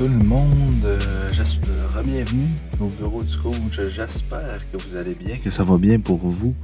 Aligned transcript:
tout 0.00 0.08
le 0.08 0.24
monde. 0.24 0.84
Euh, 0.84 0.98
j'espère, 1.30 2.02
bienvenue 2.02 2.48
au 2.80 2.86
bureau 2.86 3.22
du 3.22 3.36
coach. 3.36 3.82
J'espère 3.90 4.58
que 4.72 4.82
vous 4.82 4.96
allez 4.96 5.14
bien, 5.14 5.36
que 5.36 5.50
ça 5.50 5.62
va 5.62 5.76
bien 5.76 6.00
pour 6.00 6.16
vous. 6.16 6.54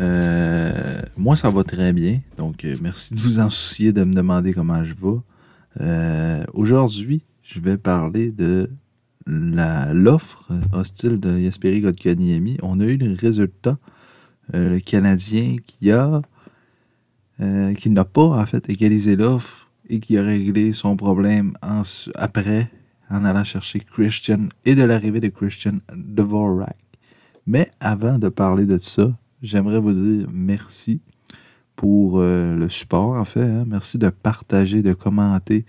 Euh, 0.00 1.00
moi, 1.16 1.36
ça 1.36 1.50
va 1.50 1.62
très 1.62 1.92
bien. 1.92 2.20
Donc, 2.36 2.64
euh, 2.64 2.76
merci 2.82 3.14
de 3.14 3.20
vous 3.20 3.38
en 3.38 3.48
soucier 3.48 3.92
de 3.92 4.02
me 4.02 4.12
demander 4.12 4.52
comment 4.52 4.82
je 4.82 4.94
vais. 4.94 6.46
Aujourd'hui, 6.52 7.22
je 7.42 7.60
vais 7.60 7.76
parler 7.76 8.32
de 8.32 8.68
l'offre 9.24 10.50
hostile 10.72 11.20
de 11.20 11.38
Yasperi 11.38 11.82
Kotkaniemi. 11.82 12.58
On 12.60 12.80
a 12.80 12.86
eu 12.86 12.96
le 12.96 13.14
résultat. 13.14 13.78
le 14.52 14.80
Canadien 14.80 15.54
qui 15.64 15.92
a 15.92 16.22
qui 17.38 17.88
n'a 17.88 18.04
pas 18.04 18.30
en 18.40 18.46
fait 18.46 18.68
égalisé 18.68 19.14
l'offre 19.14 19.70
et 19.88 20.00
qui 20.00 20.18
a 20.18 20.24
réglé 20.24 20.72
son 20.72 20.96
problème 20.96 21.52
après 22.16 22.68
en 23.10 23.24
allant 23.24 23.44
chercher 23.44 23.80
Christian 23.80 24.48
et 24.64 24.74
de 24.74 24.82
l'arrivée 24.82 25.20
de 25.20 25.28
Christian 25.28 25.78
Dvorak. 25.94 26.76
Mais 27.46 27.70
avant 27.80 28.18
de 28.18 28.28
parler 28.28 28.66
de 28.66 28.78
ça, 28.78 29.10
j'aimerais 29.42 29.80
vous 29.80 29.92
dire 29.92 30.28
merci 30.32 31.00
pour 31.74 32.20
euh, 32.20 32.54
le 32.54 32.68
support, 32.68 33.16
en 33.16 33.24
fait. 33.24 33.42
Hein. 33.42 33.64
Merci 33.66 33.98
de 33.98 34.10
partager, 34.10 34.82
de 34.82 34.92
commenter 34.92 35.64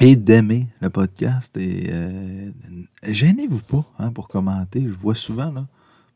et 0.00 0.16
d'aimer 0.16 0.66
le 0.80 0.90
podcast. 0.90 1.56
Et 1.56 1.88
euh, 1.90 2.50
gênez-vous 3.04 3.60
pas 3.60 3.84
hein, 3.98 4.10
pour 4.10 4.28
commenter. 4.28 4.82
Je 4.88 4.96
vois 4.96 5.14
souvent, 5.14 5.52
là, 5.52 5.66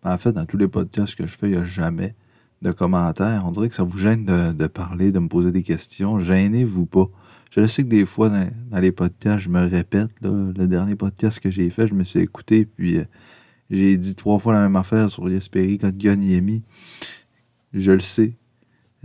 en 0.03 0.19
fait, 0.19 0.33
dans 0.33 0.47
tous 0.47 0.57
les 0.57 0.69
podcasts 0.69 1.15
que 1.15 1.27
je 1.27 1.37
fais, 1.37 1.49
il 1.49 1.53
n'y 1.53 1.59
a 1.59 1.65
jamais 1.65 2.15
de 2.63 2.73
commentaires. 2.73 3.43
On 3.47 3.53
dirait 3.53 3.69
que 3.69 3.75
ça 3.75 3.83
vous 3.83 3.99
gêne 3.99 4.25
de, 4.25 4.67
parler, 4.67 5.13
de 5.13 5.19
me 5.19 5.29
poser 5.29 5.53
des 5.53 5.63
questions. 5.63 6.19
Gênez-vous 6.19 6.87
pas. 6.87 7.09
Je 7.51 7.67
sais 7.67 7.83
que 7.83 7.89
des 7.89 8.07
fois, 8.07 8.31
dans, 8.31 8.79
les 8.79 8.93
podcasts, 8.93 9.45
je 9.45 9.51
me 9.51 9.67
répète. 9.67 10.11
le 10.23 10.67
dernier 10.67 10.95
podcast 10.95 11.41
que 11.41 11.51
j'ai 11.51 11.69
fait, 11.71 11.89
je 11.89 11.95
me 11.95 12.05
suis 12.05 12.21
écouté, 12.21 12.65
puis 12.65 12.99
euh, 12.99 13.05
j'ai 13.71 13.97
dit 13.97 14.15
trois 14.15 14.39
fois 14.39 14.53
la 14.53 14.61
même 14.63 14.77
affaire 14.77 15.11
sur 15.11 15.29
Yesperi 15.29 15.79
Yemi. 15.99 16.63
Je 17.73 17.93
le 17.93 18.01
sais. 18.01 18.37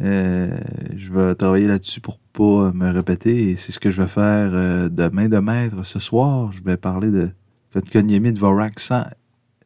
Euh, 0.01 0.55
je 0.95 1.13
vais 1.13 1.35
travailler 1.35 1.67
là-dessus 1.67 2.01
pour 2.01 2.19
pas 2.19 2.71
me 2.73 2.91
répéter. 2.91 3.51
Et 3.51 3.55
c'est 3.55 3.71
ce 3.71 3.79
que 3.79 3.89
je 3.89 4.01
vais 4.01 4.07
faire 4.07 4.51
euh, 4.53 4.89
de 4.89 5.07
main 5.07 5.29
de 5.29 5.37
maître 5.37 5.83
ce 5.83 5.99
soir. 5.99 6.51
Je 6.51 6.63
vais 6.63 6.77
parler 6.77 7.11
de 7.11 7.29
Kotkaniemi 7.73 8.33
de 8.33 8.39
Vorak 8.39 8.79
sans 8.79 9.05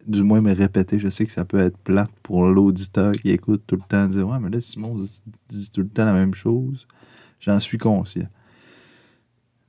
du 0.07 0.23
moins 0.23 0.41
me 0.41 0.53
répéter. 0.53 0.99
Je 0.99 1.09
sais 1.09 1.25
que 1.25 1.31
ça 1.31 1.45
peut 1.45 1.59
être 1.59 1.77
plate 1.77 2.11
pour 2.23 2.45
l'auditeur 2.45 3.11
qui 3.13 3.31
écoute 3.31 3.63
tout 3.67 3.75
le 3.75 3.87
temps, 3.87 4.07
dire 4.07 4.27
Ouais, 4.27 4.39
mais 4.39 4.49
là, 4.49 4.61
Simon 4.61 4.95
dit 5.49 5.71
tout 5.71 5.81
le 5.81 5.89
temps 5.89 6.05
la 6.05 6.13
même 6.13 6.33
chose. 6.33 6.87
J'en 7.39 7.59
suis 7.59 7.77
conscient. 7.77 8.27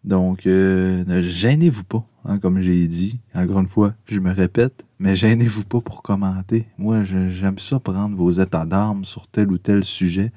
Donc, 0.04 0.46
euh, 0.46 1.04
ne 1.06 1.20
gênez-vous 1.20 1.84
pas, 1.84 2.04
hein, 2.24 2.38
comme 2.38 2.60
j'ai 2.60 2.86
dit. 2.86 3.20
Encore 3.34 3.60
une 3.60 3.68
fois, 3.68 3.94
je 4.06 4.20
me 4.20 4.32
répète, 4.32 4.84
mais 4.98 5.14
gênez-vous 5.14 5.64
pas 5.64 5.80
pour 5.80 6.02
commenter. 6.02 6.66
Moi, 6.78 7.04
j'aime 7.04 7.58
ça 7.58 7.78
prendre 7.78 8.16
vos 8.16 8.30
états 8.30 8.64
d'armes 8.64 9.04
sur 9.04 9.26
tel 9.26 9.50
ou 9.50 9.58
tel 9.58 9.84
sujet. 9.84 10.32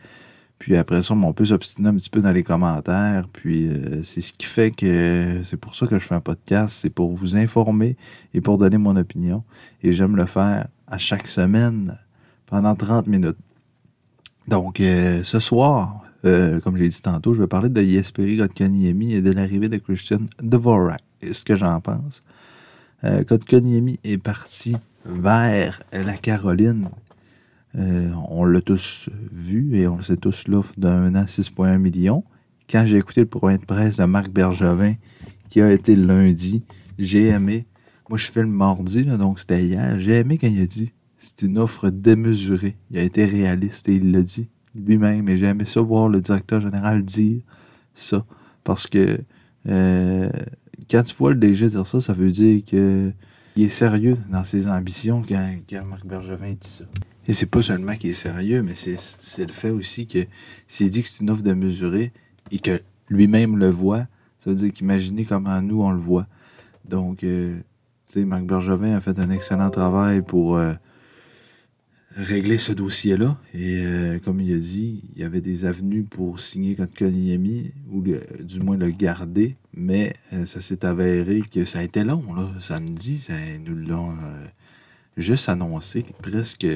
Puis 0.59 0.78
après 0.78 1.02
ça, 1.02 1.14
on 1.14 1.33
peut 1.33 1.45
s'obstiner 1.45 1.89
un 1.89 1.95
petit 1.95 2.09
peu 2.09 2.22
dans 2.22 2.31
les 2.31 2.44
commentaires. 2.44 3.28
Puis 3.33 3.67
euh, 3.67 4.02
c'est 4.03 4.22
ce 4.22 4.31
qui 4.31 4.45
fait 4.45 4.72
que 4.72 5.42
c'est 5.44 5.58
pour 5.58 5.75
ça 5.75 5.88
que 5.88 6.00
je 6.00 6.05
fais 6.05 6.16
un 6.16 6.22
podcast. 6.22 6.77
C'est 6.81 6.89
pour 6.89 7.14
vous 7.14 7.36
informer 7.36 7.98
et 8.33 8.39
pour 8.39 8.58
donner 8.58 8.77
mon 8.77 8.95
opinion. 8.95 9.44
Et 9.81 9.92
j'aime 9.92 10.16
le 10.16 10.25
faire 10.25 10.67
à 10.88 10.98
chaque 10.98 11.27
semaine 11.27 11.98
pendant 12.45 12.75
30 12.75 13.08
minutes. 13.08 13.38
Donc 14.48 14.80
euh, 14.80 15.22
ce 15.23 15.39
soir, 15.39 16.05
euh, 16.26 16.60
comme 16.60 16.78
j'ai 16.78 16.88
dit 16.88 17.02
tantôt, 17.02 17.34
je 17.34 17.42
vais 17.42 17.48
parler 17.48 17.70
de 17.70 17.82
Yesperi 17.82 18.38
Kotkaniemi 18.38 19.14
et 19.14 19.22
de 19.22 19.32
l'arrivée 19.32 19.70
de 19.70 19.78
Christian 19.78 20.20
Dvorak. 20.42 21.02
Ce 21.22 21.44
que 21.44 21.56
j'en 21.56 21.80
pense? 21.82 22.23
Kotkaniemi 23.28 24.00
est 24.06 24.17
parti 24.17 24.78
vers 25.06 25.83
la 25.92 26.14
Caroline 26.14 26.88
euh, 27.76 28.12
on 28.30 28.45
l'a 28.45 28.62
tous 28.62 29.10
vu 29.32 29.76
et 29.76 29.88
on 29.88 29.98
le 29.98 30.04
sait 30.04 30.17
tous 30.17 30.48
l'offre 30.48 30.73
d'un 30.78 31.16
an 31.16 31.26
6,1 31.26 31.78
millions. 31.78 32.23
Quand 32.70 32.86
j'ai 32.86 32.98
écouté 32.98 33.22
le 33.22 33.28
point 33.28 33.56
de 33.56 33.66
presse 33.66 33.98
de 33.98 34.06
Marc 34.06 34.30
Bergevin, 34.30 34.94
qui 35.50 35.62
a 35.62 35.72
été 35.72 35.95
lundi, 35.95 36.64
j'ai 37.00 37.28
aimé. 37.28 37.66
Moi, 38.10 38.17
je 38.17 38.30
fais 38.30 38.42
le 38.42 38.48
mardi, 38.48 39.04
donc 39.04 39.39
c'était 39.39 39.64
hier. 39.64 39.98
J'ai 39.98 40.20
aimé 40.20 40.38
quand 40.38 40.48
il 40.48 40.62
a 40.62 40.66
dit 40.66 40.92
c'est 41.17 41.42
une 41.44 41.58
offre 41.58 41.89
démesurée. 41.89 42.78
Il 42.92 42.98
a 42.98 43.02
été 43.02 43.26
réaliste 43.26 43.89
et 43.89 43.95
il 43.95 44.12
l'a 44.12 44.22
dit 44.22 44.50
lui-même. 44.76 45.28
Et 45.30 45.38
j'ai 45.38 45.48
aimé 45.48 45.66
ça 45.66 45.82
voir 45.82 46.10
le 46.10 46.22
directeur 46.22 46.61
général 46.61 47.04
dire 47.04 47.42
ça. 47.94 48.26
Parce 48.64 48.88
que 48.88 49.20
euh, 49.67 50.30
quand 50.89 51.04
tu 51.04 51.16
vois 51.16 51.32
le 51.32 51.38
DG 51.38 51.67
dire 51.67 51.88
ça, 51.88 52.00
ça 52.00 52.14
veut 52.14 52.32
dire 52.32 52.64
qu'il 52.64 53.14
est 53.58 53.70
sérieux 53.70 54.16
dans 54.30 54.44
ses 54.44 54.67
ambitions 54.67 55.22
quand, 55.28 55.56
quand 55.70 55.86
Marc 55.86 56.06
Bergevin 56.06 56.54
dit 56.54 56.67
ça. 56.67 56.86
Et 57.26 57.33
c'est 57.33 57.45
pas 57.45 57.62
seulement 57.62 57.95
qu'il 57.95 58.10
est 58.10 58.16
sérieux, 58.16 58.62
mais 58.64 58.73
c'est 58.76 59.45
le 59.45 59.52
fait 59.54 59.70
aussi 59.70 60.08
que 60.08 60.20
s'il 60.67 60.89
dit 60.89 61.04
que 61.04 61.08
c'est 61.08 61.22
une 61.22 61.30
offre 61.30 61.44
de 61.44 61.54
mesurer 61.54 62.12
et 62.52 62.60
que 62.60 62.82
lui-même 63.10 63.58
le 63.58 63.70
voit, 63.70 64.08
ça 64.39 64.50
veut 64.50 64.56
dire 64.58 64.73
qu'imaginez 64.73 65.23
comment 65.23 65.62
nous 65.62 65.82
on 65.82 65.92
le 65.92 66.00
voit. 66.00 66.28
Donc, 66.83 67.23
euh, 67.23 67.60
tu 68.08 68.20
sais, 68.20 68.26
Marc 68.26 68.44
Bergevin 68.44 68.95
a 68.95 69.00
fait 69.00 69.17
un 69.20 69.30
excellent 69.30 69.70
travail 69.70 70.22
pour 70.22 70.58
euh, 70.58 70.73
régler 72.16 72.58
ce 72.58 72.72
dossier-là. 72.72 73.38
Et 73.54 73.82
euh, 73.84 74.20
comme 74.20 74.40
il 74.40 74.54
a 74.54 74.58
dit, 74.58 75.04
il 75.16 75.22
y 75.22 75.24
avait 75.24 75.42
des 75.42 75.66
avenues 75.66 76.04
pour 76.04 76.40
signer 76.40 76.76
contre 76.76 76.96
Koniemi, 76.98 77.72
ou 77.92 78.02
du 78.02 78.60
moins 78.60 78.78
le 78.78 78.90
garder, 78.92 79.56
mais 79.74 80.14
ça 80.46 80.62
s'est 80.62 80.86
avéré 80.86 81.42
que 81.42 81.66
ça 81.66 81.80
a 81.80 81.84
été 81.84 82.04
long. 82.04 82.34
Là. 82.34 82.48
Samedi, 82.60 83.28
nous 83.66 83.76
l'ont 83.76 84.14
juste 85.18 85.50
annoncé 85.50 86.04
presque 86.22 86.68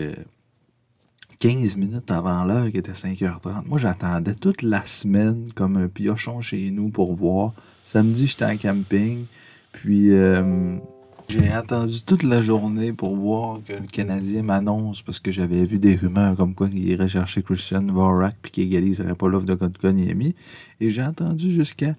15 1.40 1.78
minutes 1.78 2.10
avant 2.10 2.44
l'heure 2.46 2.72
qui 2.72 2.78
était 2.78 2.94
5h30. 2.94 3.66
Moi, 3.66 3.78
j'attendais 3.78 4.34
toute 4.34 4.64
la 4.64 4.86
semaine 4.86 5.48
comme 5.56 5.78
un 5.78 5.88
piochon 5.88 6.42
chez 6.42 6.72
nous 6.72 6.90
pour 6.90 7.14
voir. 7.14 7.54
Samedi, 7.86 8.28
j'étais 8.28 8.46
en 8.46 8.58
camping. 8.58 9.26
Puis, 9.72 10.12
euh, 10.12 10.78
j'ai 11.28 11.52
attendu 11.52 12.04
toute 12.04 12.24
la 12.24 12.42
journée 12.42 12.94
pour 12.94 13.16
voir 13.16 13.60
que 13.66 13.74
le 13.74 13.88
Canadien 13.88 14.44
m'annonce 14.44 15.02
parce 15.02 15.20
que 15.20 15.32
j'avais 15.32 15.66
vu 15.66 15.78
des 15.78 15.96
rumeurs 15.96 16.36
comme 16.36 16.56
quoi 16.56 16.70
il 16.72 16.88
irait 16.88 17.08
chercher 17.08 17.44
Christian 17.44 17.82
Vorak 17.82 18.36
puis 18.42 18.52
qu'il 18.52 18.64
égaliserait 18.64 19.16
pas 19.16 19.28
l'offre 19.28 19.46
de 19.46 19.56
Kotkaniemi. 19.56 20.36
Et 20.80 20.90
j'ai 20.90 21.02
attendu 21.02 21.52
jusqu'à 21.52 21.96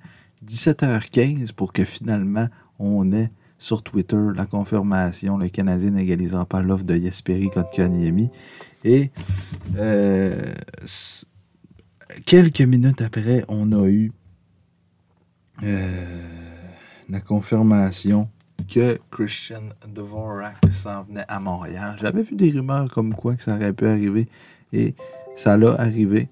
17h15 0.46 1.52
pour 1.52 1.72
que 1.72 1.84
finalement 1.84 2.48
on 2.78 3.12
ait 3.12 3.30
sur 3.58 3.82
Twitter 3.82 4.16
la 4.34 4.46
confirmation 4.46 5.36
le 5.36 5.48
Canadien 5.48 5.90
n'égalisera 5.90 6.46
pas 6.46 6.62
l'offre 6.62 6.84
de 6.84 6.96
Yesperi 6.96 7.50
Kotkaniemi. 7.50 8.30
Et 8.84 9.10
euh, 9.76 10.54
quelques 12.24 12.62
minutes 12.62 13.02
après, 13.02 13.44
on 13.48 13.72
a 13.72 13.86
eu 13.88 14.12
euh, 15.64 16.22
la 17.08 17.20
confirmation 17.20 18.28
que 18.66 18.98
Christian 19.10 19.62
Dvorak 19.86 20.56
s'en 20.70 21.04
venait 21.04 21.24
à 21.28 21.41
Montréal. 21.41 21.96
J'avais 22.00 22.22
vu 22.22 22.34
des 22.36 22.50
rumeurs 22.50 22.91
comme 22.91 23.14
quoi 23.14 23.34
que 23.34 23.42
ça 23.42 23.54
aurait 23.54 23.72
pu 23.72 23.86
arriver 23.86 24.28
et 24.72 24.94
ça 25.34 25.56
l'a 25.56 25.74
arrivé. 25.74 26.28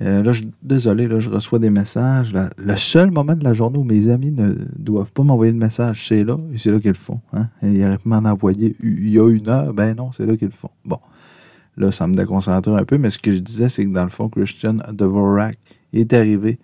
Euh, 0.00 0.22
là, 0.22 0.32
je, 0.32 0.44
désolé, 0.62 1.08
là, 1.08 1.18
je 1.18 1.28
reçois 1.28 1.58
des 1.58 1.70
messages. 1.70 2.32
le 2.56 2.76
seul 2.76 3.10
moment 3.10 3.34
de 3.34 3.42
la 3.42 3.52
journée 3.52 3.78
où 3.78 3.84
mes 3.84 4.08
amis 4.08 4.30
ne 4.30 4.54
doivent 4.76 5.10
pas 5.10 5.24
m'envoyer 5.24 5.52
de 5.52 5.58
message, 5.58 6.06
c'est 6.06 6.22
là, 6.22 6.36
et 6.52 6.58
c'est 6.58 6.70
là 6.70 6.78
qu'ils 6.78 6.90
le 6.90 6.94
font. 6.94 7.20
Hein? 7.32 7.48
ils 7.62 7.84
auraient 7.84 7.98
pu 7.98 8.08
m'en 8.08 8.18
envoyer 8.18 8.76
il 8.80 9.10
y 9.10 9.18
a 9.18 9.28
une 9.28 9.48
heure, 9.48 9.74
ben 9.74 9.96
non, 9.96 10.12
c'est 10.12 10.24
là 10.24 10.36
qu'ils 10.36 10.48
le 10.48 10.54
font. 10.54 10.70
Bon. 10.84 11.00
Là, 11.76 11.92
ça 11.92 12.06
me 12.06 12.14
déconcentre 12.14 12.70
un 12.70 12.84
peu, 12.84 12.98
mais 12.98 13.10
ce 13.10 13.18
que 13.18 13.32
je 13.32 13.38
disais, 13.38 13.68
c'est 13.68 13.84
que 13.84 13.90
dans 13.92 14.04
le 14.04 14.10
fond, 14.10 14.28
Christian 14.28 14.74
Dvorak 14.92 15.56
est 15.92 16.12
arrivé. 16.12 16.58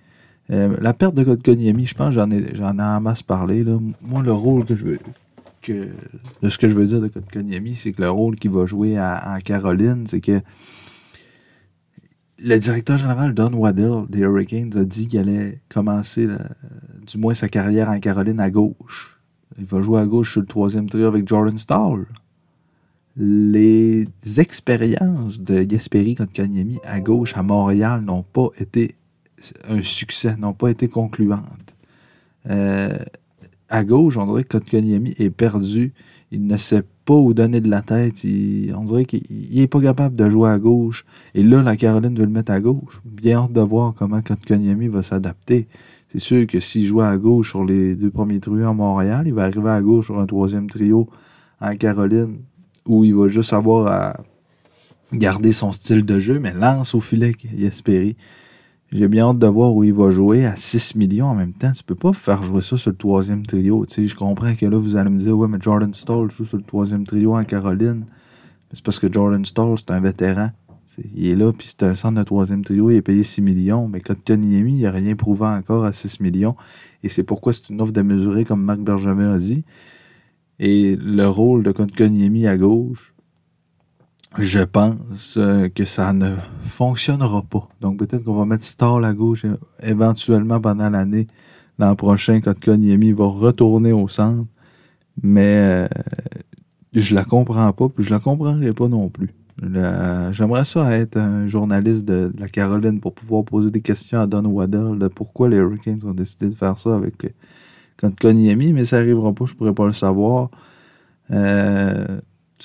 Euh, 0.50 0.76
la 0.80 0.92
perte 0.92 1.14
de 1.14 1.24
Kotkaniemi, 1.24 1.86
je 1.86 1.94
pense 1.94 2.12
j'en 2.12 2.30
ai, 2.30 2.54
j'en 2.54 2.78
ai 2.78 2.82
en 2.82 3.00
masse 3.00 3.22
parlé. 3.22 3.64
Là. 3.64 3.78
Moi, 4.02 4.22
le 4.22 4.32
rôle 4.32 4.64
que 4.64 4.74
je 4.74 4.84
veux. 4.84 4.98
Que, 5.62 5.88
de 6.42 6.48
ce 6.50 6.58
que 6.58 6.68
je 6.68 6.74
veux 6.74 6.84
dire 6.84 7.00
de 7.00 7.08
Kotkaniemi, 7.08 7.74
c'est 7.74 7.92
que 7.92 8.02
le 8.02 8.10
rôle 8.10 8.36
qu'il 8.36 8.50
va 8.50 8.66
jouer 8.66 9.00
en 9.00 9.38
Caroline, 9.42 10.06
c'est 10.06 10.20
que 10.20 10.42
le 12.38 12.58
directeur 12.58 12.98
général 12.98 13.32
Don 13.32 13.52
Waddell 13.54 14.02
des 14.10 14.18
Hurricanes 14.18 14.76
a 14.76 14.84
dit 14.84 15.08
qu'il 15.08 15.20
allait 15.20 15.62
commencer, 15.70 16.28
du 17.06 17.16
moins 17.16 17.32
sa 17.32 17.48
carrière 17.48 17.88
en 17.88 17.98
Caroline 17.98 18.40
à 18.40 18.50
gauche. 18.50 19.18
Il 19.58 19.64
va 19.64 19.80
jouer 19.80 20.00
à 20.00 20.04
gauche 20.04 20.32
sur 20.32 20.42
le 20.42 20.46
troisième 20.46 20.90
trio 20.90 21.06
avec 21.06 21.26
Jordan 21.26 21.56
Stahl 21.56 22.04
les 23.16 24.08
expériences 24.38 25.42
de 25.42 25.62
Gasperi 25.62 26.14
contre 26.14 26.32
Kanyemi 26.32 26.80
à 26.84 27.00
gauche 27.00 27.36
à 27.36 27.42
Montréal 27.42 28.02
n'ont 28.02 28.24
pas 28.24 28.48
été 28.58 28.96
un 29.68 29.82
succès, 29.82 30.36
n'ont 30.36 30.52
pas 30.52 30.70
été 30.70 30.88
concluantes. 30.88 31.76
Euh, 32.50 32.98
à 33.68 33.84
gauche, 33.84 34.16
on 34.16 34.26
dirait 34.26 34.44
que 34.44 34.58
Kotkaniemi 34.58 35.14
est 35.18 35.30
perdu. 35.30 35.92
Il 36.30 36.46
ne 36.46 36.56
sait 36.56 36.84
pas 37.04 37.14
où 37.14 37.34
donner 37.34 37.60
de 37.60 37.68
la 37.68 37.82
tête. 37.82 38.24
on 38.74 38.84
dirait 38.84 39.04
qu'il 39.04 39.22
n'est 39.52 39.66
pas 39.66 39.80
capable 39.80 40.16
de 40.16 40.28
jouer 40.30 40.50
à 40.50 40.58
gauche. 40.58 41.04
Et 41.34 41.42
là, 41.42 41.62
la 41.62 41.76
Caroline 41.76 42.14
veut 42.14 42.24
le 42.24 42.30
mettre 42.30 42.52
à 42.52 42.60
gauche. 42.60 43.00
Bien 43.04 43.44
hâte 43.44 43.52
de 43.52 43.60
voir 43.60 43.94
comment 43.94 44.20
Kotkaniemi 44.22 44.88
va 44.88 45.02
s'adapter. 45.02 45.68
C'est 46.08 46.20
sûr 46.20 46.46
que 46.46 46.60
s'il 46.60 46.84
jouait 46.84 47.06
à 47.06 47.16
gauche 47.16 47.50
sur 47.50 47.64
les 47.64 47.96
deux 47.96 48.10
premiers 48.10 48.40
trios 48.40 48.68
à 48.68 48.72
Montréal, 48.72 49.24
il 49.26 49.34
va 49.34 49.44
arriver 49.44 49.70
à 49.70 49.82
gauche 49.82 50.06
sur 50.06 50.18
un 50.18 50.26
troisième 50.26 50.68
trio 50.68 51.08
en 51.60 51.74
Caroline, 51.74 52.38
où 52.86 53.04
il 53.04 53.14
va 53.14 53.28
juste 53.28 53.52
avoir 53.52 53.86
à 53.88 54.16
garder 55.12 55.52
son 55.52 55.72
style 55.72 56.04
de 56.04 56.18
jeu, 56.18 56.38
mais 56.38 56.52
lance 56.52 56.94
au 56.94 57.00
filet 57.00 57.32
Yasperi. 57.56 58.16
J'ai 58.92 59.08
bien 59.08 59.28
hâte 59.28 59.38
de 59.38 59.46
voir 59.46 59.74
où 59.74 59.82
il 59.82 59.92
va 59.92 60.10
jouer 60.10 60.46
à 60.46 60.54
6 60.54 60.94
millions 60.94 61.26
en 61.26 61.34
même 61.34 61.52
temps. 61.52 61.72
Tu 61.72 61.82
peux 61.82 61.94
pas 61.94 62.12
faire 62.12 62.42
jouer 62.42 62.60
ça 62.60 62.76
sur 62.76 62.90
le 62.90 62.96
troisième 62.96 63.44
trio. 63.44 63.84
Tu 63.86 63.94
sais, 63.94 64.06
je 64.06 64.14
comprends 64.14 64.54
que 64.54 64.66
là, 64.66 64.76
vous 64.78 64.96
allez 64.96 65.10
me 65.10 65.18
dire, 65.18 65.36
ouais, 65.36 65.48
mais 65.48 65.58
Jordan 65.60 65.92
Stall 65.92 66.30
joue 66.30 66.44
sur 66.44 66.58
le 66.58 66.62
troisième 66.62 67.04
trio 67.04 67.34
en 67.34 67.44
Caroline. 67.44 68.04
C'est 68.72 68.84
parce 68.84 68.98
que 68.98 69.12
Jordan 69.12 69.44
Stall, 69.44 69.78
c'est 69.78 69.90
un 69.90 70.00
vétéran. 70.00 70.50
il 71.14 71.26
est 71.26 71.34
là, 71.34 71.52
puis 71.52 71.66
c'est 71.66 71.82
un 71.82 71.94
centre 71.94 72.18
de 72.18 72.22
troisième 72.24 72.64
trio, 72.64 72.90
il 72.90 72.96
est 72.96 73.02
payé 73.02 73.22
6 73.22 73.42
millions. 73.42 73.88
Mais 73.88 74.00
Kotkaniemi, 74.00 74.78
il 74.78 74.82
n'a 74.82 74.92
rien 74.92 75.16
prouvé 75.16 75.46
encore 75.46 75.84
à 75.84 75.92
6 75.92 76.20
millions. 76.20 76.54
Et 77.02 77.08
c'est 77.08 77.24
pourquoi 77.24 77.52
c'est 77.52 77.70
une 77.70 77.80
offre 77.80 77.92
de 77.92 78.02
mesurer, 78.02 78.44
comme 78.44 78.62
Marc 78.62 78.80
Bergevin 78.80 79.34
a 79.34 79.38
dit. 79.38 79.64
Et 80.60 80.96
le 80.96 81.26
rôle 81.26 81.64
de 81.64 81.72
Kotkaniemi 81.72 82.46
à 82.46 82.56
gauche, 82.56 83.13
je 84.38 84.60
pense 84.60 85.36
euh, 85.38 85.68
que 85.68 85.84
ça 85.84 86.12
ne 86.12 86.34
fonctionnera 86.62 87.42
pas. 87.42 87.68
Donc 87.80 87.98
peut-être 87.98 88.24
qu'on 88.24 88.34
va 88.34 88.44
mettre 88.44 88.64
Stall 88.64 89.04
à 89.04 89.12
gauche 89.12 89.44
éventuellement 89.82 90.60
pendant 90.60 90.90
l'année. 90.90 91.26
L'an 91.78 91.96
prochain, 91.96 92.40
quand 92.40 92.58
Konyemi 92.58 93.12
va 93.12 93.26
retourner 93.26 93.92
au 93.92 94.08
centre. 94.08 94.46
Mais 95.22 95.56
euh, 95.56 95.88
je 96.92 97.14
la 97.14 97.24
comprends 97.24 97.72
pas, 97.72 97.88
puis 97.88 98.04
je 98.04 98.10
la 98.10 98.18
comprendrai 98.18 98.72
pas 98.72 98.88
non 98.88 99.08
plus. 99.08 99.30
J'aimerais 100.32 100.64
ça 100.64 100.96
être 100.96 101.16
un 101.16 101.46
journaliste 101.46 102.04
de, 102.04 102.32
la 102.38 102.48
Caroline 102.48 103.00
pour 103.00 103.14
pouvoir 103.14 103.44
poser 103.44 103.70
des 103.70 103.80
questions 103.80 104.20
à 104.20 104.26
Don 104.26 104.44
Waddell 104.46 104.98
de 104.98 105.06
pourquoi 105.06 105.48
les 105.48 105.56
Hurricanes 105.56 106.00
ont 106.04 106.14
décidé 106.14 106.50
de 106.50 106.56
faire 106.56 106.78
ça 106.78 106.94
avec 106.94 107.24
euh, 107.24 108.10
Konyemi, 108.20 108.72
mais 108.72 108.84
ça 108.84 108.98
n'arrivera 108.98 109.32
pas, 109.32 109.44
je 109.46 109.54
pourrais 109.54 109.74
pas 109.74 109.86
le 109.86 109.92
savoir. 109.92 110.50
Euh, 111.30 112.20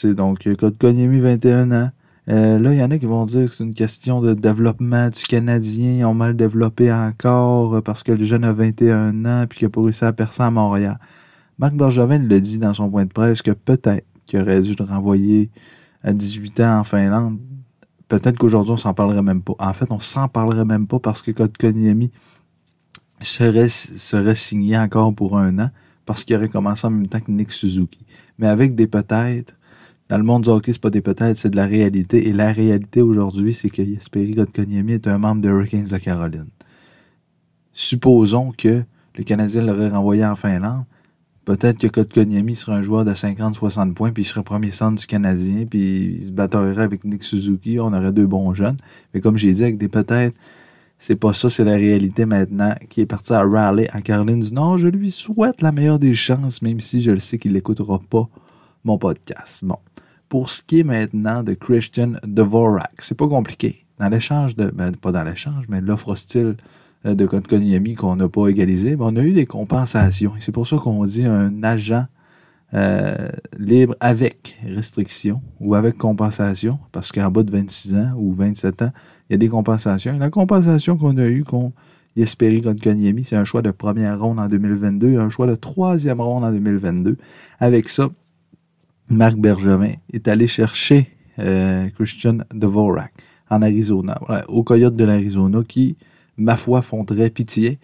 donc, 0.06 0.48
Kotkaniemi, 0.56 1.20
21 1.20 1.72
ans. 1.72 1.92
Euh, 2.30 2.60
là, 2.60 2.74
il 2.74 2.80
y 2.80 2.84
en 2.84 2.92
a 2.92 2.98
qui 3.00 3.06
vont 3.06 3.26
dire 3.26 3.50
que 3.50 3.56
c'est 3.56 3.64
une 3.64 3.74
question 3.74 4.22
de 4.22 4.34
développement 4.34 5.10
du 5.10 5.24
Canadien. 5.24 5.94
Ils 6.00 6.06
ont 6.06 6.14
mal 6.14 6.36
développé 6.36 6.94
encore 6.94 7.82
parce 7.82 8.04
que 8.04 8.12
le 8.12 8.24
jeune 8.24 8.44
a 8.44 8.54
21 8.54 9.26
ans 9.26 9.44
et 9.44 9.48
qu'il 9.48 9.66
n'a 9.66 9.70
pas 9.70 9.82
réussi 9.82 10.06
à 10.06 10.14
percer 10.14 10.44
à 10.44 10.52
Montréal. 10.52 11.00
Marc 11.58 11.74
Bergevin 11.76 12.20
le 12.20 12.40
dit 12.40 12.60
dans 12.60 12.74
son 12.74 12.90
point 12.90 13.06
de 13.06 13.12
presse 13.12 13.42
que 13.42 13.52
peut-être 13.52 14.06
qu'il 14.26 14.40
aurait 14.40 14.62
dû 14.62 14.76
le 14.78 14.86
renvoyer 14.86 15.50
à 16.04 16.14
18 16.14 16.60
ans 16.60 16.80
en 16.80 16.84
Finlande. 16.84 17.40
Peut-être 18.08 18.38
qu'aujourd'hui, 18.38 18.74
on 18.74 18.78
s'en 18.78 18.94
parlerait 18.94 19.24
même 19.24 19.42
pas. 19.42 19.54
En 19.60 19.74
fait, 19.74 19.92
on 19.92 20.00
s'en 20.00 20.28
parlerait 20.28 20.66
même 20.66 20.88
pas 20.88 21.00
parce 21.00 21.22
que 21.24 21.32
Kotkaniemi 21.32 22.12
serait, 23.22 23.70
serait 23.70 24.36
signé 24.36 24.78
encore 24.78 25.14
pour 25.14 25.38
un 25.38 25.58
an 25.60 25.70
parce 26.06 26.24
qu'il 26.24 26.36
aurait 26.36 26.50
commencé 26.50 26.88
en 26.88 26.92
même 26.92 27.08
temps 27.08 27.20
que 27.20 27.32
Nick 27.32 27.52
Suzuki. 27.52 28.06
Mais 28.38 28.48
avec 28.48 28.74
des 28.74 28.88
peut-être, 28.88 29.56
dans 30.10 30.18
le 30.18 30.24
monde 30.24 30.44
du 30.44 30.50
hockey, 30.50 30.74
c'est 30.74 30.82
pas 30.82 30.90
des 30.90 31.02
peut-être, 31.02 31.38
c'est 31.38 31.52
de 31.52 31.56
la 31.56 31.68
réalité. 31.68 32.28
Et 32.28 32.34
la 32.34 32.52
réalité 32.52 33.02
aujourd'hui, 33.02 33.54
c'est 33.54 33.70
que 33.70 33.86
Jesperi 33.86 34.34
Kotkaniemi 34.34 34.94
est 34.94 35.08
un 35.08 35.20
membre 35.20 35.42
des 35.42 35.50
Hurricanes 35.50 35.86
de 35.86 35.98
Caroline. 35.98 36.48
Supposons 37.74 38.52
que 38.52 38.84
le 39.16 39.24
Canadien 39.24 39.64
l'aurait 39.64 39.90
renvoyé 39.90 40.26
en 40.26 40.36
Finlande. 40.36 40.86
Peut-être 41.46 41.78
que 41.80 41.88
Kotkaniemi 41.88 42.56
serait 42.56 42.78
un 42.78 42.82
joueur 42.82 43.06
de 43.06 43.14
50-60 43.14 43.94
points, 43.94 44.12
puis 44.12 44.24
il 44.24 44.26
serait 44.26 44.42
premier 44.42 44.72
centre 44.72 45.00
du 45.00 45.06
Canadien, 45.06 45.66
puis 45.70 46.16
il 46.16 46.26
se 46.26 46.32
battrait 46.32 46.80
avec 46.80 47.06
Nick 47.06 47.24
Suzuki. 47.24 47.80
On 47.80 47.94
aurait 47.94 48.12
deux 48.12 48.28
bons 48.28 48.52
jeunes. 48.56 48.78
Mais 49.14 49.22
comme 49.22 49.38
j'ai 49.38 49.54
dit, 49.54 49.64
avec 49.64 49.78
des 49.78 49.90
peut-être, 49.90 50.36
c'est 50.98 51.16
pas 51.16 51.34
ça, 51.34 51.52
c'est 51.52 51.64
la 51.64 51.76
réalité 51.76 52.26
maintenant, 52.26 52.74
qui 52.90 53.02
est 53.02 53.06
parti 53.06 53.32
à 53.32 53.44
Raleigh, 53.44 53.88
à 53.94 54.02
Caroline 54.02 54.40
du 54.40 54.54
Nord. 54.54 54.80
Je 54.80 54.88
lui 54.88 55.12
souhaite 55.12 55.62
la 55.62 55.72
meilleure 55.72 56.00
des 56.00 56.16
chances, 56.16 56.64
même 56.64 56.80
si 56.80 57.00
je 57.00 57.12
le 57.12 57.20
sais 57.20 57.38
qu'il 57.38 57.54
n'écoutera 57.54 58.00
pas 58.10 58.28
podcast. 58.98 59.64
Bon. 59.64 59.78
Pour 60.28 60.50
ce 60.50 60.62
qui 60.62 60.80
est 60.80 60.84
maintenant 60.84 61.44
de 61.44 61.54
Christian 61.54 62.14
Dvorak, 62.24 62.94
c'est 63.00 63.18
pas 63.18 63.28
compliqué. 63.28 63.86
Dans 64.00 64.10
l'échange 64.10 64.56
de. 64.56 64.70
Ben, 64.70 64.92
pas 64.96 65.12
dans 65.12 65.24
l'échange, 65.24 65.66
mais 65.70 65.82
l'offre 65.82 66.10
hostile 66.10 66.56
euh, 67.06 67.16
de 67.16 67.26
Kotkaniemi 67.26 67.96
qu'on 67.96 68.16
n'a 68.16 68.30
pas 68.30 68.48
égalisé, 68.48 68.96
ben, 68.96 69.06
on 69.06 69.16
a 69.16 69.22
eu 69.22 69.34
des 69.34 69.46
compensations. 69.46 70.34
C'est 70.40 70.52
pour 70.52 70.68
ça 70.68 70.78
qu'on 70.78 71.04
dit 71.06 71.26
un 71.26 71.64
agent 71.64 72.06
euh, 72.76 73.30
libre 73.58 73.96
avec 74.00 74.60
restriction 74.64 75.42
ou 75.60 75.74
avec 75.74 75.98
compensation, 75.98 76.78
parce 76.92 77.12
qu'en 77.12 77.32
bas 77.32 77.42
de 77.42 77.52
26 77.52 77.96
ans 77.96 78.14
ou 78.16 78.32
27 78.32 78.84
ans, 78.84 78.92
il 79.30 79.34
y 79.34 79.36
a 79.36 79.38
des 79.38 79.48
compensations. 79.48 80.18
la 80.18 80.30
compensation 80.30 80.96
qu'on 80.96 81.18
a 81.18 81.26
eue, 81.26 81.44
qu'on 81.44 81.74
espérait 82.16 82.62
contre 82.62 82.84
Konyemi, 82.84 83.24
c'est 83.24 83.36
un 83.36 83.44
choix 83.44 83.62
de 83.62 83.72
première 83.72 84.20
ronde 84.20 84.40
en 84.40 84.48
2022 84.48 85.12
et 85.12 85.18
un 85.18 85.30
choix 85.30 85.48
de 85.48 85.56
troisième 85.56 86.22
ronde 86.22 86.44
en 86.44 86.52
2022. 86.52 87.18
Avec 87.60 87.90
ça, 87.90 88.10
Marc 89.10 89.38
Bergevin 89.38 89.94
est 90.14 90.28
allé 90.28 90.48
chercher 90.48 91.10
euh, 91.40 91.90
Christian 91.90 92.38
Dvorak 92.54 93.12
en 93.50 93.62
Arizona, 93.64 94.20
au 94.48 94.64
Coyote 94.64 94.96
de 94.96 95.04
l'Arizona, 95.04 95.64
qui, 95.68 95.98
ma 96.38 96.56
foi, 96.56 96.84
font 96.84 97.04
très 97.04 97.32
pitié. 97.32 97.80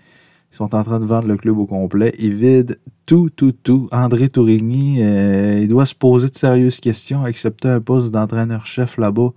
Ils 0.51 0.55
sont 0.55 0.75
en 0.75 0.83
train 0.83 0.99
de 0.99 1.05
vendre 1.05 1.27
le 1.27 1.37
club 1.37 1.57
au 1.57 1.65
complet. 1.65 2.13
Ils 2.19 2.35
vident 2.35 2.75
tout, 3.07 3.31
tout, 3.31 3.51
tout. 3.51 3.89
André 3.91 4.29
Tourigny, 4.29 5.01
euh, 5.01 5.59
il 5.63 5.67
doit 5.67 5.87
se 5.87 5.95
poser 5.95 6.29
de 6.29 6.35
sérieuses 6.35 6.79
questions, 6.79 7.25
accepter 7.25 7.69
un 7.69 7.81
poste 7.81 8.11
d'entraîneur-chef 8.11 8.97
là-bas 8.97 9.31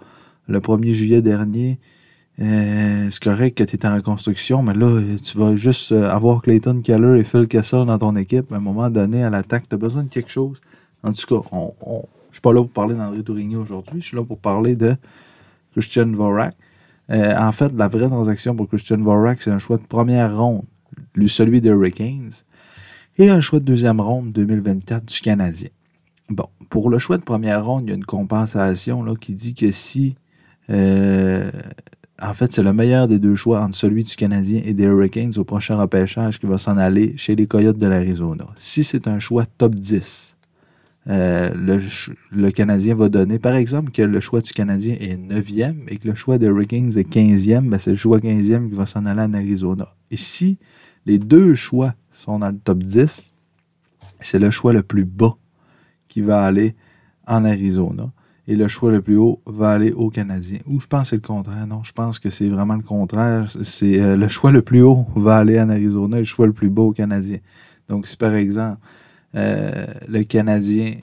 le 0.49 0.61
1er 0.61 0.93
juillet 0.93 1.23
dernier. 1.23 1.79
Euh, 2.41 3.09
c'est 3.11 3.23
correct 3.23 3.57
que 3.57 3.65
tu 3.65 3.77
es 3.77 3.87
en 3.87 3.95
reconstruction, 3.95 4.63
mais 4.63 4.75
là, 4.75 5.01
tu 5.25 5.39
vas 5.39 5.57
juste 5.57 5.93
avoir 5.93 6.43
Clayton 6.43 6.83
Keller 6.83 7.19
et 7.19 7.25
Phil 7.25 7.49
Kessel 7.49 7.87
dans 7.87 7.99
ton 7.99 8.15
équipe. 8.17 8.53
À 8.53 8.57
un 8.57 8.61
moment 8.61 8.91
donné, 8.91 9.25
à 9.25 9.31
l'attaque, 9.31 9.67
tu 9.69 9.75
as 9.75 9.79
besoin 9.79 10.05
de 10.05 10.09
quelque 10.09 10.31
chose. 10.31 10.61
En 11.03 11.13
tout 11.13 11.41
cas, 11.41 11.49
on, 11.53 11.67
ne 11.67 12.01
je 12.31 12.37
suis 12.37 12.41
pas 12.41 12.53
là 12.53 12.61
pour 12.63 12.71
parler 12.71 12.95
d'André 12.95 13.23
Tourigny 13.23 13.57
aujourd'hui, 13.57 14.01
je 14.01 14.07
suis 14.07 14.17
là 14.17 14.25
pour 14.25 14.39
parler 14.39 14.77
de 14.77 14.97
Christian 15.73 16.11
Vorak. 16.13 16.55
Euh, 17.11 17.37
en 17.39 17.53
fait, 17.53 17.73
la 17.73 17.89
vraie 17.89 18.09
transaction 18.09 18.55
pour 18.55 18.69
Christian 18.69 18.99
Vorak, 18.99 19.41
c'est 19.41 19.51
un 19.51 19.59
choix 19.59 19.79
de 19.79 19.87
première 19.87 20.37
ronde, 20.37 20.65
celui 21.27 21.61
de 21.61 21.71
Hurricanes, 21.71 22.31
et 23.17 23.31
un 23.31 23.41
choix 23.41 23.61
de 23.61 23.65
deuxième 23.65 24.01
ronde 24.01 24.33
2024 24.33 25.05
du 25.05 25.21
Canadien. 25.21 25.69
Bon, 26.29 26.49
pour 26.69 26.91
le 26.91 26.99
choix 26.99 27.17
de 27.17 27.25
première 27.25 27.65
ronde, 27.65 27.85
il 27.87 27.89
y 27.89 27.93
a 27.93 27.97
une 27.97 28.05
compensation 28.05 29.03
là, 29.03 29.15
qui 29.19 29.35
dit 29.35 29.55
que 29.55 29.73
si. 29.73 30.17
Euh, 30.71 31.51
en 32.21 32.35
fait, 32.35 32.51
c'est 32.53 32.63
le 32.63 32.73
meilleur 32.73 33.07
des 33.09 33.19
deux 33.19 33.37
choix 33.37 33.63
entre 33.63 33.77
celui 33.77 34.03
du 34.03 34.15
Canadien 34.17 34.61
et 34.65 34.75
des 34.75 34.85
Hurricanes 34.85 35.33
au 35.37 35.45
prochain 35.45 35.77
repêchage 35.77 36.39
qui 36.39 36.47
va 36.47 36.59
s'en 36.59 36.77
aller 36.77 37.17
chez 37.17 37.37
les 37.37 37.47
Coyotes 37.47 37.79
de 37.79 37.87
l'Arizona. 37.87 38.47
Si 38.57 38.83
c'est 38.83 39.07
un 39.07 39.21
choix 39.21 39.47
top 39.47 39.77
10, 39.77 40.37
euh, 41.09 41.79
le, 42.33 42.51
Canadien 42.51 42.95
va 42.95 43.09
donner. 43.09 43.39
Par 43.39 43.55
exemple, 43.55 43.91
que 43.93 44.03
le 44.03 44.21
choix 44.21 44.41
du 44.41 44.53
Canadien 44.53 44.95
est 45.01 45.17
9e 45.17 45.77
et 45.89 45.97
que 45.97 46.07
le 46.09 46.15
choix 46.15 46.39
de 46.39 46.47
Hurricanes 46.47 46.99
est 46.99 47.09
15e, 47.09 47.69
ben 47.69 47.79
c'est 47.79 47.93
le 47.93 47.97
choix 47.97 48.19
15e 48.19 48.69
qui 48.69 48.75
va 48.75 48.85
s'en 48.85 49.07
aller 49.07 49.23
en 49.23 49.33
Arizona. 49.33 49.95
Et 50.11 50.17
si 50.17 50.59
les 51.07 51.19
deux 51.19 51.55
choix 51.55 51.95
sont 52.11 52.39
dans 52.39 52.51
le 52.51 52.59
top 52.59 52.83
10, 52.83 53.33
c'est 54.21 54.39
le 54.39 54.51
choix 54.51 54.73
le 54.73 54.83
plus 54.83 55.05
bas 55.05 55.37
qui 56.09 56.21
va 56.21 56.45
aller 56.45 56.75
en 57.27 57.45
Arizona. 57.45 58.11
Et 58.47 58.57
le 58.57 58.67
choix 58.67 58.91
le 58.91 59.03
plus 59.03 59.17
haut 59.17 59.43
va 59.47 59.71
aller 59.71 59.93
au 59.93 60.09
Canadien. 60.11 60.59
Ou 60.67 60.81
je 60.81 60.87
pense 60.87 61.03
que 61.03 61.09
c'est 61.09 61.17
le 61.17 61.23
contraire. 61.23 61.67
Non, 61.67 61.83
je 61.85 61.93
pense 61.93 62.19
que 62.19 62.31
c'est 62.31 62.49
vraiment 62.49 62.77
le 62.77 62.83
contraire. 62.83 63.47
C'est 63.63 64.01
euh, 64.01 64.17
le 64.17 64.29
choix 64.29 64.51
le 64.51 64.63
plus 64.63 64.81
haut 64.81 65.07
va 65.17 65.37
aller 65.37 65.61
en 65.61 65.69
Arizona 65.69 66.17
et 66.17 66.21
le 66.21 66.25
choix 66.25 66.47
le 66.47 66.55
plus 66.55 66.71
bas 66.71 66.83
au 66.83 66.93
Canadien. 66.93 67.39
Donc, 67.89 68.07
si 68.07 68.17
par 68.17 68.35
exemple, 68.35 68.79
euh, 69.35 69.87
le 70.09 70.23
Canadien 70.25 70.95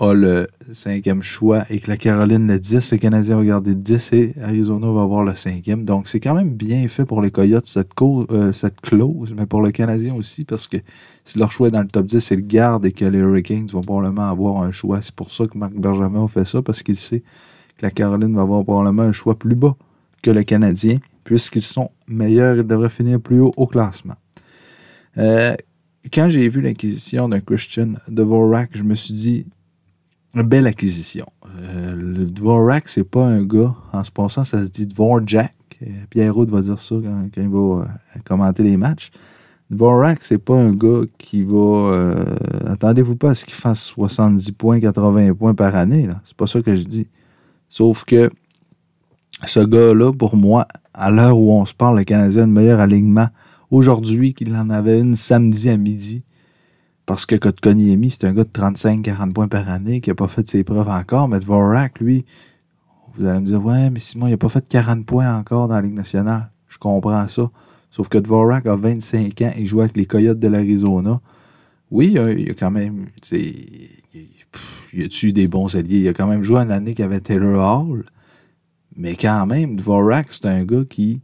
a 0.00 0.12
le 0.12 0.48
cinquième 0.72 1.22
choix 1.22 1.64
et 1.70 1.80
que 1.80 1.90
la 1.90 1.96
Caroline 1.96 2.46
le 2.46 2.58
10, 2.58 2.92
le 2.92 2.98
Canadien 2.98 3.36
va 3.36 3.44
garder 3.44 3.70
le 3.70 3.76
10 3.76 4.12
et 4.12 4.34
Arizona 4.42 4.90
va 4.92 5.02
avoir 5.02 5.24
le 5.24 5.34
cinquième. 5.34 5.84
Donc, 5.84 6.08
c'est 6.08 6.20
quand 6.20 6.34
même 6.34 6.50
bien 6.50 6.86
fait 6.88 7.04
pour 7.04 7.20
les 7.20 7.30
Coyotes, 7.30 7.66
cette, 7.66 7.90
euh, 8.00 8.52
clause, 8.82 9.34
mais 9.36 9.46
pour 9.46 9.62
le 9.62 9.70
Canadien 9.72 10.14
aussi, 10.14 10.44
parce 10.44 10.68
que 10.68 10.76
si 11.24 11.38
leur 11.38 11.50
choix 11.50 11.68
est 11.68 11.72
dans 11.72 11.82
le 11.82 11.88
top 11.88 12.06
10, 12.06 12.30
ils 12.30 12.36
le 12.36 12.42
gardent 12.42 12.86
et 12.86 12.92
que 12.92 13.04
les 13.04 13.18
Hurricanes 13.18 13.66
vont 13.66 13.80
probablement 13.80 14.30
avoir 14.30 14.62
un 14.62 14.70
choix. 14.70 15.00
C'est 15.00 15.14
pour 15.14 15.32
ça 15.32 15.46
que 15.46 15.56
Marc 15.58 15.74
Bergevin 15.74 16.24
a 16.24 16.28
fait 16.28 16.44
ça, 16.44 16.62
parce 16.62 16.82
qu'il 16.82 16.96
sait 16.96 17.20
que 17.20 17.82
la 17.82 17.90
Caroline 17.90 18.34
va 18.34 18.42
avoir 18.42 18.62
probablement 18.62 19.02
un 19.02 19.12
choix 19.12 19.36
plus 19.36 19.54
bas 19.54 19.76
que 20.22 20.30
le 20.30 20.42
Canadien, 20.42 20.98
puisqu'ils 21.24 21.62
sont 21.62 21.90
meilleurs, 22.06 22.56
ils 22.56 22.66
devraient 22.66 22.88
finir 22.88 23.20
plus 23.20 23.40
haut 23.40 23.52
au 23.56 23.66
classement. 23.66 24.16
Euh, 25.16 25.56
quand 26.12 26.28
j'ai 26.28 26.48
vu 26.48 26.60
l'acquisition 26.60 27.28
d'un 27.28 27.40
Christian 27.40 27.94
Dvorak, 28.08 28.70
je 28.72 28.82
me 28.82 28.94
suis 28.94 29.14
dit, 29.14 29.46
belle 30.34 30.66
acquisition. 30.66 31.26
Euh, 31.60 31.94
le 31.96 32.24
Dvorak, 32.26 32.88
c'est 32.88 33.08
pas 33.08 33.26
un 33.26 33.42
gars, 33.42 33.74
en 33.92 34.04
se 34.04 34.10
passant, 34.10 34.44
ça 34.44 34.62
se 34.62 34.70
dit 34.70 34.86
Dvorak. 34.86 35.54
Euh, 35.82 35.86
Pierre 36.10 36.34
Roud 36.34 36.50
va 36.50 36.60
dire 36.60 36.80
ça 36.80 36.96
quand, 37.02 37.28
il 37.36 37.48
va 37.48 37.58
euh, 37.58 37.84
commenter 38.24 38.62
les 38.62 38.76
matchs. 38.76 39.10
Dvorak, 39.70 40.20
c'est 40.22 40.38
pas 40.38 40.56
un 40.56 40.72
gars 40.72 41.02
qui 41.18 41.42
va. 41.42 42.24
Attendez-vous 42.66 43.16
pas 43.16 43.30
à 43.30 43.34
ce 43.34 43.44
qu'il 43.44 43.54
fasse 43.54 43.82
70 43.82 44.52
points, 44.52 44.80
80 44.80 45.34
points 45.34 45.54
par 45.54 45.74
année. 45.74 46.08
C'est 46.24 46.36
pas 46.36 46.46
ça 46.46 46.62
que 46.62 46.74
je 46.74 46.84
dis. 46.84 47.06
Sauf 47.68 48.04
que 48.06 48.30
ce 49.44 49.60
gars-là, 49.60 50.12
pour 50.12 50.36
moi, 50.36 50.66
à 50.94 51.10
l'heure 51.10 51.38
où 51.38 51.52
on 51.52 51.66
se 51.66 51.74
parle, 51.74 51.98
le 51.98 52.04
Canadien 52.04 52.44
a 52.44 52.46
le 52.46 52.52
meilleur 52.52 52.80
alignement 52.80 53.28
aujourd'hui 53.70 54.34
qu'il 54.34 54.54
en 54.54 54.70
avait 54.70 55.00
une 55.00 55.16
samedi 55.16 55.68
à 55.70 55.76
midi. 55.76 56.24
Parce 57.06 57.24
que 57.24 57.36
Kotkaniemi, 57.36 58.10
c'est 58.10 58.26
un 58.26 58.34
gars 58.34 58.44
de 58.44 58.50
35-40 58.50 59.32
points 59.32 59.48
par 59.48 59.68
année 59.70 60.02
qui 60.02 60.10
n'a 60.10 60.14
pas 60.14 60.28
fait 60.28 60.46
ses 60.46 60.62
preuves 60.62 60.90
encore. 60.90 61.26
Mais 61.26 61.40
Dvorak, 61.40 62.00
lui, 62.00 62.26
vous 63.14 63.24
allez 63.24 63.40
me 63.40 63.46
dire, 63.46 63.64
ouais, 63.64 63.88
mais 63.88 63.98
Simon, 63.98 64.26
il 64.26 64.32
n'a 64.32 64.36
pas 64.36 64.50
fait 64.50 64.68
40 64.68 65.06
points 65.06 65.38
encore 65.38 65.68
dans 65.68 65.74
la 65.74 65.80
Ligue 65.80 65.94
nationale. 65.94 66.50
Je 66.68 66.76
comprends 66.76 67.26
ça. 67.26 67.50
Sauf 67.90 68.10
que 68.10 68.18
Dvorak 68.18 68.66
a 68.66 68.76
25 68.76 69.40
ans 69.40 69.52
et 69.56 69.64
joue 69.64 69.80
avec 69.80 69.96
les 69.96 70.04
Coyotes 70.04 70.38
de 70.38 70.48
l'Arizona. 70.48 71.20
Oui, 71.90 72.18
il 72.36 72.50
a 72.50 72.54
quand 72.54 72.70
même. 72.70 73.06
Il 73.32 73.48
y 74.92 75.02
a 75.02 75.06
eu 75.22 75.32
des 75.32 75.48
bons 75.48 75.74
alliés? 75.74 76.00
Il 76.00 76.08
a 76.08 76.12
quand 76.12 76.26
même 76.26 76.44
joué 76.44 76.60
une 76.60 76.70
année 76.70 76.94
avait 76.98 77.20
Taylor 77.20 77.88
Hall. 77.88 78.04
Mais 78.96 79.16
quand 79.16 79.46
même, 79.46 79.76
Dvorak, 79.76 80.26
c'est 80.30 80.44
un 80.44 80.64
gars 80.64 80.84
qui 80.86 81.22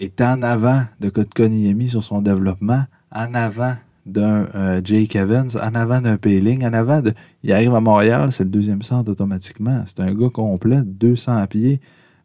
est 0.00 0.20
en 0.20 0.42
avant 0.42 0.82
de 1.00 1.08
Kotkaniemi 1.08 1.88
sur 1.88 2.02
son 2.02 2.22
développement, 2.22 2.84
en 3.12 3.34
avant 3.34 3.74
d'un 4.06 4.46
euh, 4.54 4.80
Jake 4.82 5.16
Evans, 5.16 5.50
en 5.62 5.74
avant 5.74 6.00
d'un 6.00 6.16
Payling, 6.16 6.64
en 6.64 6.72
avant 6.72 7.02
de. 7.02 7.12
Il 7.42 7.52
arrive 7.52 7.74
à 7.74 7.80
Montréal, 7.80 8.32
c'est 8.32 8.44
le 8.44 8.50
deuxième 8.50 8.82
centre 8.82 9.10
automatiquement. 9.10 9.82
C'est 9.86 10.00
un 10.00 10.14
gars 10.14 10.30
complet, 10.30 10.82
200 10.84 11.46
pieds. 11.46 11.80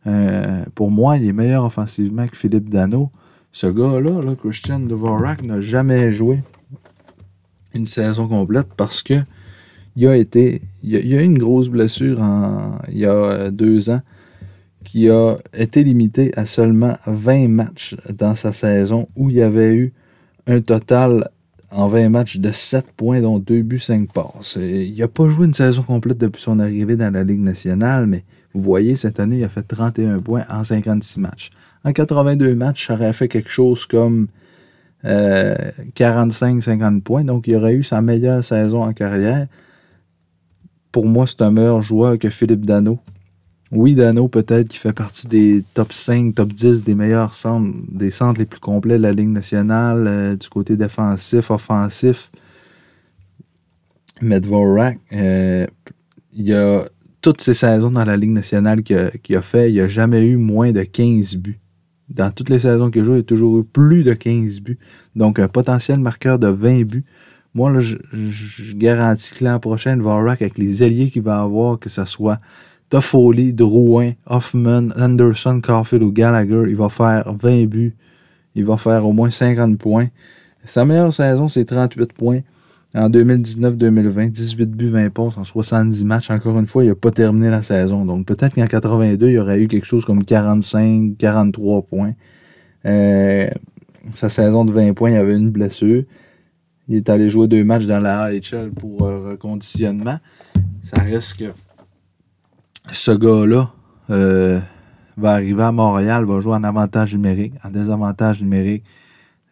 Euh, 0.07 0.63
pour 0.75 0.91
moi, 0.91 1.17
il 1.17 1.27
est 1.27 1.33
meilleur 1.33 1.65
offensivement 1.65 2.27
que 2.27 2.37
Philippe 2.37 2.69
Dano. 2.69 3.11
Ce 3.51 3.67
gars-là, 3.67 4.21
là, 4.21 4.35
Christian 4.35 4.79
Dvorak, 4.79 5.43
n'a 5.43 5.61
jamais 5.61 6.11
joué 6.11 6.41
une 7.73 7.87
saison 7.87 8.27
complète 8.27 8.67
parce 8.77 9.03
que 9.03 9.15
il 9.95 10.07
a 10.07 10.15
été. 10.15 10.61
Il 10.81 10.95
a, 10.95 10.99
a 10.99 11.21
eu 11.21 11.25
une 11.25 11.37
grosse 11.37 11.69
blessure 11.69 12.19
il 12.89 12.97
y 12.97 13.05
a 13.05 13.11
euh, 13.11 13.51
deux 13.51 13.89
ans 13.89 14.01
qui 14.83 15.09
a 15.09 15.37
été 15.53 15.83
limité 15.83 16.31
à 16.37 16.45
seulement 16.45 16.97
20 17.07 17.47
matchs 17.47 17.95
dans 18.13 18.35
sa 18.35 18.51
saison 18.51 19.07
où 19.15 19.29
il 19.29 19.37
y 19.37 19.41
avait 19.41 19.73
eu 19.73 19.93
un 20.47 20.61
total 20.61 21.29
en 21.71 21.87
20 21.87 22.09
matchs 22.09 22.37
de 22.37 22.51
7 22.51 22.85
points, 22.95 23.21
dont 23.21 23.39
2 23.39 23.61
buts, 23.63 23.79
5 23.79 24.11
passes. 24.11 24.57
Il 24.61 24.95
n'a 24.97 25.07
pas 25.07 25.27
joué 25.29 25.45
une 25.45 25.53
saison 25.53 25.81
complète 25.81 26.19
depuis 26.19 26.41
son 26.41 26.59
arrivée 26.59 26.95
dans 26.95 27.11
la 27.11 27.23
Ligue 27.23 27.41
nationale, 27.41 28.05
mais 28.05 28.23
vous 28.53 28.61
voyez, 28.61 28.95
cette 28.95 29.19
année, 29.19 29.37
il 29.37 29.43
a 29.43 29.49
fait 29.49 29.63
31 29.63 30.19
points 30.19 30.43
en 30.49 30.63
56 30.63 31.19
matchs. 31.19 31.49
En 31.83 31.91
82 31.91 32.55
matchs, 32.55 32.87
ça 32.87 32.93
aurait 32.93 33.13
fait 33.13 33.27
quelque 33.27 33.49
chose 33.49 33.85
comme 33.85 34.27
45-50 35.03 36.97
euh, 36.97 36.99
points, 37.01 37.23
donc 37.23 37.47
il 37.47 37.55
aurait 37.55 37.73
eu 37.73 37.83
sa 37.83 38.01
meilleure 38.01 38.43
saison 38.43 38.83
en 38.83 38.93
carrière. 38.93 39.47
Pour 40.91 41.05
moi, 41.05 41.25
c'est 41.27 41.41
un 41.41 41.51
meilleur 41.51 41.81
joueur 41.81 42.19
que 42.19 42.29
Philippe 42.29 42.65
Dano. 42.65 42.99
Oui, 43.75 43.95
Dano, 43.95 44.27
peut-être 44.27 44.67
qui 44.67 44.77
fait 44.77 44.93
partie 44.93 45.27
des 45.27 45.63
top 45.73 45.93
5, 45.93 46.35
top 46.35 46.49
10 46.49 46.83
des 46.83 46.93
meilleurs 46.93 47.33
centres, 47.33 47.75
des 47.89 48.11
centres 48.11 48.39
les 48.39 48.45
plus 48.45 48.59
complets 48.59 48.97
de 48.97 49.03
la 49.03 49.11
Ligue 49.11 49.29
nationale, 49.29 50.05
euh, 50.07 50.35
du 50.35 50.47
côté 50.47 50.77
défensif, 50.77 51.49
offensif. 51.49 52.29
Mais 54.21 54.39
euh, 55.11 55.67
il 56.33 56.47
y 56.47 56.53
a 56.53 56.83
toutes 57.21 57.41
ces 57.41 57.55
saisons 57.55 57.89
dans 57.89 58.05
la 58.05 58.15
Ligue 58.15 58.31
nationale 58.31 58.83
qu'il 58.83 59.35
a, 59.35 59.41
fait, 59.41 59.71
il 59.71 59.81
n'a 59.81 59.87
jamais 59.87 60.23
eu 60.23 60.37
moins 60.37 60.71
de 60.71 60.83
15 60.83 61.37
buts. 61.37 61.59
Dans 62.09 62.29
toutes 62.29 62.49
les 62.49 62.59
saisons 62.59 62.91
qu'il 62.91 63.01
a 63.01 63.05
joué, 63.05 63.17
il 63.17 63.21
a 63.21 63.23
toujours 63.23 63.57
eu 63.57 63.63
plus 63.63 64.03
de 64.03 64.13
15 64.13 64.59
buts. 64.59 64.77
Donc, 65.15 65.39
un 65.39 65.47
potentiel 65.47 65.97
marqueur 65.97 66.37
de 66.37 66.47
20 66.47 66.83
buts. 66.83 67.05
Moi, 67.55 67.71
là, 67.71 67.79
je, 67.79 67.97
garantis 68.75 69.33
que 69.33 69.43
l'an 69.43 69.59
prochain, 69.59 69.97
Vorak, 69.97 70.43
avec 70.43 70.59
les 70.59 70.83
alliés 70.83 71.09
qu'il 71.09 71.23
va 71.23 71.41
avoir, 71.41 71.79
que 71.79 71.89
ce 71.89 72.05
soit 72.05 72.39
Toffoli, 72.93 73.53
Drouin, 73.53 74.11
Hoffman, 74.27 74.89
Anderson, 74.95 75.61
Caulfield 75.61 76.03
ou 76.03 76.11
Gallagher, 76.11 76.65
il 76.67 76.75
va 76.75 76.89
faire 76.89 77.33
20 77.33 77.65
buts. 77.65 77.95
Il 78.53 78.65
va 78.65 78.77
faire 78.77 79.03
au 79.07 79.11
moins 79.11 79.31
50 79.31 79.79
points. 79.79 80.09
Sa 80.65 80.85
meilleure 80.85 81.11
saison, 81.11 81.49
c'est 81.49 81.65
38 81.65 82.13
points. 82.13 82.41
En 82.93 83.09
2019-2020, 83.09 84.29
18 84.29 84.69
buts, 84.69 84.89
20 84.89 85.09
passes 85.09 85.39
en 85.39 85.43
70 85.43 86.05
matchs. 86.05 86.29
Encore 86.29 86.59
une 86.59 86.67
fois, 86.67 86.83
il 86.83 86.89
n'a 86.89 86.93
pas 86.93 87.09
terminé 87.09 87.49
la 87.49 87.63
saison. 87.63 88.05
Donc 88.05 88.27
peut-être 88.27 88.53
qu'en 88.53 88.67
82, 88.67 89.27
il 89.27 89.39
aurait 89.39 89.59
eu 89.59 89.67
quelque 89.67 89.87
chose 89.87 90.05
comme 90.05 90.23
45, 90.23 91.17
43 91.17 91.81
points. 91.81 92.13
Euh, 92.85 93.49
sa 94.13 94.29
saison 94.29 94.65
de 94.65 94.71
20 94.71 94.93
points, 94.93 95.09
il 95.09 95.17
avait 95.17 95.35
une 95.35 95.49
blessure. 95.49 96.03
Il 96.87 96.97
est 96.97 97.09
allé 97.09 97.27
jouer 97.31 97.47
deux 97.47 97.63
matchs 97.63 97.87
dans 97.87 97.99
la 97.99 98.25
AHL 98.25 98.69
pour 98.69 99.03
euh, 99.07 99.31
reconditionnement. 99.31 100.19
Ça 100.83 101.01
reste 101.01 101.39
que 101.39 101.45
ce 102.91 103.11
gars-là 103.11 103.71
euh, 104.09 104.59
va 105.17 105.31
arriver 105.31 105.63
à 105.63 105.71
Montréal, 105.71 106.25
va 106.25 106.39
jouer 106.39 106.53
en 106.53 106.63
avantage 106.63 107.13
numérique, 107.13 107.53
en 107.63 107.69
désavantage 107.69 108.41
numérique. 108.41 108.83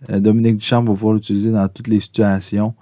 Euh, 0.09 0.19
Dominique 0.19 0.57
Duchamp 0.57 0.83
va 0.83 0.93
pouvoir 0.93 1.13
l'utiliser 1.13 1.51
dans 1.51 1.67
toutes 1.67 1.88
les 1.88 2.00
situations 2.00 2.73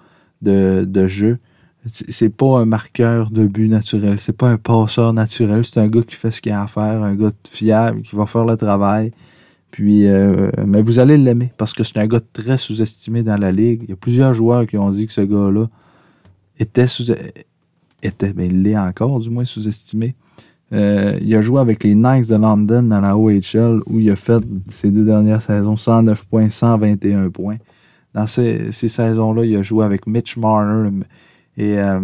de, 0.42 0.86
de 0.88 1.08
jeu. 1.08 1.40
C'est 1.86 2.30
pas 2.30 2.60
un 2.60 2.66
marqueur 2.66 3.32
de 3.32 3.48
but 3.48 3.70
naturel, 3.70 4.20
c'est 4.20 4.36
pas 4.36 4.50
un 4.50 4.58
passeur 4.58 5.14
naturel, 5.14 5.64
c'est 5.64 5.80
un 5.80 5.88
gars 5.88 6.02
qui 6.02 6.16
fait 6.16 6.30
ce 6.30 6.42
qu'il 6.42 6.52
a 6.52 6.62
à 6.62 6.68
faire, 6.68 7.02
un 7.04 7.16
gars 7.16 7.32
fiable, 7.50 8.02
qui 8.02 8.16
va 8.16 8.26
faire 8.26 8.44
le 8.44 8.58
travail. 8.58 9.12
Puis, 9.72 10.08
euh, 10.08 10.52
mais 10.66 10.82
vous 10.82 11.00
allez 11.00 11.18
l'aimer 11.18 11.54
parce 11.58 11.74
que 11.74 11.84
c'est 11.84 11.98
un 11.98 12.08
gars 12.08 12.20
très 12.34 12.58
sous-estimé 12.58 13.24
dans 13.24 13.38
la 13.38 13.52
ligue. 13.52 13.84
Il 13.84 13.90
y 13.90 13.94
a 13.94 13.96
plusieurs 13.96 14.34
joueurs 14.34 14.66
qui 14.66 14.78
ont 14.78 14.90
dit 14.90 15.08
que 15.08 15.14
ce 15.14 15.22
gars-là 15.22 15.68
était 16.60 16.88
sous 16.88 17.12
était, 18.04 18.34
ben, 18.34 18.46
il 18.46 18.64
l'est 18.64 18.78
encore, 18.78 19.20
du 19.20 19.30
moins 19.30 19.46
sous-estimé. 19.46 20.16
Euh, 20.72 21.18
il 21.22 21.36
a 21.36 21.42
joué 21.42 21.60
avec 21.60 21.84
les 21.84 21.96
Knights 21.96 22.30
de 22.30 22.36
London 22.36 22.84
dans 22.84 23.02
la 23.02 23.18
OHL 23.18 23.82
où 23.88 24.00
il 24.00 24.10
a 24.12 24.16
fait 24.16 24.44
ses 24.68 24.92
deux 24.92 25.04
dernières 25.04 25.42
saisons 25.42 25.76
109 25.76 26.26
points, 26.26 26.50
121 26.50 27.30
points. 27.30 27.58
Dans 28.14 28.28
ces, 28.28 28.72
saisons-là, 28.72 29.46
il 29.46 29.56
a 29.56 29.62
joué 29.62 29.86
avec 29.86 30.06
Mitch 30.08 30.38
Marner 30.38 30.90
et 31.58 31.80
euh, 31.80 32.00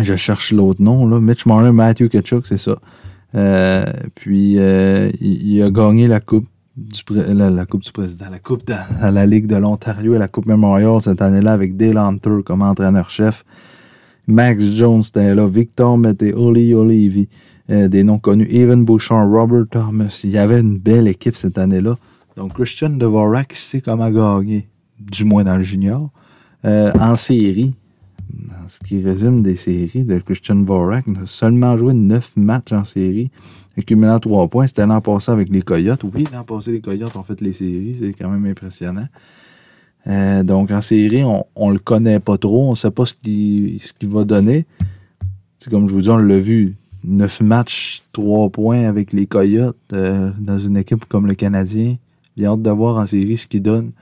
je 0.00 0.16
cherche 0.16 0.52
l'autre 0.52 0.82
nom, 0.82 1.06
là. 1.06 1.20
Mitch 1.20 1.46
Marner, 1.46 1.72
Matthew 1.72 2.08
Ketchuk, 2.08 2.46
c'est 2.46 2.56
ça. 2.56 2.78
Euh, 3.36 3.84
puis 4.16 4.54
il, 4.54 5.62
a 5.62 5.70
gagné 5.70 6.08
la 6.08 6.20
coupe 6.20 6.46
du 6.76 7.02
la, 7.32 7.66
coupe 7.66 7.82
du 7.82 7.92
président, 7.92 8.26
la 8.30 8.38
coupe 8.38 8.66
de, 8.66 8.74
la 9.02 9.26
Ligue 9.26 9.46
de 9.46 9.56
l'Ontario 9.56 10.14
et 10.14 10.18
la 10.18 10.28
coupe 10.28 10.46
Memorial 10.46 11.00
cette 11.00 11.22
année-là 11.22 11.52
avec 11.52 11.76
Dale 11.76 11.98
Hunter 11.98 12.38
comme 12.44 12.62
entraîneur-chef. 12.62 13.44
Max 14.26 14.64
Jones 14.64 15.02
était 15.08 15.34
là, 15.34 15.46
Victor 15.46 15.98
Mété, 15.98 16.32
Oli 16.32 16.74
Olivi, 16.74 17.28
euh, 17.70 17.88
des 17.88 18.04
noms 18.04 18.18
connus, 18.18 18.48
Evan 18.50 18.84
Bouchard, 18.84 19.28
Robert 19.28 19.66
Thomas. 19.70 20.20
Il 20.24 20.30
y 20.30 20.38
avait 20.38 20.60
une 20.60 20.78
belle 20.78 21.08
équipe 21.08 21.36
cette 21.36 21.58
année-là. 21.58 21.96
Donc 22.36 22.54
Christian 22.54 22.90
Dvorak 22.90 23.52
sait 23.54 23.80
comment 23.80 24.10
gagner, 24.10 24.68
du 24.98 25.24
moins 25.24 25.44
dans 25.44 25.56
le 25.56 25.62
junior. 25.62 26.10
Euh, 26.64 26.92
en 26.98 27.16
série, 27.16 27.74
ce 28.68 28.78
qui 28.80 29.02
résume 29.02 29.42
des 29.42 29.56
séries 29.56 30.04
de 30.04 30.18
Christian 30.18 30.56
Dvorak, 30.56 31.04
il 31.06 31.18
a 31.18 31.26
seulement 31.26 31.76
joué 31.76 31.92
9 31.92 32.32
matchs 32.36 32.72
en 32.72 32.84
série, 32.84 33.30
accumulant 33.76 34.18
3 34.18 34.48
points. 34.48 34.66
C'était 34.66 34.86
l'an 34.86 35.00
passé 35.00 35.30
avec 35.32 35.48
les 35.48 35.62
Coyotes. 35.62 36.04
Oui, 36.14 36.24
l'an 36.32 36.44
passé, 36.44 36.72
les 36.72 36.80
Coyotes 36.80 37.16
ont 37.16 37.22
fait 37.22 37.40
les 37.40 37.52
séries, 37.52 37.96
c'est 37.98 38.12
quand 38.12 38.30
même 38.30 38.46
impressionnant. 38.46 39.08
Euh, 40.06 40.42
donc 40.42 40.70
en 40.70 40.80
série, 40.80 41.24
on 41.24 41.68
ne 41.68 41.72
le 41.72 41.78
connaît 41.78 42.20
pas 42.20 42.38
trop, 42.38 42.70
on 42.70 42.74
sait 42.74 42.90
pas 42.90 43.04
ce 43.04 43.14
qu'il 43.14 44.08
va 44.08 44.24
donner. 44.24 44.66
C'est 45.58 45.70
comme 45.70 45.88
je 45.88 45.94
vous 45.94 46.00
dis, 46.02 46.10
on 46.10 46.16
l'a 46.16 46.38
vu, 46.38 46.76
9 47.04 47.40
matchs, 47.42 48.02
3 48.12 48.50
points 48.50 48.88
avec 48.88 49.12
les 49.12 49.26
Coyotes 49.26 49.76
euh, 49.92 50.30
dans 50.38 50.58
une 50.58 50.76
équipe 50.76 51.04
comme 51.06 51.26
le 51.26 51.34
Canadien. 51.34 51.96
J'ai 52.36 52.46
hâte 52.46 52.62
de 52.62 52.70
voir 52.70 52.96
en 52.96 53.06
série 53.06 53.36
ce 53.36 53.46
qu'il 53.46 53.62
donne. 53.62 53.92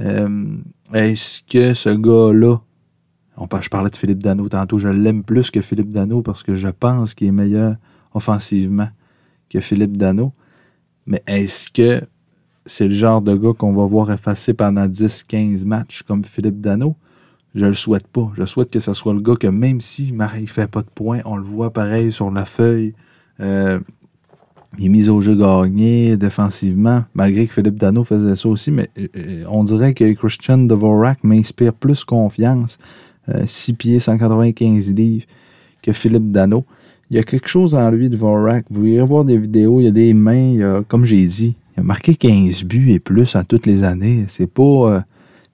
Euh, 0.00 0.56
est-ce 0.92 1.42
que 1.42 1.74
ce 1.74 1.90
gars-là, 1.90 2.60
je 3.60 3.68
parlais 3.68 3.90
de 3.90 3.96
Philippe 3.96 4.22
Dano 4.22 4.48
tantôt, 4.48 4.78
je 4.78 4.88
l'aime 4.88 5.22
plus 5.22 5.50
que 5.50 5.60
Philippe 5.60 5.90
Dano 5.90 6.22
parce 6.22 6.42
que 6.42 6.54
je 6.54 6.68
pense 6.68 7.14
qu'il 7.14 7.28
est 7.28 7.32
meilleur 7.32 7.76
offensivement 8.14 8.88
que 9.48 9.60
Philippe 9.60 9.96
Dano. 9.96 10.32
Mais 11.06 11.22
est-ce 11.26 11.70
que 11.70 12.02
c'est 12.68 12.88
le 12.88 12.94
genre 12.94 13.22
de 13.22 13.34
gars 13.34 13.52
qu'on 13.56 13.72
va 13.72 13.84
voir 13.86 14.12
effacer 14.12 14.54
pendant 14.54 14.86
10-15 14.86 15.64
matchs 15.64 16.02
comme 16.02 16.24
Philippe 16.24 16.60
Dano. 16.60 16.94
Je 17.54 17.66
le 17.66 17.74
souhaite 17.74 18.06
pas. 18.06 18.30
Je 18.34 18.44
souhaite 18.44 18.70
que 18.70 18.78
ce 18.78 18.92
soit 18.92 19.14
le 19.14 19.20
gars 19.20 19.36
que 19.36 19.46
même 19.46 19.80
si 19.80 20.12
Marie 20.12 20.46
fait 20.46 20.70
pas 20.70 20.82
de 20.82 20.88
points, 20.94 21.20
on 21.24 21.36
le 21.36 21.42
voit 21.42 21.72
pareil 21.72 22.12
sur 22.12 22.30
la 22.30 22.44
feuille. 22.44 22.94
Euh, 23.40 23.80
il 24.78 24.86
est 24.86 24.88
mis 24.90 25.08
au 25.08 25.20
jeu 25.20 25.34
gagné 25.34 26.16
défensivement, 26.16 27.04
malgré 27.14 27.46
que 27.46 27.54
Philippe 27.54 27.76
Dano 27.76 28.04
faisait 28.04 28.36
ça 28.36 28.48
aussi, 28.48 28.70
mais 28.70 28.90
euh, 29.16 29.44
on 29.48 29.64
dirait 29.64 29.94
que 29.94 30.12
Christian 30.12 30.58
Dvorak 30.58 31.24
m'inspire 31.24 31.72
plus 31.72 32.04
confiance. 32.04 32.78
6 33.44 33.72
euh, 33.72 33.74
pieds, 33.74 33.98
195 33.98 34.90
livres 34.94 35.26
que 35.82 35.92
Philippe 35.92 36.30
Dano. 36.30 36.64
Il 37.10 37.16
y 37.16 37.20
a 37.20 37.22
quelque 37.22 37.48
chose 37.48 37.74
en 37.74 37.90
lui, 37.90 38.10
Dvorak. 38.10 38.66
Vous 38.70 38.84
irez 38.84 39.04
voir 39.04 39.24
des 39.24 39.38
vidéos, 39.38 39.80
il 39.80 39.84
y 39.84 39.88
a 39.88 39.90
des 39.90 40.12
mains, 40.12 40.82
comme 40.86 41.06
j'ai 41.06 41.24
dit, 41.26 41.56
marqué 41.82 42.14
15 42.14 42.64
buts 42.64 42.92
et 42.92 42.98
plus 42.98 43.36
à 43.36 43.44
toutes 43.44 43.66
les 43.66 43.84
années. 43.84 44.24
C'est 44.28 44.46
pas. 44.46 44.62
Euh, 44.62 45.00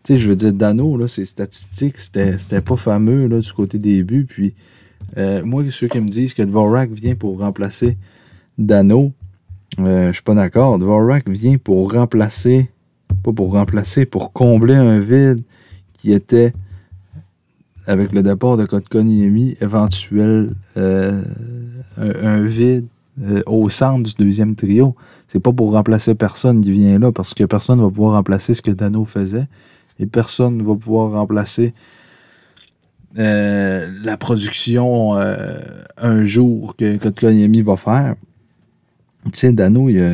tu 0.03 0.15
sais, 0.15 0.21
je 0.21 0.29
veux 0.29 0.37
dire, 0.37 0.53
Dano, 0.53 0.97
là, 0.97 1.09
ses 1.09 1.25
statistiques, 1.25 1.99
c'était 1.99 2.61
pas 2.61 2.77
fameux 2.77 3.27
là, 3.27 3.41
du 3.41 3.53
côté 3.53 3.79
des 3.79 4.03
buts. 4.03 4.27
Puis, 4.29 4.55
euh, 5.17 5.43
moi, 5.45 5.65
ceux 5.71 5.89
qui 5.89 6.01
me 6.01 6.09
disent 6.09 6.35
que 6.35 6.43
Dvorak 6.43 6.91
vient 6.91 7.15
pour 7.15 7.39
remplacer 7.39 7.97
Dano, 8.59 9.13
euh, 9.79 10.09
je 10.09 10.13
suis 10.13 10.23
pas 10.23 10.35
d'accord. 10.35 10.79
Dvorak 10.79 11.29
vient 11.29 11.57
pour 11.57 11.93
remplacer 11.93 12.69
pas 13.23 13.33
pour 13.33 13.53
remplacer, 13.53 14.07
pour 14.07 14.33
combler 14.33 14.75
un 14.75 15.01
vide 15.01 15.43
qui 15.95 16.13
était, 16.13 16.53
avec 17.87 18.13
le 18.13 18.23
départ 18.23 18.57
de 18.57 18.67
Kotkaniemi, 18.67 19.57
éventuel, 19.61 20.55
euh, 20.77 21.23
un, 21.97 22.43
vide 22.43 22.87
euh, 23.23 23.43
au 23.47 23.69
centre 23.69 24.03
du 24.03 24.25
deuxième 24.25 24.55
trio. 24.55 24.95
C'est 25.29 25.41
pas 25.41 25.53
pour 25.53 25.73
remplacer 25.73 26.15
personne 26.15 26.61
qui 26.61 26.73
vient 26.73 26.99
là, 26.99 27.13
parce 27.13 27.35
que 27.35 27.45
personne 27.45 27.79
ne 27.79 27.85
va 27.85 27.91
pouvoir 27.91 28.15
remplacer 28.15 28.55
ce 28.55 28.63
que 28.63 28.71
Dano 28.71 29.05
faisait, 29.05 29.47
et 29.99 30.07
personne 30.07 30.59
ne 30.59 30.63
va 30.63 30.75
pouvoir 30.75 31.13
remplacer 31.13 31.75
euh, 33.19 33.91
la 34.03 34.17
production 34.17 35.15
un 35.15 36.25
jour 36.25 36.77
que 36.77 36.97
Kotkaniemi 36.97 37.63
va 37.63 37.77
faire. 37.77 38.17
Tu 39.33 39.39
sais, 39.39 39.53
Dano, 39.53 39.89
il 39.89 40.01
a, 40.01 40.13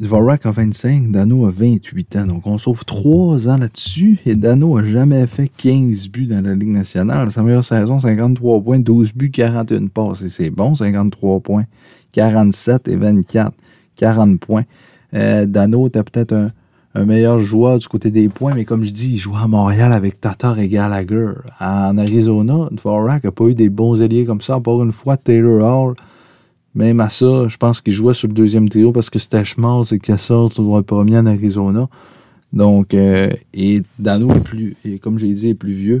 Dvorak 0.00 0.46
a 0.46 0.50
25, 0.50 1.12
Dano 1.12 1.46
a 1.46 1.50
28 1.50 2.16
ans. 2.16 2.26
Donc, 2.26 2.46
on 2.46 2.58
sauve 2.58 2.84
3 2.84 3.48
ans 3.48 3.56
là-dessus. 3.56 4.18
Et 4.26 4.34
Dano 4.34 4.76
a 4.76 4.84
jamais 4.84 5.26
fait 5.26 5.48
15 5.48 6.08
buts 6.08 6.26
dans 6.26 6.44
la 6.44 6.54
Ligue 6.54 6.72
nationale. 6.72 7.30
Sa 7.30 7.42
meilleure 7.42 7.64
saison, 7.64 8.00
53 8.00 8.60
points, 8.60 8.80
12 8.80 9.12
buts, 9.14 9.30
41 9.30 9.86
passes. 9.86 10.22
Et 10.22 10.28
c'est 10.28 10.50
bon, 10.50 10.74
53 10.74 11.40
points. 11.40 11.66
47 12.12 12.88
et 12.88 12.96
24, 12.96 13.52
40 13.96 14.40
points. 14.40 14.64
Euh, 15.14 15.46
Dano 15.46 15.86
était 15.88 16.02
peut-être 16.02 16.32
un, 16.94 17.04
meilleur 17.04 17.38
joueur 17.38 17.78
du 17.78 17.88
côté 17.88 18.10
des 18.10 18.28
points, 18.28 18.54
mais 18.54 18.64
comme 18.64 18.84
je 18.84 18.90
dis, 18.90 19.14
il 19.14 19.18
jouait 19.18 19.40
à 19.42 19.46
Montréal 19.46 19.92
avec 19.92 20.20
Tatar 20.20 20.58
et 20.58 20.68
Gallagher. 20.68 21.30
En 21.58 21.96
Arizona, 21.96 22.68
Dvorak 22.70 23.24
n'a 23.24 23.30
pas 23.30 23.44
eu 23.44 23.54
des 23.54 23.70
bons 23.70 24.02
alliés 24.02 24.24
comme 24.24 24.42
ça, 24.42 24.56
à 24.56 24.60
part 24.60 24.82
une 24.82 24.92
fois 24.92 25.16
Taylor 25.16 25.62
Hall 25.62 25.94
même 26.74 27.00
à 27.00 27.10
ça, 27.10 27.48
je 27.48 27.56
pense 27.56 27.80
qu'il 27.80 27.92
jouait 27.92 28.14
sur 28.14 28.28
le 28.28 28.34
deuxième 28.34 28.68
trio 28.68 28.92
parce 28.92 29.10
que 29.10 29.18
c'était 29.18 29.44
Schmaltz 29.44 29.92
et 29.92 29.98
Kessel 29.98 30.52
sur 30.52 30.76
le 30.76 30.82
premier 30.82 31.18
en 31.18 31.26
Arizona. 31.26 31.88
Donc, 32.52 32.94
euh, 32.94 33.30
et 33.54 33.82
Dano 33.98 34.30
est 34.34 34.40
plus, 34.40 34.76
et 34.84 34.98
comme 34.98 35.18
j'ai 35.18 35.32
dit, 35.32 35.48
est 35.50 35.54
plus 35.54 35.72
vieux 35.72 36.00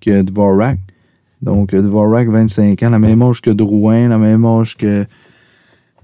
que 0.00 0.22
Dvorak. 0.22 0.78
Donc, 1.40 1.74
Dvorak, 1.74 2.28
25 2.28 2.82
ans, 2.82 2.90
la 2.90 2.98
même 2.98 3.22
âge 3.22 3.40
que 3.40 3.50
Drouin, 3.50 4.08
la 4.08 4.18
même 4.18 4.44
âge 4.44 4.76
que. 4.76 5.06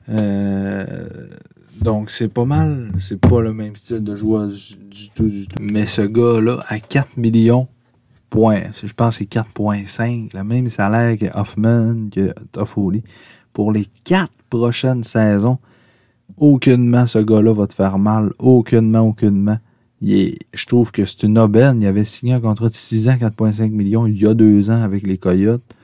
Euh, 0.08 1.08
donc, 1.80 2.10
c'est 2.10 2.28
pas 2.28 2.44
mal. 2.44 2.92
C'est 2.98 3.20
pas 3.20 3.40
le 3.40 3.52
même 3.52 3.76
style 3.76 4.02
de 4.02 4.14
joueur 4.14 4.48
du, 4.48 5.10
tout, 5.14 5.28
du 5.28 5.46
tout. 5.46 5.62
Mais 5.62 5.86
ce 5.86 6.02
gars-là, 6.02 6.58
à 6.68 6.80
4 6.80 7.18
millions, 7.18 7.68
point, 8.30 8.62
je 8.72 8.92
pense 8.92 9.18
que 9.18 9.24
c'est 9.24 9.40
4,5, 9.40 10.34
le 10.34 10.44
même 10.44 10.68
salaire 10.68 11.16
que 11.18 11.26
Hoffman, 11.38 12.08
que 12.10 12.32
Toffoli 12.52 13.02
pour 13.58 13.72
les 13.72 13.86
quatre 14.04 14.30
prochaines 14.50 15.02
saisons, 15.02 15.58
aucunement 16.36 17.08
ce 17.08 17.18
gars-là 17.18 17.52
va 17.52 17.66
te 17.66 17.74
faire 17.74 17.98
mal. 17.98 18.32
Aucunement, 18.38 19.00
aucunement. 19.00 19.58
je 20.00 20.66
trouve 20.68 20.92
que 20.92 21.04
c'est 21.04 21.24
une 21.24 21.40
aubaine. 21.40 21.82
Il 21.82 21.86
avait 21.88 22.04
signé 22.04 22.34
un 22.34 22.40
contrat 22.40 22.68
de 22.68 22.74
6 22.74 23.08
ans, 23.08 23.16
4,5 23.16 23.70
millions, 23.70 24.06
il 24.06 24.16
y 24.16 24.28
a 24.28 24.34
deux 24.34 24.70
ans 24.70 24.80
avec 24.80 25.04
les 25.04 25.18
Coyotes. 25.18 25.74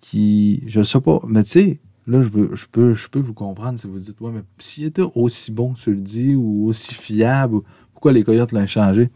Qui, 0.00 0.64
je 0.66 0.82
sais 0.82 1.00
pas, 1.00 1.20
mais 1.28 1.44
tu 1.44 1.50
sais, 1.50 1.80
là, 2.08 2.20
je, 2.20 2.66
peux, 2.66 2.94
je 2.94 3.08
peux 3.08 3.20
vous 3.20 3.32
comprendre 3.32 3.78
si 3.78 3.86
vous 3.86 3.96
dites, 3.96 4.20
ouais, 4.20 4.32
mais 4.34 4.42
s'il 4.58 4.86
était 4.86 5.04
aussi 5.14 5.52
bon, 5.52 5.74
tu 5.74 5.94
le 5.94 6.00
dis, 6.00 6.34
ou 6.34 6.66
aussi 6.66 6.94
fiable, 6.94 7.60
pourquoi 7.92 8.10
les 8.10 8.24
Coyotes 8.24 8.50
l'ont 8.50 8.66
changé? 8.66 9.08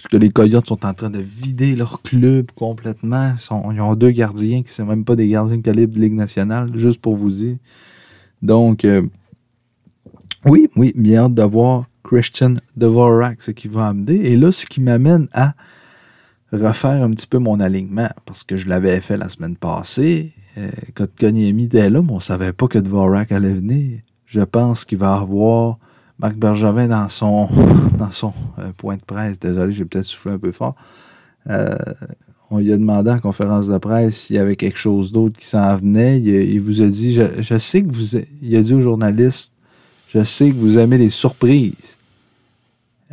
Parce 0.00 0.08
que 0.08 0.16
les 0.16 0.30
Coyotes 0.30 0.66
sont 0.66 0.86
en 0.86 0.94
train 0.94 1.10
de 1.10 1.18
vider 1.18 1.76
leur 1.76 2.00
club 2.00 2.52
complètement. 2.52 3.34
Ils, 3.70 3.80
ont 3.82 3.94
deux 3.94 4.12
gardiens 4.12 4.62
qui 4.62 4.68
ne 4.68 4.72
sont 4.72 4.86
même 4.86 5.04
pas 5.04 5.14
des 5.14 5.28
gardiens 5.28 5.58
de 5.58 5.62
calibre 5.62 5.94
de 5.94 6.00
Ligue 6.00 6.14
nationale, 6.14 6.70
juste 6.74 7.02
pour 7.02 7.16
vous 7.16 7.30
dire. 7.30 7.58
Donc, 8.40 8.86
euh, 8.86 9.02
oui, 10.46 10.70
oui, 10.74 10.94
bien 10.96 11.24
hâte 11.24 11.34
de 11.34 11.42
voir 11.42 11.84
Christian 12.02 12.54
Dvorak, 12.78 13.42
ce 13.42 13.50
qu'il 13.50 13.72
va 13.72 13.88
amener. 13.88 14.14
Et 14.14 14.38
là, 14.38 14.50
ce 14.50 14.64
qui 14.64 14.80
m'amène 14.80 15.28
à 15.34 15.52
refaire 16.50 17.02
un 17.02 17.10
petit 17.10 17.26
peu 17.26 17.36
mon 17.36 17.60
alignement, 17.60 18.08
parce 18.24 18.42
que 18.42 18.56
je 18.56 18.70
l'avais 18.70 19.02
fait 19.02 19.18
la 19.18 19.28
semaine 19.28 19.56
passée. 19.56 20.32
Euh, 20.56 20.70
quand 20.94 21.14
Konyemi 21.14 21.64
était 21.64 21.90
là, 21.90 22.00
mais 22.00 22.10
on 22.10 22.14
ne 22.14 22.20
savait 22.20 22.54
pas 22.54 22.68
que 22.68 22.78
Dvorak 22.78 23.32
allait 23.32 23.52
venir. 23.52 24.00
Je 24.24 24.40
pense 24.40 24.86
qu'il 24.86 24.96
va 24.96 25.16
avoir 25.16 25.76
Marc 26.20 26.36
Bergevin, 26.36 26.88
dans 26.88 27.08
son, 27.08 27.48
dans 27.98 28.10
son 28.10 28.32
euh, 28.58 28.70
point 28.76 28.96
de 28.96 29.02
presse, 29.02 29.38
désolé, 29.38 29.72
j'ai 29.72 29.84
peut-être 29.84 30.04
soufflé 30.04 30.32
un 30.32 30.38
peu 30.38 30.52
fort, 30.52 30.74
euh, 31.48 31.76
on 32.50 32.58
lui 32.58 32.72
a 32.72 32.76
demandé 32.76 33.10
en 33.10 33.18
conférence 33.20 33.68
de 33.68 33.78
presse 33.78 34.16
s'il 34.16 34.36
y 34.36 34.38
avait 34.38 34.56
quelque 34.56 34.78
chose 34.78 35.12
d'autre 35.12 35.38
qui 35.38 35.46
s'en 35.46 35.76
venait. 35.76 36.20
Il, 36.20 36.60
vous 36.60 36.82
a 36.82 36.86
dit, 36.86 37.14
je, 37.14 37.58
sais 37.58 37.82
que 37.82 37.92
vous, 37.92 38.16
il 38.42 38.56
a 38.56 38.60
dit 38.60 38.74
aux 38.74 38.80
journalistes, 38.80 39.54
je 40.08 40.24
sais 40.24 40.50
que 40.50 40.56
vous 40.56 40.76
aimez 40.76 40.98
les 40.98 41.10
surprises. 41.10 41.96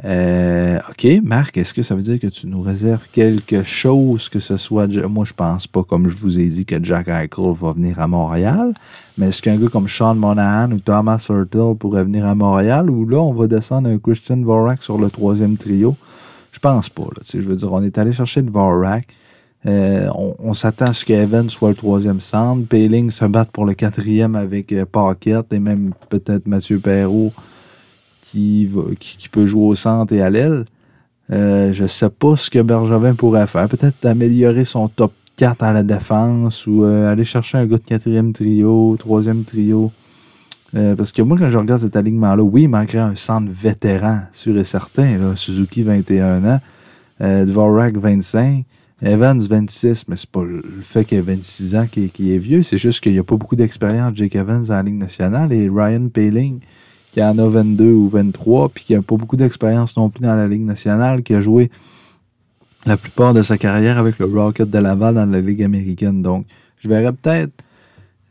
Euh, 0.06 0.80
OK, 0.90 1.08
Marc, 1.24 1.58
est-ce 1.58 1.74
que 1.74 1.82
ça 1.82 1.96
veut 1.96 2.02
dire 2.02 2.20
que 2.20 2.28
tu 2.28 2.48
nous 2.48 2.62
réserves 2.62 3.08
quelque 3.12 3.64
chose 3.64 4.30
que 4.30 4.40
ce 4.40 4.56
soit. 4.58 4.88
Moi, 5.08 5.26
je 5.26 5.34
pense 5.34 5.66
pas, 5.66 5.84
comme 5.84 6.08
je 6.08 6.18
vous 6.18 6.40
ai 6.40 6.46
dit, 6.46 6.66
que 6.66 6.84
Jack 6.84 7.08
Eichel 7.08 7.54
va 7.54 7.72
venir 7.72 8.00
à 8.00 8.08
Montréal. 8.08 8.74
Mais 9.18 9.30
est-ce 9.30 9.42
qu'un 9.42 9.58
gars 9.58 9.70
comme 9.70 9.88
Sean 9.88 10.16
Monahan 10.16 10.72
ou 10.72 10.80
Thomas 10.80 11.26
Hurtle 11.30 11.76
pourrait 11.80 12.04
venir 12.04 12.26
à 12.28 12.36
Montréal? 12.36 12.90
Ou 12.90 13.08
là, 13.08 13.18
on 13.18 13.34
va 13.34 13.48
descendre 13.48 13.90
un 13.90 13.98
Christian 13.98 14.42
Vorak 14.42 14.84
sur 14.84 15.00
le 15.00 15.10
troisième 15.10 15.58
trio? 15.58 15.96
Je 16.52 16.60
pense 16.60 16.90
pas. 16.90 17.08
Je 17.28 17.40
veux 17.40 17.56
dire, 17.56 17.74
on 17.74 17.82
est 17.82 17.98
allé 17.98 18.12
chercher 18.12 18.42
le 18.42 18.52
Vorak. 18.52 19.08
Euh, 19.66 20.08
on, 20.40 20.54
s'attend 20.54 20.86
à 20.86 20.94
ce 20.94 21.04
qu'Evan 21.04 21.50
soit 21.50 21.70
le 21.70 21.76
troisième 21.76 22.22
centre. 22.22 22.66
Payling 22.68 23.10
se 23.10 23.26
batte 23.26 23.50
pour 23.52 23.66
le 23.66 23.74
quatrième 23.74 24.36
avec 24.36 24.72
euh, 24.72 24.86
et 25.52 25.60
même 25.60 25.94
peut-être 26.10 26.48
Mathieu 26.48 26.78
Perrault 26.78 27.34
qui, 28.32 29.30
peut 29.32 29.46
jouer 29.46 29.66
au 29.66 29.76
centre 29.76 30.14
et 30.14 30.22
à 30.22 30.30
l'aile. 30.30 30.66
Euh, 31.32 31.72
je 31.72 31.84
ne 31.84 31.88
sais 31.88 32.10
pas 32.10 32.36
ce 32.36 32.50
que 32.50 32.60
Bergevin 32.62 33.16
pourrait 33.16 33.48
faire. 33.48 33.68
Peut-être 33.68 34.06
améliorer 34.06 34.66
son 34.66 34.88
top 34.88 35.14
4 35.36 35.64
à 35.64 35.74
la 35.74 35.84
défense 35.84 36.66
ou 36.68 36.84
euh, 36.84 37.12
aller 37.12 37.26
chercher 37.26 37.58
un 37.58 37.66
gars 37.66 37.78
de 37.78 37.84
quatrième 37.84 38.34
trio, 38.34 38.96
troisième 38.98 39.44
trio. 39.44 39.92
Euh, 40.76 40.96
parce 40.96 41.12
que 41.12 41.22
moi, 41.22 41.38
quand 41.38 41.50
je 41.50 41.58
regarde 41.58 41.82
cet 41.82 41.96
alignement-là, 41.96 42.44
oui, 42.44 42.64
il 42.64 42.70
manquerait 42.70 43.00
un 43.00 43.16
centre 43.16 43.50
vétéran, 43.50 44.22
sûr 44.32 44.58
et 44.58 44.64
certain. 44.64 45.36
Suzuki, 45.36 45.84
21 45.84 46.46
ans. 46.46 46.60
Dvorak, 47.20 47.98
25. 47.98 48.66
Evans, 49.02 49.40
26. 49.40 50.08
Mais 50.08 50.16
c'est 50.16 50.30
pas 50.30 50.44
le 50.44 50.64
fait 50.82 51.06
qu'il 51.06 51.18
ait 51.20 51.22
26 51.22 51.76
ans 51.76 51.86
qui, 51.90 52.06
est 52.06 52.38
vieux. 52.38 52.64
C'est 52.64 52.78
juste 52.78 53.02
qu'il 53.02 53.14
n'y 53.14 53.20
a 53.20 53.24
pas 53.24 53.36
beaucoup 53.36 53.56
d'expérience, 53.56 54.16
Jake 54.16 54.36
Evans, 54.36 54.66
en 54.70 54.82
Ligue 54.82 54.98
nationale. 54.98 55.54
Et 55.54 55.70
Ryan 55.70 56.10
Paling, 56.10 56.60
qui 57.12 57.24
en 57.24 57.38
a 57.38 57.48
22 57.48 57.92
ou 57.92 58.10
23, 58.10 58.70
puis 58.70 58.84
qui 58.84 58.94
n'a 58.94 59.02
pas 59.02 59.16
beaucoup 59.16 59.38
d'expérience 59.38 59.98
non 59.98 60.10
plus 60.10 60.22
dans 60.22 60.36
la 60.36 60.48
Ligue 60.48 60.66
nationale, 60.66 61.24
qui 61.24 61.34
a 61.34 61.42
joué 61.42 61.72
la 62.86 62.98
plupart 62.98 63.34
de 63.34 63.42
sa 63.42 63.58
carrière 63.58 63.98
avec 63.98 64.20
le 64.20 64.26
Rocket 64.26 64.70
de 64.70 64.78
Laval 64.78 65.16
dans 65.16 65.26
la 65.26 65.42
Ligue 65.42 65.64
américaine. 65.64 66.22
Donc, 66.22 66.46
je 66.80 66.88
verrais 66.88 67.12
peut-être, 67.12 67.52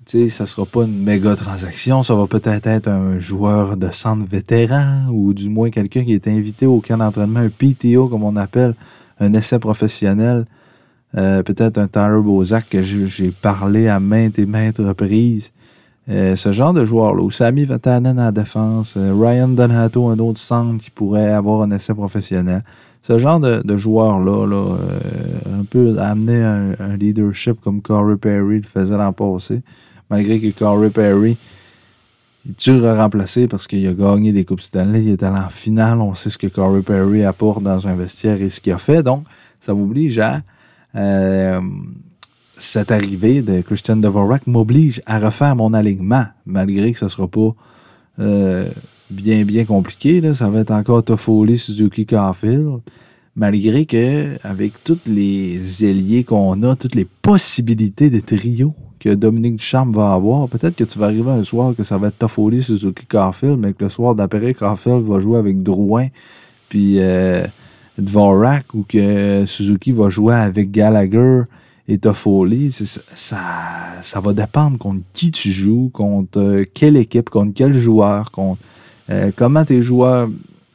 tu 0.04 0.20
sais, 0.20 0.28
ça 0.28 0.46
sera 0.46 0.66
pas 0.66 0.84
une 0.84 1.02
méga 1.02 1.34
transaction, 1.34 2.02
ça 2.02 2.14
va 2.14 2.26
peut-être 2.26 2.66
être 2.66 2.88
un 2.88 3.18
joueur 3.18 3.76
de 3.76 3.90
centre 3.90 4.26
vétéran 4.26 5.06
ou 5.10 5.34
du 5.34 5.48
moins 5.48 5.70
quelqu'un 5.70 6.04
qui 6.04 6.14
est 6.14 6.28
invité 6.28 6.66
au 6.66 6.80
camp 6.80 6.98
d'entraînement, 6.98 7.40
un 7.40 7.48
PTO 7.48 8.08
comme 8.08 8.24
on 8.24 8.36
appelle, 8.36 8.74
un 9.20 9.32
essai 9.34 9.58
professionnel. 9.58 10.46
Euh, 11.16 11.42
peut-être 11.42 11.78
un 11.78 11.88
Tyler 11.88 12.20
Bozak 12.22 12.68
que 12.68 12.82
j'ai 12.82 13.30
parlé 13.30 13.88
à 13.88 14.00
maintes 14.00 14.38
et 14.38 14.44
maintes 14.44 14.78
reprises, 14.78 15.52
euh, 16.08 16.36
ce 16.36 16.52
genre 16.52 16.72
de 16.72 16.84
joueur-là, 16.84 17.20
ou 17.20 17.32
Sami 17.32 17.64
Vatanen 17.64 18.20
en 18.20 18.30
défense, 18.30 18.94
euh, 18.96 19.12
Ryan 19.12 19.48
Donato, 19.48 20.06
un 20.06 20.18
autre 20.20 20.38
centre 20.38 20.80
qui 20.80 20.90
pourrait 20.90 21.32
avoir 21.32 21.62
un 21.62 21.70
essai 21.72 21.94
professionnel. 21.94 22.62
Ce 23.02 23.18
genre 23.18 23.40
de, 23.40 23.60
de 23.64 23.76
joueur-là, 23.76 24.46
là, 24.46 24.56
euh, 24.56 25.60
un 25.60 25.64
peu 25.64 25.98
amener 25.98 26.42
un, 26.42 26.96
leadership 26.96 27.60
comme 27.60 27.82
Corey 27.82 28.16
Perry 28.16 28.58
le 28.58 28.62
faisait 28.62 28.96
l'an 28.96 29.12
passé, 29.12 29.62
malgré 30.08 30.38
que 30.38 30.56
Corey 30.56 30.90
Perry 30.90 31.36
est 32.48 32.64
dur 32.64 32.86
à 32.86 33.02
remplacer 33.02 33.48
parce 33.48 33.66
qu'il 33.66 33.86
a 33.88 33.92
gagné 33.92 34.32
des 34.32 34.44
Coupes 34.44 34.60
Stanley, 34.60 35.02
il 35.02 35.10
est 35.10 35.22
allé 35.24 35.40
en 35.40 35.50
finale, 35.50 36.00
on 36.00 36.14
sait 36.14 36.30
ce 36.30 36.38
que 36.38 36.46
Corey 36.46 36.82
Perry 36.82 37.24
apporte 37.24 37.64
dans 37.64 37.88
un 37.88 37.96
vestiaire 37.96 38.40
et 38.40 38.48
ce 38.48 38.60
qu'il 38.60 38.72
a 38.72 38.78
fait, 38.78 39.02
donc 39.02 39.24
ça 39.58 39.74
m'oblige 39.74 40.20
à 40.20 40.40
cette 42.56 42.90
arrivée 42.90 43.42
de 43.42 43.60
Christian 43.60 43.96
Dvorak 43.96 44.46
m'oblige 44.46 45.02
à 45.06 45.18
refaire 45.18 45.56
mon 45.56 45.74
alignement, 45.74 46.24
malgré 46.46 46.92
que 46.92 46.98
ce 46.98 47.04
ne 47.06 47.10
sera 47.10 47.28
pas 47.28 47.54
euh, 48.18 48.68
bien, 49.10 49.44
bien 49.44 49.64
compliqué. 49.64 50.22
Ça 50.34 50.48
va 50.48 50.60
être 50.60 50.70
encore 50.70 51.02
Toffoli, 51.04 51.58
Suzuki, 51.58 52.06
Carfield. 52.06 52.80
Malgré 53.34 53.84
que, 53.84 54.38
avec 54.42 54.82
tous 54.82 55.00
les 55.06 55.84
ailiers 55.84 56.24
qu'on 56.24 56.62
a, 56.62 56.74
toutes 56.74 56.94
les 56.94 57.04
possibilités 57.04 58.08
de 58.08 58.20
trio 58.20 58.74
que 58.98 59.10
Dominique 59.10 59.56
Ducharme 59.56 59.92
va 59.92 60.14
avoir, 60.14 60.48
peut-être 60.48 60.74
que 60.74 60.84
tu 60.84 60.98
vas 60.98 61.06
arriver 61.06 61.30
un 61.30 61.44
soir 61.44 61.74
que 61.76 61.82
ça 61.82 61.98
va 61.98 62.08
être 62.08 62.16
Toffoli, 62.16 62.62
Suzuki, 62.62 63.04
Carfield, 63.04 63.58
mais 63.58 63.74
que 63.74 63.84
le 63.84 63.90
soir 63.90 64.14
d'après, 64.14 64.54
Carfield 64.54 65.02
va 65.02 65.18
jouer 65.18 65.38
avec 65.38 65.62
Drouin, 65.62 66.08
puis 66.70 66.96
euh, 66.98 67.46
Dvorak, 67.98 68.72
ou 68.72 68.86
que 68.88 69.44
Suzuki 69.44 69.92
va 69.92 70.08
jouer 70.08 70.34
avec 70.34 70.70
Gallagher 70.70 71.42
et 71.88 71.98
Toffoli, 71.98 72.72
ça, 72.72 73.38
ça 74.00 74.20
va 74.20 74.32
dépendre 74.32 74.78
contre 74.78 75.02
qui 75.12 75.30
tu 75.30 75.50
joues, 75.50 75.90
contre 75.92 76.38
euh, 76.40 76.64
quelle 76.74 76.96
équipe, 76.96 77.30
contre 77.30 77.52
quel 77.54 77.78
joueur, 77.78 78.30
contre 78.30 78.60
euh, 79.10 79.30
comment 79.34 79.64
tes 79.64 79.82
joueurs 79.82 80.28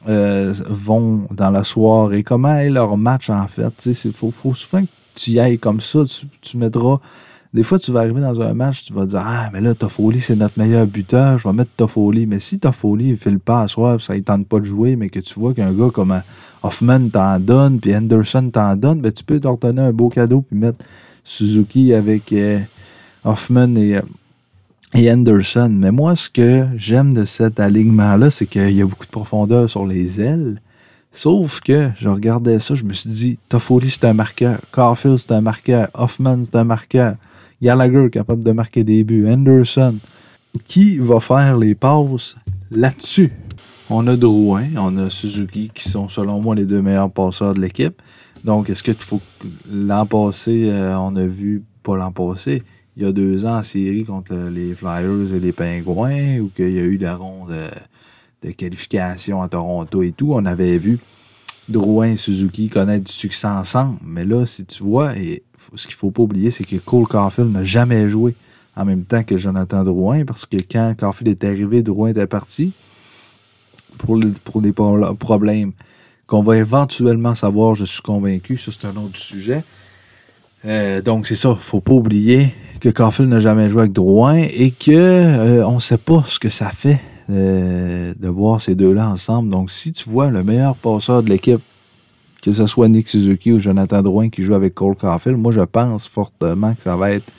vont 0.04 1.28
dans 1.30 1.50
la 1.50 1.62
soirée, 1.62 2.24
comment 2.24 2.56
est 2.56 2.70
leur 2.70 2.96
match 2.96 3.30
en 3.30 3.46
fait. 3.46 3.72
Il 3.86 4.12
faut, 4.12 4.32
faut 4.32 4.54
souvent 4.54 4.82
que 4.82 4.88
tu 5.14 5.32
y 5.32 5.38
ailles 5.38 5.58
comme 5.58 5.80
ça, 5.80 6.04
tu, 6.04 6.26
tu 6.40 6.56
mettras 6.56 6.98
des 7.52 7.64
fois, 7.64 7.78
tu 7.78 7.92
vas 7.92 8.00
arriver 8.00 8.22
dans 8.22 8.40
un 8.40 8.54
match, 8.54 8.84
tu 8.84 8.94
vas 8.94 9.04
dire 9.04 9.22
Ah, 9.22 9.50
mais 9.52 9.60
là, 9.60 9.74
Toffoli, 9.74 10.20
c'est 10.20 10.36
notre 10.36 10.58
meilleur 10.58 10.86
buteur, 10.86 11.36
je 11.36 11.46
vais 11.46 11.54
mettre 11.54 11.70
Toffoli. 11.76 12.24
Mais 12.24 12.40
si 12.40 12.58
Toffoli 12.58 13.10
ne 13.10 13.16
file 13.16 13.38
pas 13.38 13.62
à 13.62 13.68
soir, 13.68 14.00
ça 14.00 14.14
ne 14.14 14.20
tente 14.20 14.46
pas 14.46 14.58
de 14.58 14.64
jouer, 14.64 14.96
mais 14.96 15.10
que 15.10 15.20
tu 15.20 15.38
vois 15.38 15.52
qu'un 15.52 15.72
gars 15.72 15.90
comme 15.92 16.12
euh, 16.12 16.20
Hoffman 16.62 17.08
t'en 17.08 17.40
donne, 17.40 17.80
puis 17.80 17.94
Henderson 17.94 18.50
t'en 18.52 18.76
donne, 18.76 19.00
ben, 19.00 19.12
tu 19.12 19.24
peux 19.24 19.40
t'en 19.40 19.54
donner 19.54 19.82
un 19.82 19.92
beau 19.92 20.08
cadeau, 20.08 20.42
puis 20.42 20.56
mettre 20.56 20.84
Suzuki 21.24 21.92
avec 21.92 22.32
euh, 22.32 22.60
Hoffman 23.24 23.74
et, 23.76 23.96
euh, 23.96 24.02
et 24.94 25.10
Henderson. 25.10 25.70
Mais 25.72 25.90
moi, 25.90 26.16
ce 26.16 26.30
que 26.30 26.66
j'aime 26.76 27.14
de 27.14 27.24
cet 27.24 27.60
alignement-là, 27.60 28.30
c'est 28.30 28.46
qu'il 28.46 28.72
y 28.72 28.82
a 28.82 28.86
beaucoup 28.86 29.06
de 29.06 29.10
profondeur 29.10 29.68
sur 29.68 29.86
les 29.86 30.20
ailes. 30.20 30.60
Sauf 31.10 31.60
que 31.60 31.90
je 31.98 32.08
regardais 32.08 32.58
ça, 32.58 32.74
je 32.74 32.84
me 32.84 32.92
suis 32.92 33.10
dit, 33.10 33.38
Toffoli, 33.48 33.90
c'est 33.90 34.06
un 34.06 34.14
marqueur. 34.14 34.58
Carfield, 34.72 35.18
c'est 35.18 35.32
un 35.32 35.42
marqueur. 35.42 35.88
Hoffman, 35.92 36.38
c'est 36.44 36.56
un 36.56 36.64
marqueur. 36.64 37.16
Gallagher 37.60 38.08
capable 38.10 38.42
de 38.42 38.52
marquer 38.52 38.82
des 38.82 39.04
buts, 39.04 39.28
Anderson. 39.28 39.96
Qui 40.66 40.98
va 40.98 41.20
faire 41.20 41.58
les 41.58 41.74
passes 41.74 42.36
là-dessus? 42.70 43.30
On 43.94 44.06
a 44.06 44.16
Drouin, 44.16 44.68
on 44.78 44.96
a 44.96 45.10
Suzuki 45.10 45.70
qui 45.74 45.86
sont 45.86 46.08
selon 46.08 46.40
moi 46.40 46.54
les 46.54 46.64
deux 46.64 46.80
meilleurs 46.80 47.10
passeurs 47.10 47.52
de 47.52 47.60
l'équipe. 47.60 48.00
Donc, 48.42 48.70
est-ce 48.70 48.82
que 48.82 48.94
faut 48.94 49.20
l'an 49.70 50.06
passé, 50.06 50.70
euh, 50.70 50.96
on 50.96 51.14
a 51.14 51.26
vu, 51.26 51.62
pas 51.82 51.94
l'an 51.98 52.10
passé, 52.10 52.62
il 52.96 53.02
y 53.02 53.06
a 53.06 53.12
deux 53.12 53.44
ans 53.44 53.58
en 53.58 53.62
série 53.62 54.04
contre 54.04 54.34
les 54.34 54.74
Flyers 54.74 55.34
et 55.34 55.38
les 55.38 55.52
Pingouins, 55.52 56.38
ou 56.38 56.48
qu'il 56.48 56.70
y 56.70 56.78
a 56.78 56.84
eu 56.84 56.96
la 56.96 57.16
ronde 57.16 57.52
de 58.42 58.50
qualification 58.52 59.42
à 59.42 59.48
Toronto 59.48 60.02
et 60.02 60.12
tout, 60.12 60.32
on 60.32 60.46
avait 60.46 60.78
vu 60.78 60.98
Drouin 61.68 62.12
et 62.12 62.16
Suzuki 62.16 62.70
connaître 62.70 63.04
du 63.04 63.12
succès 63.12 63.46
ensemble. 63.46 63.98
Mais 64.02 64.24
là, 64.24 64.46
si 64.46 64.64
tu 64.64 64.84
vois, 64.84 65.12
ce 65.74 65.86
qu'il 65.86 65.96
faut 65.96 66.10
pas 66.10 66.22
oublier, 66.22 66.50
c'est 66.50 66.64
que 66.64 66.76
Cole 66.76 67.06
Caulfield 67.06 67.52
n'a 67.52 67.62
jamais 67.62 68.08
joué 68.08 68.36
en 68.74 68.86
même 68.86 69.04
temps 69.04 69.22
que 69.22 69.36
Jonathan 69.36 69.84
Drouin, 69.84 70.24
parce 70.24 70.46
que 70.46 70.56
quand 70.56 70.94
Caulfield 70.98 71.28
est 71.28 71.46
arrivé, 71.46 71.82
Drouin 71.82 72.08
était 72.08 72.26
parti 72.26 72.72
pour, 73.98 74.18
pour 74.44 74.62
des 74.62 74.72
problèmes 74.72 75.72
qu'on 76.26 76.42
va 76.42 76.56
éventuellement 76.56 77.34
savoir, 77.34 77.74
je 77.74 77.84
suis 77.84 78.02
convaincu, 78.02 78.56
ça 78.56 78.70
c'est 78.72 78.86
un 78.86 78.96
autre 78.96 79.16
sujet. 79.16 79.64
Euh, 80.64 81.02
donc 81.02 81.26
c'est 81.26 81.34
ça, 81.34 81.54
faut 81.56 81.80
pas 81.80 81.92
oublier 81.92 82.54
que 82.80 82.88
Caulfield 82.88 83.30
n'a 83.30 83.40
jamais 83.40 83.68
joué 83.68 83.82
avec 83.82 83.92
Drouin 83.92 84.36
et 84.36 84.70
qu'on 84.70 84.92
euh, 84.92 85.70
ne 85.70 85.78
sait 85.80 85.98
pas 85.98 86.22
ce 86.26 86.38
que 86.38 86.48
ça 86.48 86.70
fait 86.70 87.00
euh, 87.30 88.14
de 88.18 88.28
voir 88.28 88.60
ces 88.60 88.74
deux-là 88.74 89.08
ensemble. 89.08 89.48
Donc 89.48 89.70
si 89.70 89.92
tu 89.92 90.08
vois 90.08 90.30
le 90.30 90.42
meilleur 90.44 90.76
passeur 90.76 91.22
de 91.22 91.28
l'équipe 91.28 91.60
que 92.42 92.52
ce 92.52 92.66
soit 92.66 92.88
Nick 92.88 93.08
Suzuki 93.08 93.52
ou 93.52 93.58
Jonathan 93.60 94.02
Drouin 94.02 94.28
qui 94.28 94.42
joue 94.42 94.54
avec 94.54 94.74
Cole 94.74 94.96
Caulfield, 94.96 95.38
moi 95.38 95.52
je 95.52 95.60
pense 95.60 96.08
fortement 96.08 96.74
que 96.74 96.82
ça 96.82 96.96
va 96.96 97.12
être 97.12 97.32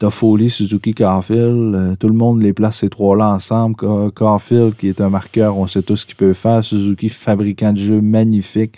Toffoli, 0.00 0.50
Suzuki, 0.50 0.94
Caulfield. 0.94 1.74
Euh, 1.74 1.94
tout 1.94 2.08
le 2.08 2.14
monde 2.14 2.42
les 2.42 2.52
place 2.52 2.78
ces 2.78 2.88
trois-là 2.88 3.28
ensemble. 3.28 3.76
Caulfield 3.76 4.74
qui 4.74 4.88
est 4.88 5.00
un 5.00 5.10
marqueur, 5.10 5.56
on 5.56 5.68
sait 5.68 5.82
tout 5.82 5.94
ce 5.94 6.04
qu'il 6.04 6.16
peut 6.16 6.32
faire. 6.32 6.64
Suzuki, 6.64 7.08
fabricant 7.08 7.72
de 7.72 7.78
jeu 7.78 8.00
magnifique, 8.00 8.76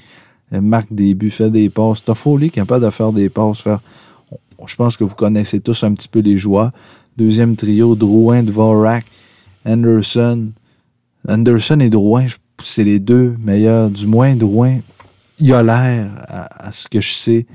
euh, 0.52 0.60
marque 0.60 0.92
des 0.92 1.14
buts, 1.14 1.30
fait 1.30 1.48
des 1.48 1.70
passes. 1.70 2.04
Toffoli 2.04 2.50
capable 2.50 2.84
de 2.84 2.90
faire 2.90 3.12
des 3.12 3.30
passes. 3.30 3.60
Faire... 3.60 3.80
Je 4.66 4.76
pense 4.76 4.96
que 4.96 5.04
vous 5.04 5.14
connaissez 5.14 5.60
tous 5.60 5.82
un 5.84 5.94
petit 5.94 6.08
peu 6.08 6.18
les 6.18 6.36
joueurs. 6.36 6.72
Deuxième 7.16 7.56
trio, 7.56 7.94
Drouin, 7.94 8.42
Dvorak, 8.42 9.04
Anderson. 9.64 10.50
Anderson 11.26 11.80
et 11.80 11.88
Drouin, 11.88 12.26
c'est 12.62 12.84
les 12.84 12.98
deux 12.98 13.36
meilleurs. 13.38 13.88
Du 13.88 14.06
moins, 14.06 14.34
Drouin 14.34 14.80
il 15.42 15.52
a 15.52 15.62
l'air, 15.62 16.10
à, 16.28 16.70
ce 16.70 16.88
que 16.88 17.00
je 17.00 17.12
sais, 17.12 17.46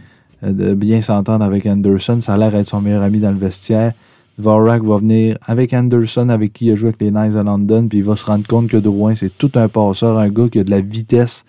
de 0.51 0.73
bien 0.73 1.01
s'entendre 1.01 1.43
avec 1.43 1.65
Anderson. 1.65 2.19
Ça 2.21 2.33
a 2.33 2.37
l'air 2.37 2.51
d'être 2.51 2.67
son 2.67 2.81
meilleur 2.81 3.03
ami 3.03 3.19
dans 3.19 3.31
le 3.31 3.37
vestiaire. 3.37 3.93
Vorak 4.37 4.83
va 4.83 4.97
venir 4.97 5.37
avec 5.45 5.73
Anderson, 5.73 6.29
avec 6.29 6.53
qui 6.53 6.67
il 6.67 6.71
a 6.71 6.75
joué 6.75 6.89
avec 6.89 7.01
les 7.01 7.09
Knights 7.09 7.33
de 7.33 7.39
London, 7.39 7.87
puis 7.87 7.99
il 7.99 8.03
va 8.03 8.15
se 8.15 8.25
rendre 8.25 8.45
compte 8.45 8.67
que 8.67 8.77
Drouin, 8.77 9.15
c'est 9.15 9.35
tout 9.35 9.51
un 9.55 9.67
passeur, 9.67 10.17
un 10.19 10.29
gars 10.29 10.47
qui 10.47 10.59
a 10.59 10.63
de 10.63 10.69
la 10.69 10.79
vitesse, 10.79 11.43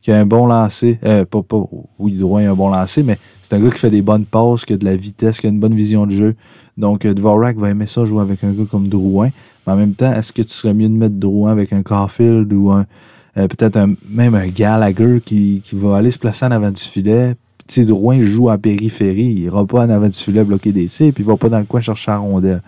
qui 0.00 0.10
a 0.10 0.18
un 0.18 0.26
bon 0.26 0.46
lancer. 0.46 0.98
Euh, 1.04 1.24
pas, 1.24 1.42
pas, 1.42 1.62
oui, 2.00 2.12
Drouin 2.12 2.48
a 2.48 2.50
un 2.50 2.54
bon 2.54 2.70
lancer, 2.70 3.04
mais 3.04 3.18
c'est 3.42 3.54
un 3.54 3.60
gars 3.60 3.70
qui 3.70 3.78
fait 3.78 3.90
des 3.90 4.02
bonnes 4.02 4.24
passes, 4.24 4.64
qui 4.64 4.72
a 4.72 4.76
de 4.76 4.84
la 4.84 4.96
vitesse, 4.96 5.38
qui 5.38 5.46
a 5.46 5.50
une 5.50 5.60
bonne 5.60 5.74
vision 5.74 6.04
de 6.04 6.10
jeu. 6.10 6.34
Donc, 6.76 7.04
euh, 7.04 7.14
Dvorak 7.14 7.56
va 7.58 7.70
aimer 7.70 7.86
ça, 7.86 8.04
jouer 8.04 8.22
avec 8.22 8.42
un 8.42 8.50
gars 8.50 8.64
comme 8.68 8.88
Drouin. 8.88 9.30
Mais 9.66 9.72
en 9.72 9.76
même 9.76 9.94
temps, 9.94 10.12
est-ce 10.12 10.32
que 10.32 10.42
tu 10.42 10.52
serais 10.52 10.74
mieux 10.74 10.88
de 10.88 10.94
mettre 10.94 11.14
Drouin 11.14 11.52
avec 11.52 11.72
un 11.72 11.82
Caulfield 11.82 12.52
ou 12.52 12.72
un, 12.72 12.86
euh, 13.36 13.46
peut-être 13.46 13.78
même 14.08 14.34
un 14.34 14.48
Gallagher 14.48 15.20
qui, 15.24 15.62
qui, 15.64 15.76
va 15.76 15.96
aller 15.96 16.10
se 16.10 16.18
placer 16.18 16.44
en 16.44 16.50
avant 16.50 16.70
du 16.70 16.82
filet. 16.82 17.34
Drouin 17.80 18.20
joue 18.20 18.48
en 18.50 18.58
périphérie. 18.58 19.32
Il 19.36 19.38
ira 19.40 19.66
pas 19.66 19.80
en 19.80 19.90
avant 19.90 20.06
du 20.06 20.16
filet 20.16 20.44
bloquer 20.44 20.72
des 20.72 20.86
tirs, 20.86 21.12
puis 21.12 21.24
il 21.24 21.26
va 21.26 21.36
pas 21.36 21.48
dans 21.48 21.58
le 21.58 21.64
coin 21.64 21.80
chercher 21.80 22.10
la 22.10 22.18
rondelle. 22.18 22.62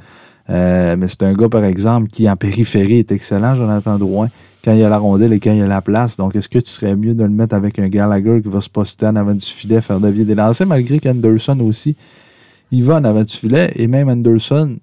Euh, 0.51 0.97
mais 0.99 1.09
c'est 1.09 1.23
un 1.23 1.33
gars, 1.33 1.49
par 1.49 1.65
exemple, 1.65 2.09
qui 2.09 2.29
en 2.29 2.37
périphérie 2.37 2.99
est 2.99 3.13
excellent, 3.13 3.55
Jonathan 3.55 3.99
Drouin, 3.99 4.29
quand 4.65 4.73
il 4.73 4.79
y 4.79 4.85
a 4.85 4.89
la 4.89 4.99
rondelle 4.99 5.33
et 5.33 5.41
quand 5.41 5.53
il 5.53 5.59
y 5.59 5.63
a 5.63 5.67
la 5.67 5.81
place. 5.81 6.17
Donc, 6.17 6.37
est-ce 6.37 6.49
que 6.49 6.59
tu 6.59 6.71
serais 6.71 6.97
mieux 6.97 7.15
de 7.15 7.23
le 7.23 7.31
mettre 7.31 7.55
avec 7.55 7.79
un 7.79 7.89
Gallagher 7.89 8.41
qui 8.43 8.49
va 8.49 8.61
se 8.61 8.69
poster 8.69 9.07
en 9.07 9.17
avant 9.17 9.35
du 9.35 9.45
filet, 9.45 9.81
faire 9.81 10.01
dévier 10.01 10.25
des 10.25 10.35
lancers, 10.35 10.67
malgré 10.67 11.01
qu'Anderson 11.01 11.59
aussi, 11.61 11.97
il 12.71 12.85
va 12.85 12.97
en 12.97 13.05
avant 13.05 13.23
du 13.23 13.35
filet, 13.35 13.73
et 13.77 13.87
même 13.87 14.09
Anderson, 14.09 14.77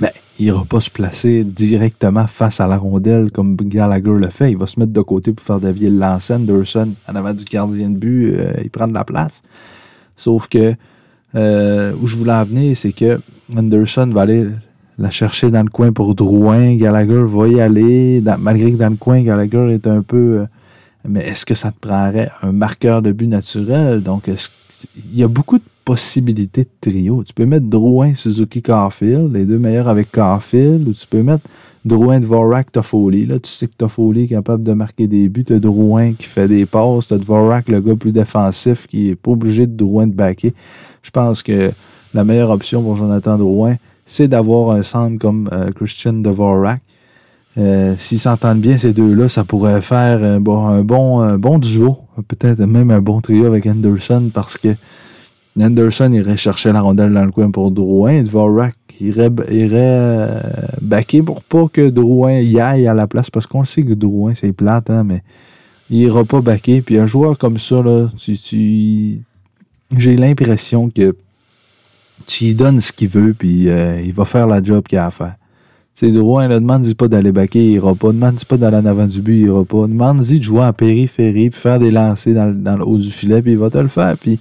ben, 0.00 0.10
il 0.38 0.46
n'ira 0.46 0.64
pas 0.64 0.80
se 0.80 0.90
placer 0.90 1.44
directement 1.44 2.26
face 2.26 2.60
à 2.60 2.66
la 2.66 2.76
rondelle 2.76 3.30
comme 3.30 3.56
Gallagher 3.56 4.16
le 4.20 4.28
fait. 4.30 4.50
Il 4.50 4.56
va 4.56 4.66
se 4.66 4.78
mettre 4.80 4.92
de 4.92 5.00
côté 5.00 5.32
pour 5.32 5.44
faire 5.44 5.60
dévier 5.60 5.90
le 5.90 5.98
lancer. 5.98 6.34
Anderson, 6.34 6.92
en 7.08 7.14
avant 7.14 7.32
du 7.32 7.44
gardien 7.44 7.90
de 7.90 7.96
but, 7.96 8.34
euh, 8.34 8.54
il 8.62 8.70
prend 8.70 8.88
de 8.88 8.94
la 8.94 9.04
place. 9.04 9.42
Sauf 10.16 10.48
que 10.48 10.74
euh, 11.36 11.92
où 12.00 12.06
je 12.06 12.16
voulais 12.16 12.32
en 12.32 12.44
venir, 12.44 12.76
c'est 12.76 12.92
que 12.92 13.20
Anderson 13.56 14.10
va 14.12 14.22
aller 14.22 14.46
la 14.98 15.10
chercher 15.10 15.50
dans 15.50 15.62
le 15.62 15.70
coin 15.70 15.92
pour 15.92 16.14
Drouin. 16.14 16.76
Gallagher 16.76 17.24
va 17.24 17.48
y 17.48 17.60
aller, 17.60 18.22
malgré 18.38 18.72
que 18.72 18.76
dans 18.76 18.90
le 18.90 18.96
coin, 18.96 19.22
Gallagher 19.22 19.72
est 19.72 19.86
un 19.86 20.02
peu. 20.02 20.40
Euh, 20.40 20.46
mais 21.06 21.20
est-ce 21.20 21.44
que 21.44 21.54
ça 21.54 21.70
te 21.70 21.78
prendrait 21.78 22.30
un 22.42 22.52
marqueur 22.52 23.02
de 23.02 23.12
but 23.12 23.26
naturel? 23.26 24.02
Donc, 24.02 24.28
il 24.28 25.18
y 25.18 25.22
a 25.22 25.28
beaucoup 25.28 25.58
de 25.58 25.64
possibilités 25.84 26.64
de 26.64 26.70
trio. 26.80 27.22
Tu 27.24 27.34
peux 27.34 27.46
mettre 27.46 27.66
Drouin, 27.66 28.14
Suzuki, 28.14 28.62
Carfield, 28.62 29.32
les 29.32 29.44
deux 29.44 29.58
meilleurs 29.58 29.88
avec 29.88 30.10
Carfield, 30.10 30.88
ou 30.88 30.92
tu 30.92 31.06
peux 31.06 31.22
mettre 31.22 31.44
Drouin, 31.84 32.18
Dvorak, 32.18 32.72
Toffoli. 32.72 33.26
Là, 33.26 33.38
tu 33.38 33.50
sais 33.50 33.66
que 33.66 33.74
Toffoli 33.76 34.24
est 34.24 34.28
capable 34.28 34.62
de 34.62 34.72
marquer 34.72 35.06
des 35.06 35.28
buts. 35.28 35.44
Tu 35.44 35.60
Drouin 35.60 36.14
qui 36.14 36.26
fait 36.26 36.48
des 36.48 36.64
passes. 36.64 37.08
Tu 37.08 37.18
Dvorak, 37.18 37.68
le 37.68 37.80
gars 37.80 37.94
plus 37.94 38.12
défensif, 38.12 38.86
qui 38.86 39.08
n'est 39.08 39.14
pas 39.16 39.32
obligé 39.32 39.66
de 39.66 39.76
Drouin 39.76 40.06
de 40.06 40.14
backer. 40.14 40.54
Je 41.02 41.10
pense 41.10 41.42
que 41.42 41.70
la 42.14 42.24
meilleure 42.24 42.50
option 42.50 42.82
pour 42.82 42.96
Jonathan 42.96 43.36
Drouin, 43.36 43.76
c'est 44.06 44.28
d'avoir 44.28 44.70
un 44.70 44.82
centre 44.82 45.18
comme 45.18 45.50
euh, 45.52 45.70
Christian 45.72 46.14
Dvorak. 46.14 46.80
Euh, 47.58 47.94
S'ils 47.96 48.18
s'entendent 48.18 48.60
bien, 48.60 48.78
ces 48.78 48.92
deux-là, 48.94 49.28
ça 49.28 49.44
pourrait 49.44 49.80
faire 49.80 50.40
bon, 50.40 50.66
un 50.66 50.82
bon, 50.82 51.20
un 51.20 51.38
bon 51.38 51.58
duo. 51.58 51.98
Peut-être 52.26 52.60
même 52.60 52.90
un 52.90 53.00
bon 53.00 53.20
trio 53.20 53.44
avec 53.44 53.66
Anderson 53.66 54.30
parce 54.32 54.56
que 54.56 54.74
Anderson 55.60 56.12
irait 56.12 56.36
chercher 56.36 56.72
la 56.72 56.80
rondelle 56.80 57.12
dans 57.12 57.24
le 57.24 57.30
coin 57.30 57.50
pour 57.50 57.70
Drouin. 57.70 58.22
Dvorak 58.22 58.74
irait, 59.00 59.30
irait 59.50 59.78
euh, 59.80 60.40
backer 60.80 61.22
pour 61.22 61.42
pas 61.42 61.68
que 61.72 61.90
Drouin 61.90 62.40
y 62.40 62.58
aille 62.58 62.88
à 62.88 62.94
la 62.94 63.06
place. 63.06 63.30
Parce 63.30 63.46
qu'on 63.46 63.64
sait 63.64 63.82
que 63.82 63.92
Drouin, 63.92 64.34
c'est 64.34 64.52
plate, 64.52 64.90
hein, 64.90 65.04
mais 65.04 65.22
il 65.90 65.98
ira 65.98 66.24
pas 66.24 66.40
backer. 66.40 66.82
Puis 66.82 66.98
un 66.98 67.06
joueur 67.06 67.38
comme 67.38 67.58
ça, 67.58 67.82
là, 67.82 68.08
tu, 68.16 69.20
j'ai 69.96 70.16
l'impression 70.16 70.90
que 70.90 71.14
tu 72.26 72.44
lui 72.46 72.54
donnes 72.54 72.80
ce 72.80 72.92
qu'il 72.92 73.08
veut, 73.08 73.34
puis 73.34 73.68
euh, 73.68 74.00
il 74.00 74.12
va 74.12 74.24
faire 74.24 74.48
la 74.48 74.62
job 74.62 74.84
qu'il 74.88 74.98
a 74.98 75.06
à 75.06 75.10
faire. 75.10 75.36
C'est 75.96 76.10
Drouin, 76.10 76.48
ne 76.48 76.58
demande 76.58 76.92
pas 76.94 77.06
d'aller 77.06 77.30
backer, 77.30 77.64
il 77.64 77.72
ira 77.74 77.94
pas. 77.94 78.08
Demande 78.08 78.44
pas 78.44 78.56
d'aller 78.56 78.78
en 78.78 78.86
avant 78.86 79.06
du 79.06 79.22
but, 79.22 79.42
il 79.42 79.46
ira 79.46 79.64
pas. 79.64 79.86
Demande-y 79.86 80.38
de 80.40 80.42
jouer 80.42 80.62
en 80.62 80.72
périphérie, 80.72 81.50
puis 81.50 81.60
faire 81.60 81.78
des 81.78 81.92
lancers 81.92 82.34
dans, 82.34 82.52
dans, 82.52 82.76
le 82.76 82.84
haut 82.84 82.98
du 82.98 83.10
filet, 83.10 83.40
puis 83.40 83.52
il 83.52 83.58
va 83.58 83.70
te 83.70 83.78
le 83.78 83.86
faire. 83.86 84.16
Puis 84.18 84.40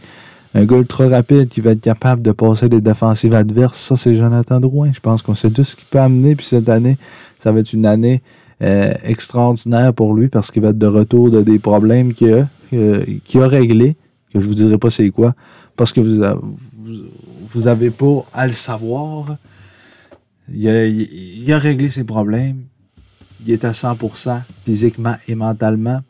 un 0.56 0.66
gars 0.66 0.78
ultra 0.78 1.08
rapide 1.08 1.50
qui 1.50 1.62
va 1.62 1.72
être 1.72 1.82
capable 1.82 2.22
de 2.22 2.32
passer 2.32 2.70
les 2.70 2.82
défensives 2.82 3.34
adverses, 3.34 3.80
ça, 3.80 3.96
c'est 3.96 4.14
Jonathan 4.14 4.60
Drouin. 4.60 4.92
Je 4.94 5.00
pense 5.00 5.22
qu'on 5.22 5.34
sait 5.34 5.50
tout 5.50 5.64
ce 5.64 5.76
qu'il 5.76 5.86
peut 5.86 6.00
amener. 6.00 6.36
Puis 6.36 6.46
cette 6.46 6.70
année, 6.70 6.98
ça 7.40 7.52
va 7.52 7.60
être 7.60 7.74
une 7.74 7.86
année 7.86 8.22
euh, 8.62 8.94
extraordinaire 9.04 9.94
pour 9.94 10.14
lui 10.14 10.30
parce 10.30 10.52
qu'il 10.52 10.62
va 10.62 10.70
être 10.70 10.78
de 10.78 10.86
retour 10.86 11.32
de 11.32 11.42
des 11.42 11.58
problèmes 11.58 12.14
qu'il 12.14 12.34
a, 12.34 12.48
euh, 12.74 13.04
a 13.36 13.48
réglés, 13.48 13.96
que 14.32 14.40
je 14.40 14.48
vous 14.48 14.54
dirai 14.54 14.78
pas 14.78 14.92
c'est 14.92 15.10
quoi, 15.10 15.34
parce 15.76 15.92
que 15.92 16.02
vous, 16.02 16.22
vous, 17.48 17.68
avez 17.68 17.90
pas 17.90 18.26
à 18.32 18.46
le 18.46 18.54
savoir. 18.54 19.38
Il 20.54 20.68
a, 20.68 20.86
il 20.86 21.52
a 21.52 21.58
réglé 21.58 21.90
ses 21.90 22.04
problèmes. 22.04 22.64
Il 23.46 23.52
est 23.52 23.66
à 23.66 23.72
100% 23.72 24.42
physiquement 24.66 25.16
et 25.28 25.36
mentalement. 25.36 26.02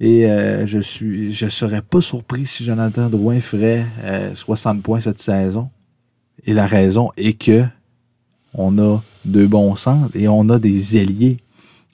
Et 0.00 0.26
euh, 0.30 0.66
je 0.66 0.78
suis 0.78 1.32
je 1.32 1.48
serais 1.48 1.82
pas 1.82 2.00
surpris 2.00 2.46
si 2.46 2.64
Jonathan 2.64 3.08
Drouin 3.08 3.40
ferait 3.40 3.86
60 4.34 4.78
euh, 4.78 4.80
points 4.80 5.00
cette 5.00 5.18
saison. 5.18 5.70
Et 6.44 6.52
la 6.52 6.66
raison 6.66 7.10
est 7.16 7.40
que 7.40 7.64
on 8.54 8.78
a 8.78 9.02
deux 9.24 9.46
bons 9.46 9.76
centres 9.76 10.14
et 10.16 10.28
on 10.28 10.48
a 10.50 10.58
des 10.58 10.98
ailiers. 10.98 11.38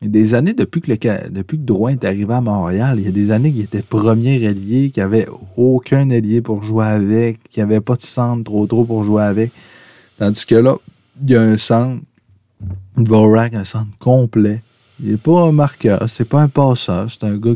des 0.02 0.34
années 0.34 0.54
depuis 0.54 0.80
que, 0.80 1.28
depuis 1.28 1.58
que 1.58 1.62
Drouin 1.64 1.92
est 1.92 2.04
arrivé 2.04 2.32
à 2.32 2.40
Montréal, 2.40 2.98
il 2.98 3.04
y 3.04 3.08
a 3.08 3.12
des 3.12 3.30
années 3.30 3.52
qu'il 3.52 3.62
était 3.62 3.82
premier 3.82 4.46
allié, 4.46 4.90
qu'il 4.90 5.02
n'y 5.02 5.06
avait 5.06 5.28
aucun 5.56 6.10
allié 6.10 6.40
pour 6.40 6.62
jouer 6.64 6.86
avec, 6.86 7.42
qu'il 7.50 7.62
n'y 7.62 7.70
avait 7.70 7.80
pas 7.80 7.96
de 7.96 8.02
centre 8.02 8.44
trop 8.44 8.66
trop 8.66 8.84
pour 8.84 9.04
jouer 9.04 9.22
avec. 9.22 9.52
Tandis 10.18 10.46
que 10.46 10.54
là, 10.56 10.76
il 11.22 11.30
y 11.30 11.36
a 11.36 11.42
un 11.42 11.58
centre, 11.58 12.02
Dvorak, 12.96 13.54
un 13.54 13.64
centre 13.64 13.96
complet. 13.98 14.62
Il 15.00 15.12
n'est 15.12 15.16
pas 15.16 15.42
un 15.42 15.52
marqueur, 15.52 16.08
c'est 16.08 16.28
pas 16.28 16.40
un 16.40 16.48
passeur, 16.48 17.08
c'est 17.08 17.22
un 17.22 17.36
gars, 17.36 17.54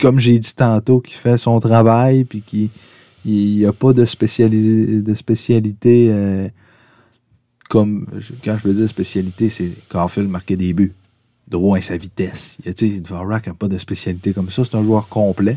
comme 0.00 0.18
j'ai 0.18 0.38
dit 0.38 0.54
tantôt, 0.54 1.00
qui 1.00 1.14
fait 1.14 1.38
son 1.38 1.58
travail, 1.60 2.24
puis 2.24 2.42
qui 2.42 2.70
il 3.24 3.58
n'y 3.58 3.66
a 3.66 3.72
pas 3.72 3.92
de, 3.92 4.02
de 4.02 5.14
spécialité 5.14 6.08
euh, 6.10 6.48
comme, 7.72 8.06
quand 8.44 8.58
je 8.58 8.68
veux 8.68 8.74
dire 8.74 8.86
spécialité, 8.86 9.48
c'est 9.48 9.72
Carfield 9.88 10.28
marquer 10.28 10.56
des 10.56 10.74
buts. 10.74 10.92
Drouin, 11.48 11.80
sa 11.80 11.96
vitesse. 11.96 12.60
Dvorak 12.66 13.46
n'a 13.46 13.54
pas 13.54 13.66
de 13.66 13.78
spécialité 13.78 14.34
comme 14.34 14.50
ça. 14.50 14.62
C'est 14.62 14.74
un 14.74 14.82
joueur 14.82 15.08
complet. 15.08 15.56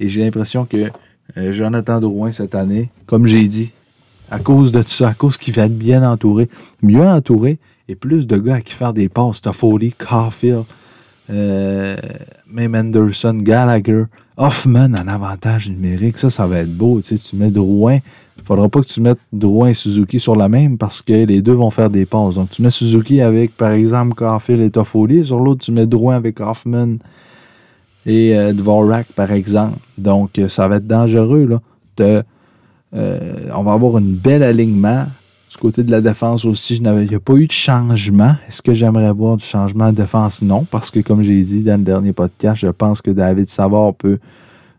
Et 0.00 0.08
j'ai 0.08 0.22
l'impression 0.24 0.64
que 0.64 0.90
euh, 1.36 1.52
Jonathan 1.52 2.00
Drouin, 2.00 2.32
cette 2.32 2.56
année, 2.56 2.90
comme 3.06 3.26
j'ai 3.26 3.46
dit, 3.46 3.72
à 4.32 4.40
cause 4.40 4.72
de 4.72 4.82
ça, 4.82 5.10
à 5.10 5.14
cause 5.14 5.36
qu'il 5.36 5.54
va 5.54 5.66
être 5.66 5.78
bien 5.78 6.08
entouré, 6.08 6.48
mieux 6.82 7.06
entouré, 7.06 7.58
et 7.86 7.94
plus 7.94 8.26
de 8.26 8.36
gars 8.36 8.56
à 8.56 8.60
qui 8.60 8.74
faire 8.74 8.92
des 8.92 9.08
passes. 9.08 9.40
Toffoli, 9.40 9.92
Carfield, 9.92 10.64
euh, 11.30 11.96
même 12.50 12.74
Anderson, 12.74 13.38
Gallagher, 13.42 14.04
Hoffman 14.36 14.94
en 14.94 15.08
avantage 15.08 15.68
numérique. 15.68 16.18
Ça, 16.18 16.30
ça 16.30 16.46
va 16.46 16.58
être 16.58 16.74
beau. 16.74 17.00
Tu, 17.00 17.16
sais, 17.16 17.30
tu 17.30 17.36
mets 17.36 17.50
Drouin. 17.50 17.98
Il 18.38 18.44
faudra 18.44 18.68
pas 18.68 18.80
que 18.80 18.86
tu 18.86 19.00
mettes 19.00 19.18
Drouin 19.32 19.68
et 19.68 19.74
Suzuki 19.74 20.18
sur 20.20 20.36
la 20.36 20.48
même 20.48 20.78
parce 20.78 21.02
que 21.02 21.12
les 21.12 21.42
deux 21.42 21.52
vont 21.52 21.70
faire 21.70 21.90
des 21.90 22.06
passes. 22.06 22.36
Donc, 22.36 22.50
tu 22.50 22.62
mets 22.62 22.70
Suzuki 22.70 23.20
avec, 23.20 23.56
par 23.56 23.72
exemple, 23.72 24.14
Carfield 24.14 24.62
et 24.62 24.70
Toffoli. 24.70 25.24
Sur 25.24 25.40
l'autre, 25.40 25.64
tu 25.64 25.72
mets 25.72 25.86
Drouin 25.86 26.16
avec 26.16 26.40
Hoffman 26.40 26.96
et 28.06 28.36
euh, 28.36 28.52
Dvorak, 28.52 29.08
par 29.14 29.32
exemple. 29.32 29.78
Donc, 29.98 30.38
euh, 30.38 30.48
ça 30.48 30.66
va 30.66 30.76
être 30.76 30.86
dangereux. 30.86 31.60
Là, 31.98 32.22
on 33.54 33.62
va 33.62 33.72
avoir 33.72 33.98
une 33.98 34.14
belle 34.14 34.42
alignement. 34.42 35.06
Du 35.50 35.56
côté 35.56 35.82
de 35.82 35.90
la 35.90 36.00
défense 36.00 36.44
aussi, 36.44 36.76
il 36.76 36.82
n'y 36.82 37.14
a 37.14 37.20
pas 37.20 37.34
eu 37.34 37.46
de 37.46 37.52
changement. 37.52 38.36
Est-ce 38.46 38.60
que 38.60 38.74
j'aimerais 38.74 39.12
voir 39.12 39.38
du 39.38 39.44
changement 39.44 39.90
de 39.90 39.96
défense? 39.96 40.42
Non, 40.42 40.64
parce 40.64 40.90
que 40.90 41.00
comme 41.00 41.22
j'ai 41.22 41.42
dit 41.42 41.62
dans 41.62 41.78
le 41.78 41.84
dernier 41.84 42.12
podcast, 42.12 42.60
je 42.60 42.68
pense 42.68 43.00
que 43.00 43.10
David 43.10 43.46
Savard 43.46 43.94
peut 43.94 44.18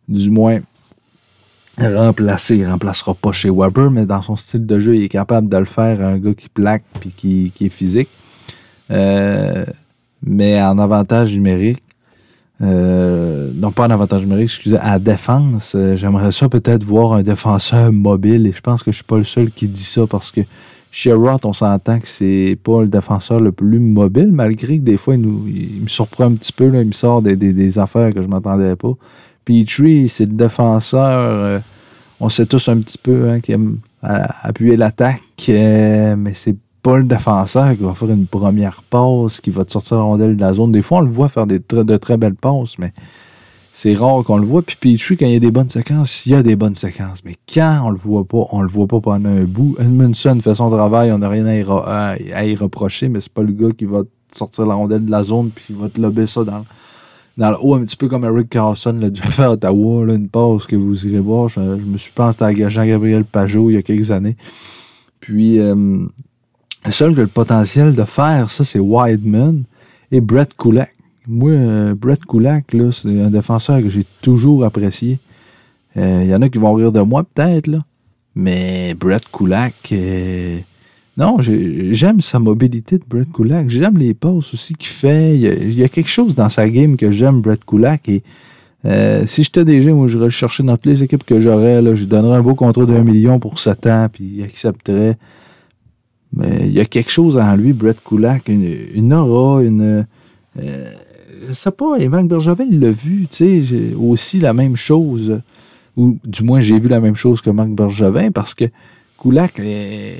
du 0.07 0.29
moins 0.29 0.59
remplacer. 1.79 2.57
Il 2.57 2.65
ne 2.65 2.69
remplacera 2.69 3.15
pas 3.15 3.31
chez 3.31 3.49
Weber, 3.49 3.89
mais 3.89 4.05
dans 4.05 4.21
son 4.21 4.35
style 4.35 4.65
de 4.65 4.79
jeu, 4.79 4.95
il 4.95 5.03
est 5.03 5.09
capable 5.09 5.49
de 5.49 5.57
le 5.57 5.65
faire. 5.65 6.01
Un 6.01 6.17
gars 6.17 6.33
qui 6.33 6.49
plaque 6.49 6.83
et 7.05 7.09
qui, 7.09 7.51
est 7.61 7.69
physique. 7.69 8.09
Euh, 8.91 9.65
mais 10.21 10.61
en 10.61 10.77
avantage 10.77 11.33
numérique, 11.33 11.81
euh, 12.61 13.51
non 13.55 13.71
pas 13.71 13.87
en 13.87 13.89
avantage 13.89 14.21
numérique, 14.21 14.45
excusez, 14.45 14.77
à 14.77 14.99
défense, 14.99 15.75
euh, 15.75 15.95
j'aimerais 15.95 16.31
ça 16.31 16.49
peut-être 16.49 16.83
voir 16.83 17.13
un 17.13 17.23
défenseur 17.23 17.91
mobile 17.93 18.47
et 18.47 18.51
je 18.51 18.59
pense 18.59 18.83
que 18.83 18.91
je 18.91 18.97
suis 18.97 19.05
pas 19.05 19.17
le 19.17 19.23
seul 19.23 19.49
qui 19.49 19.67
dit 19.67 19.81
ça 19.81 20.05
parce 20.07 20.29
que 20.31 20.41
chez 20.91 21.13
Roth, 21.13 21.45
on 21.45 21.53
s'entend 21.53 21.99
que 21.99 22.07
c'est 22.07 22.57
pas 22.61 22.81
le 22.81 22.87
défenseur 22.87 23.39
le 23.39 23.51
plus 23.51 23.79
mobile, 23.79 24.31
malgré 24.31 24.79
que 24.79 24.83
des 24.83 24.97
fois, 24.97 25.15
il, 25.15 25.21
nous, 25.21 25.47
il 25.47 25.83
me 25.83 25.87
surprend 25.87 26.25
un 26.25 26.33
petit 26.33 26.51
peu, 26.51 26.67
là, 26.67 26.81
il 26.81 26.87
me 26.87 26.91
sort 26.91 27.21
des, 27.21 27.79
affaires 27.79 28.13
que 28.13 28.21
je 28.21 28.27
m'attendais 28.27 28.75
pas. 28.75 28.93
Petrie, 29.45 30.09
c'est 30.09 30.25
le 30.25 30.33
défenseur, 30.33 31.19
euh, 31.19 31.59
on 32.19 32.27
sait 32.27 32.45
tous 32.45 32.67
un 32.67 32.79
petit 32.79 32.97
peu, 32.97 33.29
hein, 33.29 33.39
qui 33.39 33.53
aime 33.53 33.77
appuyer 34.01 34.77
l'attaque, 34.77 35.21
mais 35.47 36.33
c'est 36.33 36.55
pas 36.81 36.97
le 36.97 37.03
défenseur 37.03 37.75
qui 37.75 37.83
va 37.83 37.93
faire 37.93 38.09
une 38.09 38.27
première 38.27 38.83
passe, 38.89 39.41
qui 39.41 39.49
va 39.49 39.65
te 39.65 39.71
sortir 39.71 39.97
la 39.97 40.03
rondelle 40.03 40.35
de 40.35 40.41
la 40.41 40.53
zone. 40.53 40.71
Des 40.71 40.81
fois, 40.81 40.99
on 40.99 41.01
le 41.01 41.11
voit 41.11 41.29
faire 41.29 41.47
des 41.47 41.59
de 41.59 41.97
très 41.97 42.17
belles 42.17 42.35
passes, 42.35 42.77
mais 42.77 42.93
c'est 43.73 43.93
rare 43.93 44.23
qu'on 44.23 44.37
le 44.37 44.45
voit. 44.45 44.61
Puis 44.61 44.75
Petrie, 44.75 45.15
quand 45.15 45.25
il 45.25 45.33
y 45.33 45.35
a 45.37 45.39
des 45.39 45.51
bonnes 45.51 45.69
séquences, 45.69 46.25
il 46.25 46.33
y 46.33 46.35
a 46.35 46.43
des 46.43 46.55
bonnes 46.57 46.75
séquences. 46.75 47.23
Mais 47.23 47.35
quand 47.51 47.83
on 47.85 47.91
le 47.91 47.97
voit 47.97 48.25
pas, 48.25 48.45
on 48.51 48.61
le 48.61 48.67
voit 48.67 48.87
pas 48.87 48.99
pendant 48.99 49.29
un 49.29 49.43
bout. 49.43 49.75
Edmundson 49.79 50.39
fait 50.41 50.55
son 50.55 50.69
travail, 50.69 51.11
on 51.11 51.19
n'a 51.19 51.29
rien 51.29 51.45
à 51.45 51.55
y, 51.55 52.55
reprocher, 52.55 53.07
mais 53.07 53.21
c'est 53.21 53.31
pas 53.31 53.43
le 53.43 53.53
gars 53.53 53.71
qui 53.71 53.85
va 53.85 54.01
sortir 54.33 54.65
la 54.65 54.75
rondelle 54.75 55.05
de 55.05 55.11
la 55.11 55.23
zone 55.23 55.49
puis 55.49 55.65
il 55.69 55.75
va 55.77 55.89
te 55.89 55.99
lober 55.99 56.27
ça 56.27 56.43
dans, 56.43 56.65
dans 57.37 57.51
le 57.51 57.57
haut, 57.59 57.73
un 57.75 57.85
petit 57.85 57.95
peu 57.95 58.09
comme 58.09 58.25
Eric 58.25 58.49
Carlson 58.49 58.97
l'a 58.99 59.09
déjà 59.09 59.29
fait 59.29 59.43
à 59.43 59.51
Ottawa, 59.51 60.13
une 60.13 60.27
passe 60.27 60.65
que 60.65 60.75
vous 60.75 61.07
irez 61.07 61.19
voir. 61.19 61.47
Je, 61.47 61.61
me 61.61 61.97
suis 61.97 62.11
pensé 62.11 62.43
à 62.43 62.69
Jean-Gabriel 62.69 63.23
Pajot 63.23 63.69
il 63.69 63.75
y 63.75 63.77
a 63.77 63.81
quelques 63.81 64.11
années. 64.11 64.35
Puis, 65.21 65.57
euh, 65.57 66.05
le 66.85 66.91
seul 66.91 67.13
qui 67.13 67.19
a 67.19 67.23
le 67.23 67.27
potentiel 67.27 67.93
de 67.93 68.03
faire 68.03 68.49
ça, 68.49 68.63
c'est 68.63 68.79
Wideman 68.79 69.63
et 70.11 70.21
Brett 70.21 70.55
Kulak. 70.57 70.93
Moi, 71.27 71.51
euh, 71.51 71.95
Brett 71.95 72.25
Kulak, 72.25 72.75
c'est 72.91 73.21
un 73.21 73.29
défenseur 73.29 73.81
que 73.81 73.89
j'ai 73.89 74.05
toujours 74.21 74.65
apprécié. 74.65 75.19
Il 75.95 76.01
euh, 76.01 76.23
y 76.25 76.35
en 76.35 76.41
a 76.41 76.49
qui 76.49 76.57
vont 76.57 76.73
rire 76.73 76.91
de 76.91 77.01
moi, 77.01 77.23
peut-être, 77.23 77.67
là. 77.67 77.83
Mais 78.35 78.93
Brett 78.93 79.23
Kulak, 79.31 79.75
euh, 79.91 80.59
non, 81.17 81.37
j'aime 81.39 82.21
sa 82.21 82.39
mobilité 82.39 82.97
de 82.97 83.03
Brett 83.07 83.31
Kulak. 83.31 83.69
J'aime 83.69 83.97
les 83.97 84.13
passes 84.13 84.53
aussi 84.53 84.73
qu'il 84.75 84.89
fait. 84.89 85.35
Il 85.35 85.73
y, 85.73 85.83
a, 85.83 85.89
quelque 85.89 86.09
chose 86.09 86.33
dans 86.35 86.49
sa 86.49 86.69
game 86.69 86.95
que 86.95 87.11
j'aime, 87.11 87.41
Brett 87.41 87.65
Kulak. 87.65 88.07
Et 88.07 88.23
si 89.25 89.43
j'étais 89.43 89.65
déjà, 89.65 89.91
moi, 89.93 90.07
le 90.07 90.29
chercher 90.29 90.63
dans 90.63 90.77
toutes 90.77 90.85
les 90.85 91.03
équipes 91.03 91.25
que 91.25 91.41
j'aurais. 91.41 91.83
Je 91.83 92.01
lui 92.01 92.07
donnerais 92.07 92.37
un 92.37 92.41
beau 92.41 92.55
contrat 92.55 92.85
d'un 92.85 93.03
million 93.03 93.39
pour 93.39 93.59
7 93.59 93.87
ans, 93.87 94.07
puis 94.11 94.35
il 94.37 94.43
accepterait. 94.43 95.17
Mais 96.33 96.67
il 96.67 96.73
y 96.73 96.79
a 96.79 96.85
quelque 96.85 97.11
chose 97.11 97.37
en 97.37 97.55
lui, 97.55 97.73
Brett 97.73 97.97
Kulak, 98.03 98.47
une, 98.47 99.13
aura, 99.13 99.61
une. 99.63 100.05
Euh, 100.61 100.85
je 101.47 101.53
sais 101.53 101.71
pas, 101.71 101.97
Evan 101.97 102.27
Bergevin 102.27 102.67
l'a 102.69 102.91
vu, 102.91 103.27
tu 103.29 103.65
sais, 103.65 103.93
aussi 103.99 104.39
la 104.39 104.53
même 104.53 104.75
chose. 104.75 105.41
Ou 105.97 106.17
du 106.23 106.43
moins, 106.43 106.59
j'ai 106.59 106.79
vu 106.79 106.87
la 106.87 106.99
même 106.99 107.15
chose 107.15 107.41
que 107.41 107.49
Marc 107.49 107.69
Bergevin 107.69 108.31
parce 108.31 108.53
que 108.53 108.65
Kulak, 109.19 109.59
euh, 109.59 110.13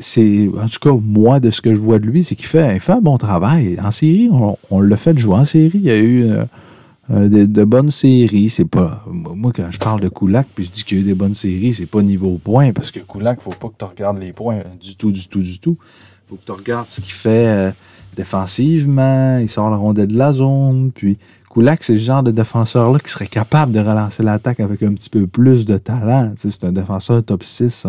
c'est. 0.00 0.48
En 0.60 0.66
tout 0.66 0.78
cas, 0.80 0.98
moi, 1.02 1.40
de 1.40 1.50
ce 1.50 1.60
que 1.60 1.74
je 1.74 1.78
vois 1.78 1.98
de 1.98 2.06
lui, 2.06 2.24
c'est 2.24 2.34
qu'il 2.34 2.46
fait, 2.46 2.78
fait 2.78 2.92
un 2.92 3.00
bon 3.00 3.18
travail. 3.18 3.78
En 3.82 3.90
série, 3.90 4.28
on, 4.32 4.56
on 4.70 4.80
l'a 4.80 4.96
fait 4.96 5.16
jouer 5.18 5.36
en 5.36 5.44
série. 5.44 5.72
Il 5.74 5.82
y 5.82 5.90
a 5.90 5.98
eu. 5.98 6.24
Euh, 6.24 6.44
euh, 7.10 7.28
de, 7.28 7.64
bonnes 7.64 7.90
séries. 7.90 8.48
C'est 8.50 8.64
pas. 8.64 9.04
Moi, 9.06 9.52
quand 9.54 9.70
je 9.70 9.78
parle 9.78 10.00
de 10.00 10.08
Kulak, 10.08 10.46
puis 10.54 10.64
je 10.64 10.70
dis 10.70 10.84
qu'il 10.84 10.98
y 10.98 11.00
a 11.00 11.02
eu 11.02 11.06
des 11.06 11.14
bonnes 11.14 11.34
séries, 11.34 11.74
c'est 11.74 11.86
pas 11.86 12.02
niveau 12.02 12.38
points, 12.42 12.72
parce 12.72 12.90
que 12.90 13.00
Kulak, 13.00 13.40
faut 13.40 13.50
pas 13.50 13.68
que 13.68 13.74
tu 13.78 13.84
regardes 13.84 14.18
les 14.18 14.32
points 14.32 14.60
du 14.80 14.96
tout, 14.96 15.10
du 15.10 15.26
tout, 15.26 15.40
du 15.40 15.58
tout. 15.58 15.76
faut 16.28 16.36
que 16.36 16.44
tu 16.44 16.52
regardes 16.52 16.86
ce 16.88 17.00
qu'il 17.00 17.12
fait 17.12 17.46
euh, 17.46 17.70
défensivement. 18.16 19.38
Il 19.38 19.48
sort 19.48 19.70
la 19.70 19.76
rondelle 19.76 20.08
de 20.08 20.18
la 20.18 20.32
zone. 20.32 20.92
Puis 20.94 21.18
Kulak, 21.52 21.82
c'est 21.82 21.94
le 21.94 21.98
genre 21.98 22.22
de 22.22 22.30
défenseur-là 22.30 22.98
qui 23.00 23.10
serait 23.10 23.26
capable 23.26 23.72
de 23.72 23.80
relancer 23.80 24.22
l'attaque 24.22 24.60
avec 24.60 24.82
un 24.84 24.94
petit 24.94 25.10
peu 25.10 25.26
plus 25.26 25.66
de 25.66 25.78
talent. 25.78 26.32
c'est 26.36 26.64
un 26.64 26.72
défenseur 26.72 27.24
top 27.24 27.42
6. 27.42 27.86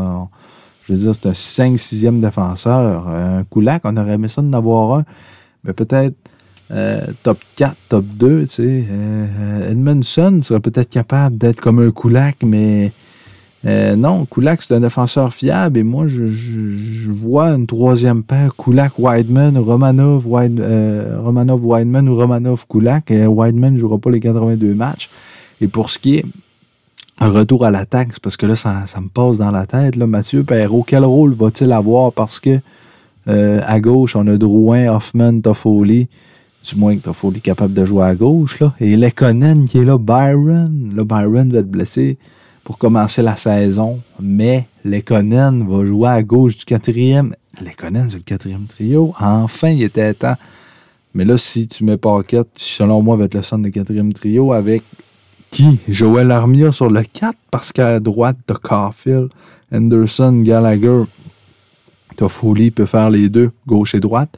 je 0.84 0.94
veux 0.94 1.00
dire, 1.00 1.14
c'est 1.14 1.28
un 1.28 1.74
5-6e 1.74 2.22
défenseur. 2.22 3.08
Un 3.08 3.44
Kulak, 3.44 3.84
on 3.86 3.96
aurait 3.98 4.14
aimé 4.14 4.30
ça 4.30 4.42
d'en 4.42 4.54
avoir 4.54 4.98
un. 4.98 5.06
Mais 5.64 5.74
peut-être 5.74 6.16
euh, 6.74 7.02
top 7.24 7.40
4, 7.58 7.76
top 7.90 8.06
2, 8.06 8.42
tu 8.42 8.48
sais. 8.48 8.86
Euh, 8.90 9.72
Edmondson 9.72 10.40
serait 10.42 10.62
peut-être 10.62 10.90
capable 10.90 11.38
d'être 11.38 11.60
comme 11.60 11.80
un 11.80 11.92
Kulak, 11.92 12.38
mais 12.46 12.94
euh, 13.66 13.98
non, 13.98 14.26
Kulak, 14.26 14.62
c'est 14.62 14.76
un 14.76 14.80
défenseur 14.80 15.34
fiable 15.34 15.80
et 15.80 15.84
moi, 15.84 16.08
je, 16.08 17.10
vois 17.10 17.50
une 17.50 17.68
troisième 17.68 18.24
paire, 18.24 18.56
Kulak-Wideman, 18.56 19.58
Romanov, 19.58 20.26
Romanov, 20.26 21.66
Wideman 21.66 22.08
ou 22.08 22.16
Romanov-Kulak. 22.16 23.12
Wideman 23.28 23.74
ne 23.74 23.80
jouera 23.80 23.98
pas 23.98 24.10
les 24.10 24.22
82 24.22 24.74
matchs. 24.74 25.10
Et 25.60 25.68
pour 25.68 25.90
ce 25.90 26.00
qui 26.00 26.18
est 26.18 26.26
un 27.20 27.30
retour 27.30 27.66
à 27.66 27.72
l'attaque, 27.72 28.18
parce 28.22 28.38
que 28.38 28.46
là, 28.46 28.56
ça, 28.56 28.86
me 29.02 29.10
passe 29.10 29.40
dans 29.40 29.52
la 29.52 29.66
tête, 29.66 29.98
là, 29.98 30.08
Mathieu 30.08 30.44
Perrault, 30.44 30.86
quel 30.88 31.04
rôle 31.04 31.34
va-t-il 31.34 31.72
avoir? 31.74 32.14
Parce 32.14 32.40
que 32.40 32.60
à 33.28 33.80
gauche, 33.82 34.16
on 34.16 34.26
a 34.28 34.38
Drouin, 34.38 34.88
Hoffman, 34.88 35.42
Toffoli 35.42 36.08
du 36.64 36.76
moins 36.76 36.96
que 36.96 37.02
Toffoli 37.02 37.42
capable 37.42 37.74
de 37.74 37.86
jouer 37.86 38.06
à 38.06 38.16
gauche. 38.16 38.60
Là. 38.60 38.74
Et 38.80 38.96
Lekonen 38.96 39.68
qui 39.68 39.80
est 39.80 39.86
là, 39.86 39.98
Byron. 39.98 40.94
Là, 40.96 41.04
Byron 41.04 41.52
va 41.52 41.60
être 41.60 41.70
blessé 41.70 42.18
pour 42.64 42.78
commencer 42.78 43.22
la 43.22 43.36
saison. 43.36 44.00
Mais 44.20 44.68
Lekonen 44.86 45.68
va 45.68 45.86
jouer 45.86 46.10
à 46.10 46.24
gauche 46.24 46.58
du 46.58 46.66
quatrième. 46.66 47.36
Lekonen, 47.64 48.10
c'est 48.10 48.18
le 48.18 48.24
quatrième 48.24 48.66
trio. 48.66 49.14
Enfin, 49.20 49.70
il 49.70 49.84
était 49.84 50.14
temps. 50.14 50.38
Mais 51.14 51.26
là, 51.26 51.38
si 51.38 51.68
tu 51.68 51.84
mets 51.84 51.98
Paquette, 51.98 52.50
selon 52.56 53.02
moi, 53.02 53.18
va 53.18 53.26
être 53.26 53.34
le 53.34 53.42
centre 53.42 53.64
de 53.64 53.70
quatrième 53.70 54.14
trio 54.14 54.54
avec 54.54 54.84
qui? 55.50 55.80
Joël 55.90 56.32
Armia 56.32 56.72
sur 56.72 56.90
le 56.90 57.04
4, 57.04 57.36
parce 57.52 57.74
qu'à 57.74 58.00
droite, 58.00 58.38
t'as 58.46 58.56
Caulfield, 58.56 59.30
Anderson, 59.74 60.42
Gallagher. 60.42 61.04
Toffoli 62.16 62.72
peut 62.72 62.86
faire 62.86 63.10
les 63.10 63.30
deux, 63.30 63.52
gauche 63.68 63.96
et 63.96 64.00
droite. 64.00 64.38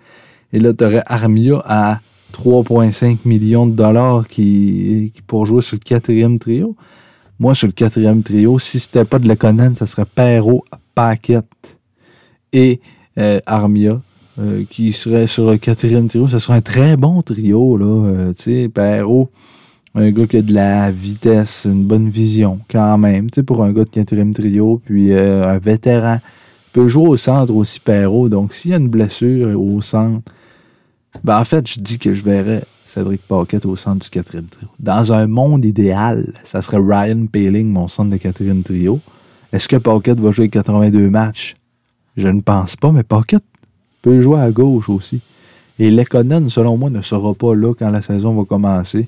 Et 0.51 0.59
là, 0.59 0.73
tu 0.73 0.83
aurais 0.83 1.03
Armia 1.05 1.61
à 1.65 1.99
3,5 2.33 3.19
millions 3.25 3.67
de 3.67 3.75
dollars 3.75 4.27
qui, 4.27 5.13
pour 5.27 5.45
jouer 5.45 5.61
sur 5.61 5.75
le 5.75 5.83
quatrième 5.83 6.39
trio. 6.39 6.75
Moi, 7.39 7.55
sur 7.55 7.67
le 7.67 7.73
quatrième 7.73 8.23
trio, 8.23 8.59
si 8.59 8.79
c'était 8.79 9.05
pas 9.05 9.19
de 9.19 9.27
Lekonen, 9.27 9.75
ça 9.75 9.85
serait 9.85 10.05
Perrault, 10.05 10.63
Paquette 10.95 11.77
et 12.51 12.79
euh, 13.17 13.39
Armia. 13.45 14.01
euh, 14.39 14.63
qui 14.67 14.93
serait 14.93 15.27
sur 15.27 15.51
le 15.51 15.57
quatrième 15.57 16.07
trio. 16.07 16.27
Ce 16.27 16.39
serait 16.39 16.57
un 16.57 16.61
très 16.61 16.97
bon 16.97 17.21
trio, 17.21 17.77
là. 17.77 18.33
Euh, 18.75 19.25
un 19.95 20.09
gars 20.09 20.25
qui 20.25 20.37
a 20.37 20.41
de 20.41 20.53
la 20.53 20.89
vitesse, 20.89 21.67
une 21.69 21.83
bonne 21.83 22.09
vision, 22.09 22.59
quand 22.67 22.97
même. 22.97 23.29
Pour 23.45 23.63
un 23.63 23.71
gars 23.71 23.83
de 23.83 23.89
quatrième 23.89 24.33
trio, 24.33 24.81
puis 24.83 25.13
un 25.13 25.59
vétéran. 25.59 26.17
Il 26.23 26.71
peut 26.73 26.87
jouer 26.87 27.09
au 27.09 27.17
centre 27.17 27.53
aussi, 27.53 27.79
Perrault. 27.79 28.27
Donc, 28.27 28.55
s'il 28.55 28.71
y 28.71 28.73
a 28.73 28.77
une 28.77 28.89
blessure 28.89 29.61
au 29.61 29.81
centre, 29.81 30.31
ben, 31.23 31.39
en 31.39 31.43
fait, 31.43 31.67
je 31.67 31.79
dis 31.79 31.99
que 31.99 32.13
je 32.13 32.23
verrais 32.23 32.63
Cédric 32.85 33.21
Paquette 33.27 33.65
au 33.65 33.75
centre 33.75 34.03
du 34.03 34.09
quatrième 34.09 34.45
trio. 34.45 34.67
Dans 34.79 35.13
un 35.13 35.27
monde 35.27 35.65
idéal, 35.65 36.33
ça 36.43 36.61
serait 36.61 36.77
Ryan 36.77 37.25
Paling, 37.25 37.69
mon 37.69 37.87
centre 37.87 38.11
de 38.11 38.17
quatrième 38.17 38.63
trio. 38.63 38.99
Est-ce 39.51 39.67
que 39.67 39.75
Paquette 39.75 40.19
va 40.19 40.31
jouer 40.31 40.49
82 40.49 41.09
matchs? 41.09 41.55
Je 42.17 42.27
ne 42.27 42.41
pense 42.41 42.75
pas, 42.75 42.91
mais 42.91 43.03
Paquette 43.03 43.43
peut 44.01 44.21
jouer 44.21 44.39
à 44.39 44.51
gauche 44.51 44.89
aussi. 44.89 45.21
Et 45.79 45.89
Lekonen, 45.89 46.49
selon 46.49 46.77
moi, 46.77 46.89
ne 46.89 47.01
sera 47.01 47.33
pas 47.33 47.55
là 47.55 47.73
quand 47.73 47.89
la 47.89 48.01
saison 48.01 48.33
va 48.35 48.45
commencer. 48.45 49.07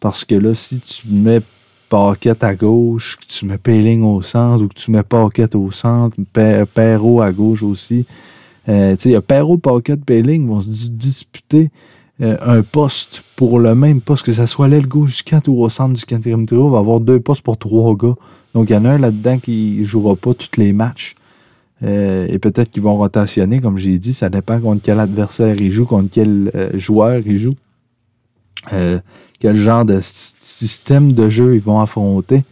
Parce 0.00 0.24
que 0.24 0.34
là, 0.34 0.54
si 0.54 0.78
tu 0.80 1.08
mets 1.08 1.40
Paquette 1.88 2.44
à 2.44 2.54
gauche, 2.54 3.16
que 3.16 3.26
tu 3.26 3.46
mets 3.46 3.58
Paling 3.58 4.02
au 4.02 4.22
centre 4.22 4.64
ou 4.64 4.68
que 4.68 4.74
tu 4.74 4.90
mets 4.90 5.02
Paquette 5.02 5.54
au 5.54 5.70
centre, 5.70 6.16
Perrault 6.32 7.20
à 7.20 7.32
gauche 7.32 7.62
aussi, 7.62 8.06
euh, 8.68 8.96
il 9.04 9.10
y 9.10 9.14
a 9.14 9.20
Perrault, 9.20 9.58
Paquette, 9.58 10.04
Paling 10.04 10.46
vont 10.46 10.60
se 10.60 10.88
disputer 10.90 11.70
euh, 12.20 12.36
un 12.40 12.62
poste 12.62 13.22
pour 13.36 13.58
le 13.58 13.74
même 13.74 14.00
poste, 14.00 14.24
que 14.24 14.32
ce 14.32 14.46
soit 14.46 14.68
l'aile 14.68 14.86
gauche 14.86 15.18
du 15.18 15.22
4 15.24 15.48
ou 15.48 15.62
au 15.62 15.68
centre 15.68 15.94
du 15.94 16.04
quatrième 16.04 16.46
trio, 16.46 16.70
va 16.70 16.78
avoir 16.78 17.00
deux 17.00 17.20
postes 17.20 17.42
pour 17.42 17.58
trois 17.58 17.94
gars. 17.94 18.14
Donc, 18.54 18.70
il 18.70 18.72
y 18.72 18.76
en 18.76 18.84
a 18.84 18.90
un 18.90 18.98
là-dedans 18.98 19.38
qui 19.38 19.78
ne 19.80 19.84
jouera 19.84 20.16
pas 20.16 20.32
tous 20.32 20.56
les 20.58 20.72
matchs. 20.72 21.16
Euh, 21.82 22.26
et 22.30 22.38
peut-être 22.38 22.70
qu'ils 22.70 22.82
vont 22.82 22.96
rotationner, 22.96 23.60
comme 23.60 23.76
j'ai 23.76 23.98
dit. 23.98 24.14
Ça 24.14 24.30
dépend 24.30 24.60
contre 24.60 24.80
quel 24.82 25.00
adversaire 25.00 25.56
il 25.60 25.70
joue, 25.72 25.84
contre 25.84 26.08
quel 26.10 26.70
joueur 26.74 27.20
il 27.26 27.36
joue. 27.36 27.52
quel 28.70 29.56
genre 29.56 29.84
de 29.84 29.98
système 30.00 31.12
de 31.12 31.28
jeu 31.28 31.56
ils 31.56 31.60
vont 31.60 31.80
affronter. 31.80 32.44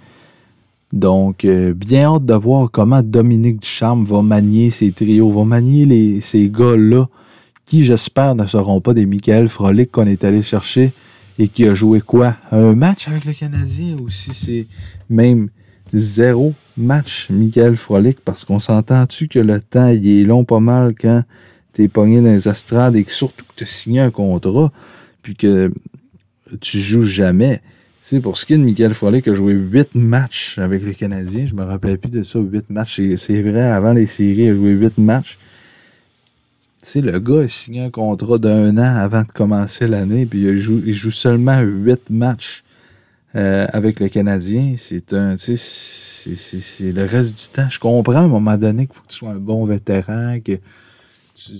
Donc, 0.92 1.44
euh, 1.44 1.72
bien 1.72 2.04
hâte 2.04 2.26
de 2.26 2.34
voir 2.34 2.70
comment 2.70 3.02
Dominique 3.02 3.60
Ducharme 3.60 4.04
va 4.04 4.20
manier 4.20 4.70
ces 4.70 4.92
trios, 4.92 5.30
va 5.30 5.44
manier 5.44 5.86
les, 5.86 6.20
ces 6.20 6.50
gars-là, 6.50 7.08
qui, 7.64 7.84
j'espère, 7.84 8.34
ne 8.34 8.44
seront 8.44 8.80
pas 8.80 8.92
des 8.92 9.06
Michael 9.06 9.48
Frolic 9.48 9.90
qu'on 9.90 10.06
est 10.06 10.24
allé 10.24 10.42
chercher 10.42 10.92
et 11.38 11.48
qui 11.48 11.66
a 11.66 11.72
joué 11.72 12.02
quoi? 12.02 12.36
Un 12.50 12.74
match 12.74 13.08
avec 13.08 13.24
le 13.24 13.32
Canadien 13.32 13.96
ou 14.00 14.10
si 14.10 14.34
c'est 14.34 14.66
même 15.08 15.48
zéro 15.94 16.52
match, 16.76 17.28
Michael 17.30 17.76
Frolic, 17.76 18.18
parce 18.22 18.44
qu'on 18.44 18.58
s'entend-tu 18.58 19.28
que 19.28 19.38
le 19.38 19.60
temps, 19.60 19.88
il 19.88 20.06
est 20.06 20.24
long 20.24 20.44
pas 20.44 20.60
mal 20.60 20.94
quand 21.00 21.22
t'es 21.72 21.88
pogné 21.88 22.20
dans 22.20 22.32
les 22.32 22.48
astrades 22.48 22.96
et 22.96 23.04
que 23.04 23.12
surtout 23.12 23.46
que 23.46 23.52
tu 23.56 23.64
as 23.64 23.66
signé 23.66 24.00
un 24.00 24.10
contrat, 24.10 24.72
puis 25.22 25.36
que 25.36 25.72
tu 26.60 26.78
joues 26.78 27.02
jamais 27.02 27.62
sais, 28.02 28.20
pour 28.20 28.36
ce 28.36 28.44
qui 28.44 28.54
est 28.54 28.58
de 28.58 28.64
Michael 28.64 28.94
Foley, 28.94 29.22
qui 29.22 29.30
a 29.30 29.34
joué 29.34 29.52
8 29.52 29.94
matchs 29.94 30.58
avec 30.58 30.82
les 30.82 30.94
Canadiens, 30.94 31.46
je 31.46 31.54
me 31.54 31.62
rappelais 31.62 31.96
plus 31.96 32.10
de 32.10 32.22
ça, 32.24 32.40
8 32.40 32.70
matchs. 32.70 33.00
C'est 33.16 33.42
vrai, 33.42 33.62
avant 33.62 33.92
les 33.92 34.06
séries, 34.06 34.42
il 34.42 34.50
a 34.50 34.54
joué 34.54 34.70
8 34.70 34.98
matchs. 34.98 35.38
Tu 36.82 36.88
sais, 36.88 37.00
le 37.00 37.18
gars 37.20 37.42
a 37.42 37.48
signé 37.48 37.82
un 37.82 37.90
contrat 37.90 38.38
d'un 38.38 38.76
an 38.76 38.96
avant 38.96 39.22
de 39.22 39.30
commencer 39.30 39.86
l'année, 39.86 40.26
puis 40.26 40.42
il 40.42 40.58
joue, 40.58 41.10
seulement 41.12 41.60
8 41.60 42.10
matchs 42.10 42.64
euh, 43.36 43.66
avec 43.72 44.00
le 44.00 44.08
Canadien. 44.08 44.74
C'est 44.76 45.14
un, 45.14 45.36
tu 45.36 45.56
sais, 45.56 46.34
c'est 46.34 46.92
le 46.92 47.04
reste 47.04 47.36
du 47.36 47.54
temps. 47.54 47.68
Je 47.70 47.78
comprends 47.78 48.16
à 48.16 48.20
un 48.22 48.28
moment 48.28 48.56
donné 48.56 48.86
qu'il 48.86 48.96
faut 48.96 49.02
que 49.02 49.12
tu 49.12 49.18
sois 49.18 49.30
un 49.30 49.36
bon 49.36 49.64
vétéran, 49.64 50.38
que 50.44 50.58
tu 51.34 51.52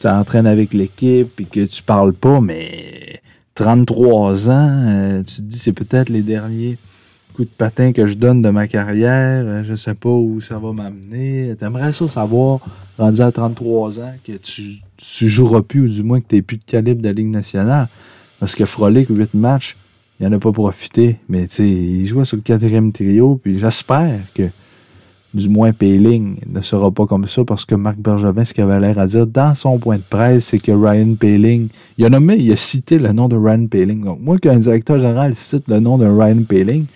t'entraînes 0.00 0.48
avec 0.48 0.74
l'équipe, 0.74 1.40
et 1.40 1.44
que 1.44 1.64
tu 1.64 1.82
parles 1.84 2.12
pas, 2.12 2.40
mais 2.40 3.20
33 3.56 4.50
ans, 4.50 4.84
euh, 4.86 5.22
tu 5.22 5.36
te 5.36 5.42
dis 5.42 5.58
c'est 5.58 5.72
peut-être 5.72 6.10
les 6.10 6.20
derniers 6.20 6.78
coups 7.34 7.48
de 7.48 7.54
patin 7.54 7.92
que 7.92 8.06
je 8.06 8.14
donne 8.14 8.42
de 8.42 8.50
ma 8.50 8.68
carrière, 8.68 9.44
euh, 9.44 9.64
je 9.64 9.74
sais 9.74 9.94
pas 9.94 10.10
où 10.10 10.40
ça 10.40 10.58
va 10.58 10.72
m'amener. 10.72 11.54
T'aimerais 11.58 11.92
ça 11.92 12.06
savoir, 12.06 12.60
rendu 12.98 13.20
à 13.22 13.32
33 13.32 13.98
ans, 14.00 14.12
que 14.24 14.32
tu, 14.32 14.82
tu 14.98 15.28
joueras 15.28 15.62
plus, 15.62 15.80
ou 15.80 15.88
du 15.88 16.02
moins 16.02 16.20
que 16.20 16.26
tu 16.28 16.36
n'es 16.36 16.42
plus 16.42 16.58
de 16.58 16.64
calibre 16.64 17.00
de 17.00 17.08
la 17.08 17.12
Ligue 17.12 17.30
nationale. 17.30 17.88
Parce 18.40 18.54
que 18.54 18.66
Frolic, 18.66 19.08
8 19.08 19.32
matchs, 19.34 19.76
il 20.20 20.28
n'en 20.28 20.36
a 20.36 20.38
pas 20.38 20.52
profité. 20.52 21.16
Mais 21.30 21.46
tu 21.46 21.54
sais, 21.54 21.68
il 21.68 22.06
jouait 22.06 22.26
sur 22.26 22.36
le 22.36 22.42
quatrième 22.42 22.92
trio, 22.92 23.40
puis 23.42 23.58
j'espère 23.58 24.20
que 24.34 24.44
du 25.36 25.48
moins 25.48 25.72
Payling 25.72 26.38
ne 26.46 26.60
sera 26.60 26.90
pas 26.90 27.06
comme 27.06 27.28
ça 27.28 27.44
parce 27.44 27.64
que 27.64 27.74
Marc 27.74 27.98
Bergevin, 27.98 28.44
ce 28.44 28.54
qu'il 28.54 28.64
avait 28.64 28.80
l'air 28.80 28.98
à 28.98 29.06
dire 29.06 29.26
dans 29.26 29.54
son 29.54 29.78
point 29.78 29.98
de 29.98 30.02
presse, 30.02 30.46
c'est 30.46 30.58
que 30.58 30.72
Ryan 30.72 31.14
Payling, 31.14 31.68
il 31.98 32.04
a 32.06 32.08
nommé, 32.08 32.36
il 32.36 32.50
a 32.50 32.56
cité 32.56 32.98
le 32.98 33.12
nom 33.12 33.28
de 33.28 33.36
Ryan 33.36 33.66
Payling. 33.66 34.02
Donc, 34.04 34.20
moi, 34.20 34.38
qu'un 34.38 34.58
directeur 34.58 34.98
général 34.98 35.34
cite 35.34 35.68
le 35.68 35.78
nom 35.78 35.98
de 35.98 36.06
Ryan 36.06 36.42
Payling, 36.42 36.86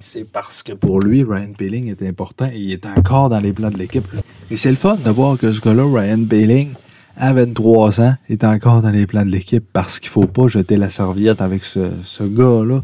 c'est 0.00 0.24
parce 0.24 0.64
que 0.64 0.72
pour 0.72 1.00
lui, 1.00 1.22
Ryan 1.22 1.52
Payling 1.56 1.88
est 1.88 2.02
important 2.02 2.46
et 2.52 2.58
il 2.58 2.72
est 2.72 2.86
encore 2.86 3.28
dans 3.28 3.38
les 3.38 3.52
plans 3.52 3.70
de 3.70 3.78
l'équipe. 3.78 4.06
Et 4.50 4.56
c'est 4.56 4.70
le 4.70 4.76
fun 4.76 4.96
de 4.96 5.10
voir 5.10 5.38
que 5.38 5.52
ce 5.52 5.60
gars-là, 5.60 5.84
Ryan 5.84 6.24
Payling, 6.24 6.70
à 7.16 7.32
23 7.32 8.00
ans, 8.00 8.14
est 8.28 8.42
encore 8.42 8.82
dans 8.82 8.90
les 8.90 9.06
plans 9.06 9.24
de 9.24 9.30
l'équipe 9.30 9.64
parce 9.72 10.00
qu'il 10.00 10.08
ne 10.08 10.12
faut 10.12 10.26
pas 10.26 10.48
jeter 10.48 10.76
la 10.76 10.90
serviette 10.90 11.40
avec 11.40 11.62
ce, 11.62 11.90
ce 12.02 12.24
gars-là 12.24 12.82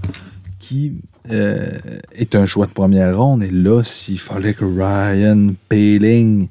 qui 0.60 1.00
euh, 1.30 1.70
est 2.12 2.34
un 2.34 2.46
choix 2.46 2.66
de 2.66 2.72
première 2.72 3.16
ronde. 3.16 3.42
Et 3.42 3.50
là, 3.50 3.82
s'il 3.82 4.18
fallait 4.18 4.54
que 4.54 4.64
Ryan 4.64 5.54
Paling 5.68 6.48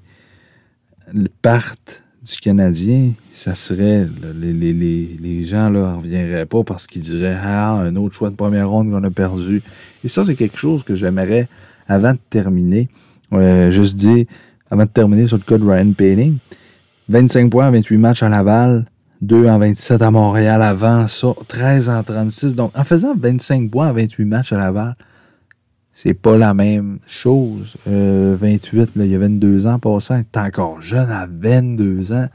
parte 1.41 2.03
du 2.23 2.37
Canadien, 2.37 3.11
ça 3.31 3.55
serait. 3.55 4.05
les, 4.35 5.43
gens 5.43 5.69
là 5.69 5.95
reviendraient 5.95 6.45
pas 6.45 6.63
parce 6.63 6.87
qu'ils 6.87 7.01
diraient 7.01 7.37
Ah, 7.41 7.73
un 7.73 7.95
autre 7.95 8.15
choix 8.15 8.29
de 8.29 8.35
première 8.35 8.69
ronde 8.69 8.91
qu'on 8.91 9.03
a 9.03 9.09
perdu. 9.09 9.61
Et 10.03 10.07
ça, 10.07 10.25
c'est 10.25 10.35
quelque 10.35 10.57
chose 10.57 10.83
que 10.83 10.95
j'aimerais, 10.95 11.47
avant 11.87 12.13
de 12.13 12.19
terminer, 12.29 12.89
euh, 13.33 13.71
juste 13.71 13.95
dire, 13.95 14.25
avant 14.69 14.83
de 14.83 14.89
terminer 14.89 15.27
sur 15.27 15.37
le 15.37 15.43
cas 15.43 15.57
de 15.57 15.63
Ryan 15.63 15.91
Paling, 15.91 16.37
25 17.09 17.49
points, 17.49 17.71
28 17.71 17.97
matchs 17.97 18.23
à 18.23 18.29
Laval, 18.29 18.85
2 19.21 19.47
en 19.47 19.59
27 19.59 20.01
à 20.01 20.11
Montréal 20.11 20.61
avant 20.61 21.07
ça, 21.07 21.33
13 21.47 21.89
en 21.89 22.03
36. 22.03 22.55
Donc, 22.55 22.71
en 22.77 22.83
faisant 22.83 23.15
25 23.15 23.69
points 23.71 23.89
en 23.89 23.93
28 23.93 24.25
matchs 24.25 24.53
à 24.53 24.57
Laval, 24.57 24.95
c'est 25.91 26.13
pas 26.13 26.37
la 26.37 26.53
même 26.53 26.99
chose. 27.07 27.75
28, 27.85 27.89
euh, 27.89 28.87
il 28.97 29.07
y 29.07 29.15
a 29.15 29.19
22 29.19 29.65
ans 29.65 29.79
passant, 29.79 30.17
il 30.17 30.19
est 30.21 30.37
encore 30.37 30.81
jeune 30.81 31.09
à 31.09 31.27
22 31.27 32.13
ans. 32.13 32.27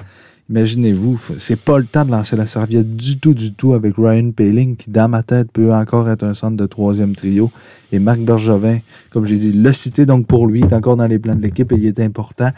Imaginez-vous, 0.50 1.18
c'est 1.38 1.56
pas 1.56 1.78
le 1.78 1.84
temps 1.84 2.04
de 2.04 2.10
lancer 2.10 2.36
la 2.36 2.46
serviette 2.46 2.96
du 2.96 3.18
tout, 3.18 3.32
du 3.32 3.54
tout 3.54 3.72
avec 3.74 3.94
Ryan 3.96 4.32
Paling, 4.32 4.76
qui 4.76 4.90
dans 4.90 5.08
ma 5.08 5.22
tête 5.22 5.50
peut 5.52 5.72
encore 5.72 6.10
être 6.10 6.24
un 6.24 6.34
centre 6.34 6.56
de 6.56 6.66
troisième 6.66 7.14
trio. 7.14 7.50
Et 7.92 7.98
Marc 8.00 8.18
Bergevin, 8.18 8.80
comme 9.10 9.24
j'ai 9.24 9.36
dit, 9.36 9.52
le 9.52 9.72
cité 9.72 10.04
donc 10.04 10.26
pour 10.26 10.46
lui, 10.46 10.60
est 10.60 10.72
encore 10.72 10.96
dans 10.96 11.06
les 11.06 11.18
plans 11.18 11.36
de 11.36 11.42
l'équipe 11.42 11.70
et 11.72 11.76
il 11.76 11.86
est 11.86 12.00
important. 12.00 12.50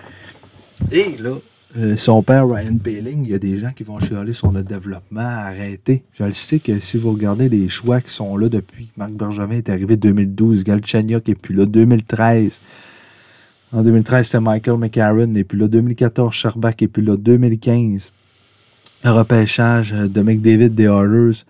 Et 0.90 1.16
là, 1.22 1.32
euh, 1.76 1.96
son 1.96 2.22
père, 2.22 2.48
Ryan 2.48 2.76
Paling, 2.76 3.24
il 3.24 3.30
y 3.30 3.34
a 3.34 3.38
des 3.38 3.58
gens 3.58 3.72
qui 3.74 3.82
vont 3.82 3.98
chialer 3.98 4.32
sur 4.32 4.52
le 4.52 4.62
développement, 4.62 5.20
arrêter. 5.20 6.04
Je 6.12 6.22
le 6.22 6.32
sais 6.32 6.60
que 6.60 6.78
si 6.78 6.98
vous 6.98 7.12
regardez 7.12 7.48
les 7.48 7.68
choix 7.68 8.00
qui 8.00 8.12
sont 8.12 8.36
là 8.36 8.48
depuis 8.48 8.86
que 8.86 8.92
Marc 8.96 9.10
Bergevin 9.10 9.56
est 9.56 9.68
arrivé 9.68 9.96
2012, 9.96 10.62
Galchenyuk 10.62 11.28
est 11.28 11.34
plus 11.34 11.54
là, 11.54 11.66
2013. 11.66 12.60
En 13.72 13.82
2013, 13.82 14.26
c'était 14.26 14.40
Michael 14.40 14.78
McCarron, 14.78 15.34
et 15.34 15.42
puis 15.42 15.58
là, 15.58 15.66
2014, 15.66 16.32
Sherbach 16.32 16.74
et 16.80 16.86
puis 16.86 17.02
là, 17.02 17.16
2015. 17.16 18.12
Le 19.02 19.10
repêchage 19.10 19.90
de 19.90 20.22
McDavid 20.22 20.70
des 20.70 20.84
Oilers. 20.84 21.42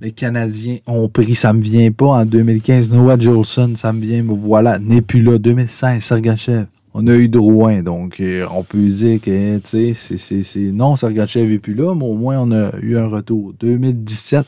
Les 0.00 0.12
Canadiens 0.12 0.78
ont 0.86 1.08
pris, 1.08 1.34
ça 1.34 1.52
me 1.52 1.60
vient 1.60 1.90
pas. 1.90 2.06
En 2.06 2.24
2015, 2.24 2.90
Noah 2.90 3.18
Jolson, 3.18 3.72
ça 3.74 3.92
me 3.92 4.00
vient, 4.00 4.22
mais 4.22 4.34
voilà, 4.36 4.78
n'est 4.78 5.02
plus 5.02 5.22
là. 5.22 5.38
2016, 5.38 6.02
Sergachev 6.02 6.66
on 6.94 7.06
a 7.06 7.14
eu 7.14 7.28
Drouin. 7.28 7.82
Donc, 7.82 8.20
euh, 8.20 8.46
on 8.50 8.62
peut 8.62 8.86
dire 8.86 9.20
que, 9.20 9.58
tu 9.58 9.94
sais, 9.94 10.42
c'est, 10.42 10.58
non, 10.72 10.96
Sergachev 10.96 11.50
n'est 11.50 11.58
plus 11.58 11.74
là, 11.74 11.94
mais 11.94 12.04
au 12.04 12.14
moins, 12.14 12.38
on 12.38 12.52
a 12.52 12.72
eu 12.80 12.96
un 12.96 13.06
retour. 13.06 13.54
2017, 13.60 14.46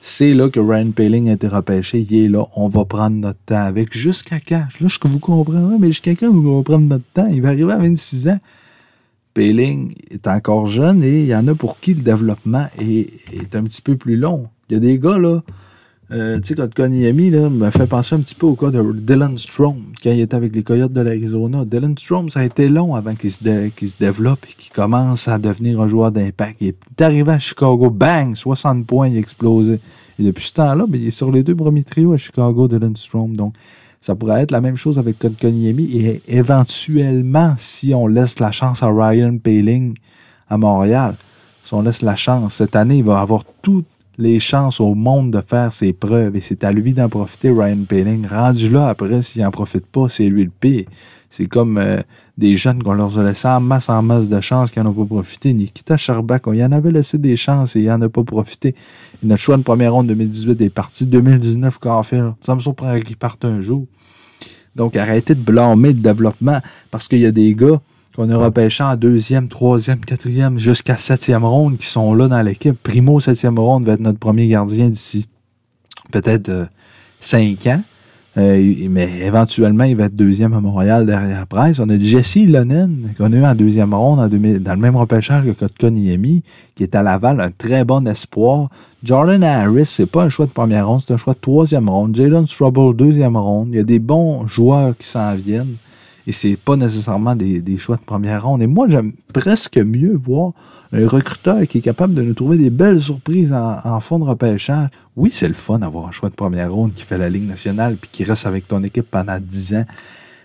c'est 0.00 0.32
là 0.34 0.48
que 0.48 0.60
Ryan 0.60 0.90
Paling 0.92 1.28
a 1.28 1.32
été 1.32 1.48
repêché. 1.48 2.06
Il 2.08 2.24
est 2.24 2.28
là. 2.28 2.44
On 2.54 2.68
va 2.68 2.84
prendre 2.84 3.16
notre 3.16 3.40
temps 3.40 3.64
avec. 3.64 3.92
Jusqu'à 3.96 4.38
quand? 4.40 4.66
Là, 4.80 4.88
je 4.88 4.98
vous 5.04 5.18
comprends, 5.18 5.78
mais 5.78 5.88
jusqu'à 5.88 6.14
quand 6.14 6.30
vous 6.30 6.56
va 6.56 6.62
prendre 6.62 6.86
notre 6.86 7.04
temps? 7.12 7.26
Il 7.30 7.42
va 7.42 7.48
arriver 7.48 7.72
à 7.72 7.78
26 7.78 8.28
ans. 8.28 8.38
Paling 9.34 9.94
est 10.10 10.26
encore 10.26 10.66
jeune 10.66 11.04
et 11.04 11.20
il 11.20 11.26
y 11.26 11.34
en 11.34 11.46
a 11.46 11.54
pour 11.54 11.78
qui 11.78 11.94
le 11.94 12.02
développement 12.02 12.66
est, 12.80 13.08
est 13.32 13.54
un 13.54 13.62
petit 13.62 13.82
peu 13.82 13.96
plus 13.96 14.16
long. 14.16 14.48
Il 14.68 14.74
y 14.74 14.76
a 14.76 14.80
des 14.80 14.98
gars, 14.98 15.18
là, 15.18 15.42
euh, 16.10 16.40
tu 16.40 16.48
sais, 16.48 16.54
quand 16.54 16.72
Konyami 16.72 17.30
m'a 17.30 17.70
fait 17.70 17.86
penser 17.86 18.14
un 18.14 18.20
petit 18.20 18.34
peu 18.34 18.46
au 18.46 18.54
cas 18.54 18.70
de 18.70 18.82
Dylan 18.92 19.36
Strom, 19.36 19.76
quand 20.02 20.10
il 20.10 20.20
était 20.20 20.36
avec 20.36 20.54
les 20.54 20.62
Coyotes 20.62 20.92
de 20.92 21.00
l'Arizona. 21.02 21.64
Dylan 21.64 21.96
Strom, 21.98 22.30
ça 22.30 22.40
a 22.40 22.44
été 22.44 22.68
long 22.68 22.94
avant 22.94 23.14
qu'il 23.14 23.30
se, 23.30 23.98
développe 23.98 24.46
et 24.50 24.54
qu'il 24.54 24.72
commence 24.72 25.28
à 25.28 25.38
devenir 25.38 25.80
un 25.80 25.88
joueur 25.88 26.10
d'impact. 26.10 26.56
Il 26.60 26.68
est 26.68 27.02
arrivé 27.02 27.32
à 27.32 27.38
Chicago, 27.38 27.90
bang, 27.90 28.34
60 28.34 28.86
points, 28.86 29.08
il 29.08 29.16
a 29.16 29.20
explosé. 29.20 29.80
Et 30.18 30.22
depuis 30.22 30.44
ce 30.44 30.54
temps-là, 30.54 30.86
ben, 30.88 31.00
il 31.00 31.08
est 31.08 31.10
sur 31.10 31.30
les 31.30 31.42
deux 31.42 31.54
premiers 31.54 31.84
trios 31.84 32.12
à 32.12 32.16
Chicago, 32.16 32.68
Dylan 32.68 32.96
Strom. 32.96 33.36
Donc, 33.36 33.54
ça 34.00 34.14
pourrait 34.14 34.42
être 34.42 34.50
la 34.50 34.60
même 34.60 34.76
chose 34.76 34.98
avec 34.98 35.16
Konyemi. 35.18 35.90
Et 35.94 36.22
éventuellement, 36.28 37.54
si 37.58 37.92
on 37.94 38.06
laisse 38.06 38.38
la 38.38 38.50
chance 38.50 38.82
à 38.82 38.88
Ryan 38.88 39.36
Paling 39.36 39.94
à 40.48 40.56
Montréal. 40.56 41.14
Si 41.64 41.74
on 41.74 41.82
laisse 41.82 42.02
la 42.02 42.16
chance, 42.16 42.54
cette 42.54 42.76
année, 42.76 42.98
il 42.98 43.04
va 43.04 43.20
avoir 43.20 43.44
toutes 43.62 43.86
les 44.18 44.40
chances 44.40 44.80
au 44.80 44.94
monde 44.94 45.30
de 45.30 45.40
faire 45.40 45.72
ses 45.72 45.92
preuves 45.92 46.34
et 46.34 46.40
c'est 46.40 46.64
à 46.64 46.72
lui 46.72 46.92
d'en 46.92 47.08
profiter, 47.08 47.50
Ryan 47.50 47.84
Paling. 47.88 48.26
Rendu 48.26 48.68
là, 48.68 48.88
après, 48.88 49.22
s'il 49.22 49.42
n'en 49.42 49.52
profite 49.52 49.86
pas, 49.86 50.08
c'est 50.08 50.28
lui 50.28 50.44
le 50.44 50.50
pire. 50.50 50.86
C'est 51.30 51.46
comme 51.46 51.78
euh, 51.78 52.00
des 52.36 52.56
jeunes 52.56 52.82
qu'on 52.82 52.94
leur 52.94 53.16
a 53.18 53.22
laissé 53.22 53.46
en 53.46 53.60
masse 53.60 53.88
en 53.88 54.02
masse 54.02 54.28
de 54.28 54.40
chances 54.40 54.72
qui 54.72 54.80
n'en 54.80 54.86
ont 54.86 54.92
pas 54.92 55.04
profité. 55.04 55.52
Nikita 55.52 55.96
Charbak, 55.96 56.46
on 56.48 56.52
y 56.52 56.64
en 56.64 56.72
avait 56.72 56.90
laissé 56.90 57.18
des 57.18 57.36
chances 57.36 57.76
et 57.76 57.80
il 57.80 57.86
n'en 57.86 58.00
a 58.02 58.08
pas 58.08 58.24
profité. 58.24 58.74
notre 59.22 59.42
choix 59.42 59.56
de 59.56 59.62
première 59.62 59.92
ronde 59.92 60.08
2018 60.08 60.60
est 60.62 60.70
parti. 60.70 61.06
2019, 61.06 61.78
fait 62.02 62.20
Ça 62.40 62.54
me 62.54 62.60
surprend 62.60 62.98
qu'il 62.98 63.16
parte 63.16 63.44
un 63.44 63.60
jour. 63.60 63.86
Donc, 64.74 64.96
arrêtez 64.96 65.34
de 65.34 65.40
blâmer 65.40 65.88
le 65.88 66.00
développement 66.00 66.60
parce 66.90 67.06
qu'il 67.06 67.18
y 67.18 67.26
a 67.26 67.32
des 67.32 67.54
gars 67.54 67.80
qu'on 68.18 68.30
a 68.30 68.36
repêchés 68.36 68.82
en 68.82 68.96
deuxième, 68.96 69.46
troisième, 69.46 70.00
quatrième, 70.00 70.58
jusqu'à 70.58 70.96
septième 70.96 71.44
ronde 71.44 71.78
qui 71.78 71.86
sont 71.86 72.14
là 72.14 72.26
dans 72.26 72.42
l'équipe. 72.42 72.76
Primo, 72.82 73.20
septième 73.20 73.56
ronde 73.56 73.84
va 73.84 73.92
être 73.92 74.00
notre 74.00 74.18
premier 74.18 74.48
gardien 74.48 74.88
d'ici 74.88 75.28
peut-être 76.10 76.48
euh, 76.48 76.64
cinq 77.20 77.68
ans. 77.68 77.80
Euh, 78.36 78.88
mais 78.90 79.20
éventuellement, 79.20 79.84
il 79.84 79.94
va 79.94 80.06
être 80.06 80.16
deuxième 80.16 80.52
à 80.52 80.60
Montréal 80.60 81.06
derrière 81.06 81.46
Price. 81.46 81.78
On 81.78 81.88
a 81.88 81.96
Jesse 81.96 82.48
Lonen, 82.48 83.12
qu'on 83.16 83.32
a 83.32 83.36
eu 83.36 83.44
en 83.44 83.54
deuxième 83.54 83.94
ronde 83.94 84.28
dans 84.28 84.74
le 84.74 84.80
même 84.80 84.96
repêchage 84.96 85.44
que 85.44 85.52
Kotkaniemi, 85.52 86.42
qui 86.74 86.82
est 86.82 86.96
à 86.96 87.04
Laval, 87.04 87.40
un 87.40 87.52
très 87.52 87.84
bon 87.84 88.04
espoir. 88.08 88.68
Jordan 89.04 89.44
Harris, 89.44 89.86
c'est 89.86 90.10
pas 90.10 90.24
un 90.24 90.28
choix 90.28 90.46
de 90.46 90.50
première 90.50 90.88
ronde, 90.88 91.02
c'est 91.06 91.14
un 91.14 91.18
choix 91.18 91.34
de 91.34 91.40
troisième 91.40 91.88
ronde. 91.88 92.16
Jalen 92.16 92.48
Strubble, 92.48 92.96
deuxième 92.96 93.36
ronde. 93.36 93.68
Il 93.70 93.76
y 93.76 93.80
a 93.80 93.84
des 93.84 94.00
bons 94.00 94.44
joueurs 94.48 94.96
qui 94.98 95.06
s'en 95.06 95.36
viennent. 95.36 95.76
Et 96.28 96.32
c'est 96.32 96.58
pas 96.58 96.76
nécessairement 96.76 97.34
des, 97.34 97.78
choix 97.78 97.96
de 97.96 98.02
première 98.02 98.44
ronde. 98.44 98.60
Et 98.60 98.66
moi, 98.66 98.86
j'aime 98.86 99.12
presque 99.32 99.78
mieux 99.78 100.14
voir 100.14 100.52
un 100.92 101.08
recruteur 101.08 101.66
qui 101.66 101.78
est 101.78 101.80
capable 101.80 102.12
de 102.12 102.20
nous 102.20 102.34
trouver 102.34 102.58
des 102.58 102.68
belles 102.68 103.00
surprises 103.00 103.50
en, 103.50 103.98
fond 104.00 104.18
de 104.18 104.24
repêchage. 104.24 104.90
Oui, 105.16 105.30
c'est 105.32 105.48
le 105.48 105.54
fun 105.54 105.78
d'avoir 105.78 106.06
un 106.06 106.10
choix 106.10 106.28
de 106.28 106.34
première 106.34 106.70
ronde 106.70 106.92
qui 106.92 107.02
fait 107.02 107.16
la 107.16 107.30
Ligue 107.30 107.48
nationale 107.48 107.96
puis 107.98 108.10
qui 108.12 108.24
reste 108.24 108.44
avec 108.44 108.68
ton 108.68 108.82
équipe 108.82 109.10
pendant 109.10 109.38
10 109.40 109.74
ans. 109.76 109.84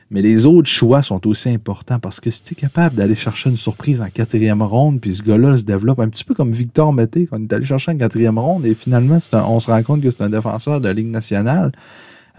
Mais 0.09 0.21
les 0.21 0.45
autres 0.45 0.69
choix 0.69 1.01
sont 1.01 1.27
aussi 1.27 1.49
importants 1.49 1.99
parce 1.99 2.21
que 2.21 2.29
si 2.29 2.43
tu 2.43 2.53
es 2.53 2.55
capable 2.55 2.95
d'aller 2.95 3.15
chercher 3.15 3.49
une 3.49 3.57
surprise 3.57 4.01
en 4.01 4.07
quatrième 4.07 4.61
ronde, 4.61 5.01
puis 5.01 5.15
ce 5.15 5.21
gars-là 5.21 5.57
se 5.57 5.63
développe 5.63 5.99
un 5.99 6.07
petit 6.07 6.23
peu 6.23 6.33
comme 6.33 6.53
Victor 6.53 6.93
Mété, 6.93 7.25
qu'on 7.25 7.41
est 7.41 7.51
allé 7.51 7.65
chercher 7.65 7.91
en 7.91 7.97
quatrième 7.97 8.39
ronde, 8.39 8.65
et 8.65 8.73
finalement, 8.73 9.17
on 9.33 9.59
se 9.59 9.69
rend 9.69 9.83
compte 9.83 10.01
que 10.01 10.11
c'est 10.11 10.23
un 10.23 10.29
défenseur 10.29 10.79
de 10.79 10.87
Ligue 10.87 11.11
nationale 11.11 11.73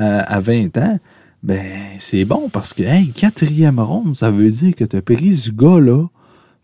euh, 0.01 0.23
à 0.27 0.41
20 0.41 0.79
ans, 0.79 0.99
ben, 1.45 1.97
c'est 1.99 2.25
bon 2.25 2.49
parce 2.49 2.73
que, 2.73 2.83
hey, 2.83 3.11
quatrième 3.11 3.79
ronde, 3.79 4.15
ça 4.15 4.31
veut 4.31 4.49
dire 4.49 4.75
que 4.75 4.83
tu 4.83 4.97
as 4.97 5.03
pris 5.03 5.35
ce 5.35 5.51
gars-là 5.51 6.07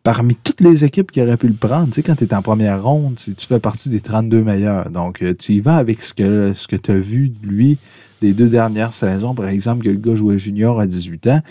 parmi 0.02 0.34
toutes 0.34 0.62
les 0.62 0.84
équipes 0.84 1.12
qui 1.12 1.20
auraient 1.20 1.36
pu 1.36 1.48
le 1.48 1.54
prendre. 1.54 1.88
Tu 1.88 1.96
sais, 1.96 2.02
quand 2.02 2.16
tu 2.16 2.24
es 2.24 2.32
en 2.32 2.40
première 2.40 2.82
ronde, 2.82 3.16
tu 3.16 3.46
fais 3.46 3.60
partie 3.60 3.90
des 3.90 4.00
32 4.00 4.42
meilleurs. 4.42 4.88
Donc, 4.88 5.22
euh, 5.22 5.34
tu 5.38 5.52
y 5.52 5.60
vas 5.60 5.76
avec 5.76 6.02
ce 6.02 6.14
que, 6.14 6.54
ce 6.54 6.66
tu 6.74 6.90
as 6.90 6.98
vu 6.98 7.28
de 7.28 7.46
lui 7.46 7.76
des 8.22 8.32
deux 8.32 8.48
dernières 8.48 8.94
saisons. 8.94 9.34
Par 9.34 9.48
exemple, 9.48 9.84
que 9.84 9.90
le 9.90 9.98
gars 9.98 10.14
jouait 10.14 10.38
junior 10.38 10.80
à 10.80 10.86
18 10.86 11.26
ans. 11.26 11.42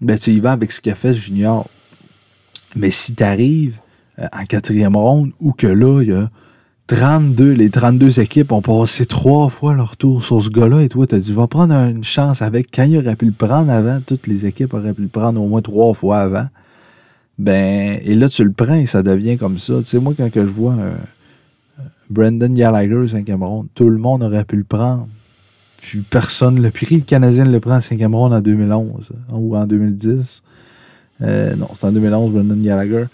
Ben, 0.00 0.18
tu 0.18 0.30
y 0.30 0.40
vas 0.40 0.52
avec 0.52 0.72
ce 0.72 0.80
qu'a 0.80 0.94
fait 0.94 1.12
junior. 1.12 1.68
Mais 2.74 2.90
si 2.90 3.14
tu 3.14 3.22
arrives 3.22 3.76
euh, 4.18 4.28
en 4.32 4.46
quatrième 4.46 4.96
ronde 4.96 5.32
ou 5.40 5.52
que 5.52 5.66
là, 5.66 6.00
il 6.00 6.08
y 6.08 6.12
a 6.12 6.30
32, 6.86 7.52
les 7.52 7.68
32 7.68 8.20
équipes 8.20 8.52
ont 8.52 8.62
passé 8.62 9.06
trois 9.06 9.48
fois 9.48 9.74
leur 9.74 9.96
tour 9.96 10.22
sur 10.22 10.42
ce 10.42 10.50
gars-là 10.50 10.82
et 10.82 10.88
toi, 10.88 11.06
tu 11.06 11.16
as 11.16 11.18
dit, 11.18 11.32
va 11.32 11.48
prendre 11.48 11.74
une 11.74 12.04
chance 12.04 12.42
avec. 12.42 12.68
Quand 12.72 12.84
il 12.84 12.96
aurait 12.98 13.16
pu 13.16 13.26
le 13.26 13.32
prendre 13.32 13.72
avant, 13.72 14.00
toutes 14.06 14.28
les 14.28 14.46
équipes 14.46 14.72
auraient 14.72 14.94
pu 14.94 15.02
le 15.02 15.08
prendre 15.08 15.40
au 15.40 15.48
moins 15.48 15.62
trois 15.62 15.94
fois 15.94 16.18
avant. 16.18 16.46
Ben, 17.38 17.98
et 18.02 18.14
là, 18.14 18.28
tu 18.28 18.44
le 18.44 18.52
prends 18.52 18.74
et 18.74 18.86
ça 18.86 19.02
devient 19.02 19.36
comme 19.36 19.58
ça. 19.58 19.78
Tu 19.78 19.84
sais, 19.84 19.98
moi, 19.98 20.14
quand 20.16 20.30
que 20.30 20.46
je 20.46 20.50
vois 20.50 20.74
euh, 20.74 20.94
Brandon 22.08 22.48
Gallagher, 22.48 23.08
cinquième 23.08 23.42
ronde, 23.42 23.66
tout 23.74 23.88
le 23.88 23.98
monde 23.98 24.22
aurait 24.22 24.44
pu 24.44 24.56
le 24.56 24.64
prendre. 24.64 25.08
Puis 25.78 26.00
personne 26.00 26.62
le 26.62 26.70
pris. 26.70 26.96
Le 26.96 27.00
Canadien 27.00 27.44
le 27.44 27.60
prend 27.60 27.76
en 27.76 27.80
cinquième 27.80 28.14
ronde 28.14 28.32
en 28.32 28.40
2011 28.40 29.10
hein, 29.12 29.34
ou 29.34 29.56
en 29.56 29.66
2010. 29.66 30.42
Euh, 31.22 31.56
non, 31.56 31.68
c'est 31.74 31.86
en 31.86 31.92
2011, 31.92 32.32
Brandon 32.32 32.56
Gallagher. 32.56 33.06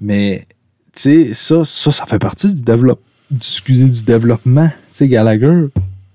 Mais 0.00 0.46
sais, 0.98 1.34
ça, 1.34 1.64
ça, 1.64 1.90
ça 1.90 2.06
fait 2.06 2.18
partie 2.18 2.54
du, 2.54 2.62
développement 2.62 3.02
du 3.30 4.04
développement. 4.04 4.68
Tu 4.68 4.74
sais, 4.90 5.08
Gallagher, 5.08 5.68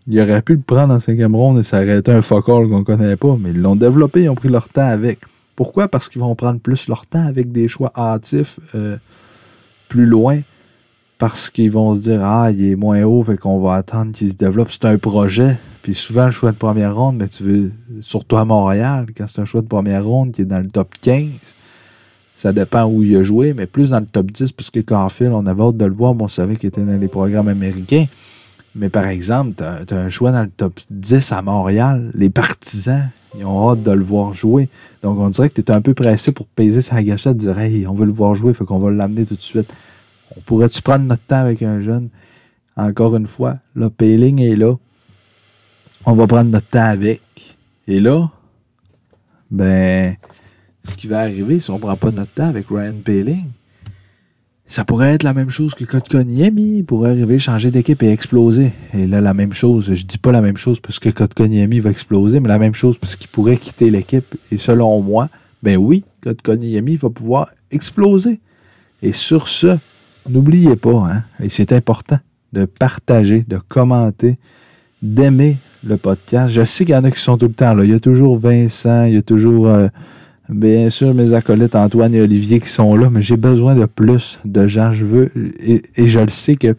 il 0.07 0.19
aurait 0.19 0.41
pu 0.41 0.53
le 0.53 0.61
prendre 0.61 0.93
en 0.93 0.99
cinquième 0.99 1.35
ronde 1.35 1.59
et 1.59 1.63
ça 1.63 1.77
aurait 1.77 1.99
été 1.99 2.11
un 2.11 2.21
focal 2.21 2.67
qu'on 2.67 2.83
connaît 2.83 3.15
pas, 3.15 3.37
mais 3.39 3.51
ils 3.51 3.61
l'ont 3.61 3.75
développé, 3.75 4.23
ils 4.23 4.29
ont 4.29 4.35
pris 4.35 4.49
leur 4.49 4.67
temps 4.69 4.87
avec. 4.87 5.19
Pourquoi? 5.55 5.87
Parce 5.87 6.09
qu'ils 6.09 6.21
vont 6.21 6.35
prendre 6.35 6.59
plus 6.59 6.87
leur 6.87 7.05
temps 7.05 7.25
avec 7.25 7.51
des 7.51 7.67
choix 7.67 7.91
hâtifs 7.95 8.59
euh, 8.75 8.97
plus 9.87 10.05
loin. 10.05 10.39
Parce 11.19 11.49
qu'ils 11.51 11.71
vont 11.71 11.93
se 11.95 12.01
dire 12.01 12.23
Ah, 12.23 12.51
il 12.51 12.71
est 12.71 12.75
moins 12.75 13.03
haut, 13.03 13.23
fait 13.23 13.37
qu'on 13.37 13.59
va 13.59 13.75
attendre 13.75 14.11
qu'il 14.11 14.31
se 14.31 14.35
développe. 14.35 14.71
C'est 14.71 14.85
un 14.85 14.97
projet. 14.97 15.57
Puis 15.83 15.93
souvent, 15.93 16.25
le 16.25 16.31
choix 16.31 16.51
de 16.51 16.57
première 16.57 16.95
ronde, 16.95 17.17
mais 17.17 17.27
tu 17.27 17.43
veux, 17.43 17.71
surtout 18.01 18.37
à 18.37 18.45
Montréal, 18.45 19.05
quand 19.15 19.27
c'est 19.27 19.41
un 19.41 19.45
choix 19.45 19.61
de 19.61 19.67
première 19.67 20.05
ronde 20.05 20.31
qui 20.31 20.41
est 20.41 20.45
dans 20.45 20.59
le 20.59 20.69
top 20.69 20.95
15, 21.01 21.27
ça 22.43 22.51
dépend 22.51 22.83
où 22.83 23.03
il 23.03 23.15
a 23.15 23.23
joué, 23.23 23.53
mais 23.53 23.67
plus 23.67 23.91
dans 23.91 24.01
le 24.01 24.05
top 24.05 24.29
10, 24.29 24.51
puisque 24.51 24.83
Carfield, 24.83 25.31
on 25.31 25.45
avait 25.45 25.63
hâte 25.63 25.77
de 25.77 25.85
le 25.85 25.93
voir, 25.93 26.13
mais 26.13 26.23
on 26.23 26.27
savait 26.27 26.57
qu'il 26.57 26.67
était 26.67 26.81
dans 26.81 26.99
les 26.99 27.07
programmes 27.07 27.47
américains. 27.47 28.05
Mais 28.75 28.89
par 28.89 29.07
exemple, 29.07 29.53
tu 29.55 29.63
as, 29.63 29.97
un 29.97 30.09
choix 30.09 30.33
dans 30.33 30.43
le 30.43 30.49
top 30.49 30.77
10 30.89 31.31
à 31.31 31.41
Montréal. 31.41 32.11
Les 32.13 32.29
partisans, 32.29 33.07
ils 33.37 33.45
ont 33.45 33.69
hâte 33.71 33.83
de 33.83 33.91
le 33.91 34.03
voir 34.03 34.33
jouer. 34.33 34.67
Donc, 35.01 35.19
on 35.19 35.29
dirait 35.29 35.51
que 35.51 35.61
tu 35.61 35.71
es 35.71 35.73
un 35.73 35.79
peu 35.79 35.93
pressé 35.93 36.33
pour 36.33 36.45
peser 36.47 36.81
sa 36.81 37.01
gâchette, 37.01 37.37
dire 37.37 37.57
Hey, 37.57 37.87
on 37.87 37.93
veut 37.93 38.05
le 38.05 38.11
voir 38.11 38.35
jouer, 38.35 38.49
il 38.49 38.55
faut 38.55 38.65
qu'on 38.65 38.79
va 38.79 38.91
l'amener 38.91 39.23
tout 39.23 39.35
de 39.35 39.41
suite. 39.41 39.73
On 40.35 40.41
pourrait-tu 40.41 40.81
prendre 40.81 41.05
notre 41.05 41.23
temps 41.23 41.39
avec 41.39 41.61
un 41.61 41.79
jeune? 41.79 42.09
Encore 42.75 43.15
une 43.15 43.27
fois, 43.27 43.55
le 43.73 43.89
Payling 43.89 44.41
est 44.41 44.57
là. 44.57 44.73
On 46.05 46.11
va 46.11 46.27
prendre 46.27 46.51
notre 46.51 46.67
temps 46.67 46.83
avec. 46.83 47.21
Et 47.87 48.01
là, 48.01 48.29
ben, 49.49 50.17
ce 50.83 50.93
qui 50.93 51.07
va 51.07 51.19
arriver 51.19 51.59
si 51.59 51.71
on 51.71 51.75
ne 51.75 51.79
prend 51.79 51.95
pas 51.95 52.11
notre 52.11 52.31
temps 52.31 52.47
avec 52.47 52.67
Ryan 52.69 52.95
Paling. 53.03 53.45
Ça 54.65 54.85
pourrait 54.85 55.13
être 55.13 55.23
la 55.23 55.33
même 55.33 55.49
chose 55.49 55.75
que 55.75 55.83
Kotkaniemi. 55.83 56.77
Il 56.79 56.85
pourrait 56.85 57.11
arriver, 57.11 57.37
changer 57.37 57.69
d'équipe 57.69 58.01
et 58.01 58.09
exploser. 58.09 58.71
Et 58.93 59.05
là, 59.05 59.21
la 59.21 59.33
même 59.33 59.53
chose, 59.53 59.93
je 59.93 60.05
dis 60.05 60.17
pas 60.17 60.31
la 60.31 60.41
même 60.41 60.57
chose 60.57 60.79
parce 60.79 60.99
que 60.99 61.09
Kotkaniemi 61.09 61.79
va 61.79 61.89
exploser, 61.89 62.39
mais 62.39 62.47
la 62.47 62.57
même 62.59 62.73
chose 62.73 62.97
parce 62.97 63.15
qu'il 63.15 63.29
pourrait 63.29 63.57
quitter 63.57 63.89
l'équipe. 63.89 64.35
Et 64.51 64.57
selon 64.57 65.01
moi, 65.01 65.29
ben 65.61 65.77
oui, 65.77 66.05
Kotkaniemi 66.23 66.95
va 66.95 67.09
pouvoir 67.09 67.49
exploser. 67.71 68.39
Et 69.01 69.11
sur 69.11 69.49
ce, 69.49 69.77
n'oubliez 70.29 70.77
pas, 70.77 70.95
hein, 70.95 71.23
et 71.41 71.49
c'est 71.49 71.73
important, 71.73 72.19
de 72.53 72.65
partager, 72.65 73.43
de 73.47 73.57
commenter, 73.57 74.37
d'aimer 75.01 75.57
le 75.85 75.97
podcast. 75.97 76.53
Je 76.53 76.63
sais 76.63 76.85
qu'il 76.85 76.95
y 76.95 76.97
en 76.97 77.03
a 77.03 77.11
qui 77.11 77.19
sont 77.19 77.37
tout 77.37 77.47
le 77.47 77.53
temps 77.53 77.73
là. 77.73 77.83
Il 77.83 77.91
y 77.91 77.93
a 77.93 77.99
toujours 77.99 78.39
Vincent, 78.39 79.05
il 79.05 79.15
y 79.15 79.17
a 79.17 79.21
toujours... 79.21 79.67
Euh, 79.67 79.89
Bien 80.49 80.89
sûr, 80.89 81.13
mes 81.13 81.33
acolytes 81.33 81.75
Antoine 81.75 82.13
et 82.13 82.21
Olivier 82.21 82.59
qui 82.59 82.67
sont 82.67 82.95
là, 82.95 83.09
mais 83.09 83.21
j'ai 83.21 83.37
besoin 83.37 83.75
de 83.75 83.85
plus 83.85 84.39
de 84.43 84.67
gens. 84.67 84.91
Je 84.91 85.05
veux, 85.05 85.31
et, 85.59 85.81
je 85.97 86.19
le 86.19 86.27
sais 86.27 86.55
que 86.55 86.73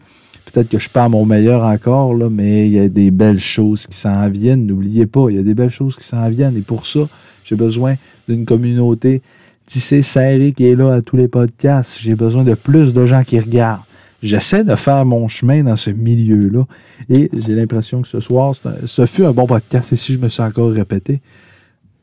peut-être 0.45 0.69
que 0.69 0.77
je 0.77 0.87
pas 0.87 1.05
à 1.05 1.09
mon 1.09 1.25
meilleur 1.25 1.63
encore, 1.63 2.13
là, 2.13 2.29
mais 2.29 2.67
il 2.67 2.73
y 2.73 2.79
a 2.79 2.87
des 2.87 3.09
belles 3.09 3.39
choses 3.39 3.87
qui 3.87 3.97
s'en 3.97 4.29
viennent. 4.29 4.67
N'oubliez 4.67 5.07
pas, 5.07 5.27
il 5.29 5.37
y 5.37 5.39
a 5.39 5.43
des 5.43 5.55
belles 5.55 5.71
choses 5.71 5.95
qui 5.95 6.03
s'en 6.03 6.29
viennent. 6.29 6.55
Et 6.55 6.61
pour 6.61 6.85
ça, 6.85 7.01
j'ai 7.43 7.55
besoin 7.55 7.95
d'une 8.29 8.45
communauté 8.45 9.23
tissée, 9.65 10.03
serrée 10.03 10.53
qui 10.55 10.67
est 10.67 10.75
là 10.75 10.93
à 10.93 11.01
tous 11.01 11.17
les 11.17 11.27
podcasts. 11.27 11.97
J'ai 11.99 12.15
besoin 12.15 12.43
de 12.43 12.53
plus 12.53 12.93
de 12.93 13.05
gens 13.07 13.23
qui 13.23 13.39
regardent. 13.39 13.81
J'essaie 14.21 14.63
de 14.63 14.75
faire 14.75 15.05
mon 15.05 15.27
chemin 15.27 15.63
dans 15.63 15.75
ce 15.75 15.89
milieu-là. 15.89 16.65
Et 17.09 17.31
j'ai 17.33 17.55
l'impression 17.55 18.03
que 18.03 18.07
ce 18.07 18.19
soir, 18.19 18.53
ce 18.85 19.05
fut 19.07 19.25
un 19.25 19.31
bon 19.31 19.47
podcast. 19.47 19.91
Et 19.91 19.95
si 19.95 20.13
je 20.13 20.19
me 20.19 20.29
suis 20.29 20.43
encore 20.43 20.71
répété, 20.71 21.19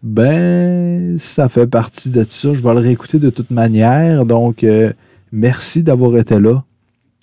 ben, 0.02 1.16
ça 1.18 1.48
fait 1.48 1.66
partie 1.66 2.10
de 2.10 2.24
ça. 2.24 2.52
Je 2.52 2.60
vais 2.60 2.74
le 2.74 2.80
réécouter 2.80 3.18
de 3.18 3.30
toute 3.30 3.50
manière. 3.50 4.26
Donc, 4.26 4.64
euh, 4.64 4.92
merci 5.30 5.82
d'avoir 5.82 6.16
été 6.16 6.38
là. 6.38 6.64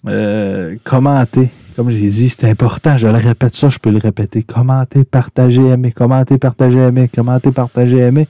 Euh, 0.07 0.75
commentez. 0.83 1.49
Comme 1.75 1.89
j'ai 1.89 2.09
dit, 2.09 2.29
c'est 2.29 2.49
important. 2.49 2.97
Je 2.97 3.07
le 3.07 3.17
répète 3.17 3.53
ça, 3.53 3.69
je 3.69 3.79
peux 3.79 3.91
le 3.91 3.99
répéter. 3.99 4.43
Commentez, 4.43 5.03
partagez, 5.03 5.65
aimez. 5.65 5.91
Commentez, 5.91 6.37
partagez, 6.37 6.79
aimez. 6.79 7.09
Commentez, 7.09 7.51
partagez, 7.51 7.97
aimez. 7.97 8.27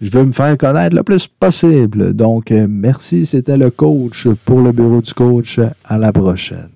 Je 0.00 0.10
veux 0.10 0.24
me 0.24 0.32
faire 0.32 0.56
connaître 0.58 0.96
le 0.96 1.02
plus 1.02 1.28
possible. 1.28 2.12
Donc, 2.14 2.50
euh, 2.50 2.66
merci. 2.68 3.24
C'était 3.24 3.56
le 3.56 3.70
coach 3.70 4.28
pour 4.44 4.60
le 4.60 4.72
bureau 4.72 5.00
du 5.00 5.14
coach. 5.14 5.60
À 5.84 5.98
la 5.98 6.10
prochaine. 6.12 6.71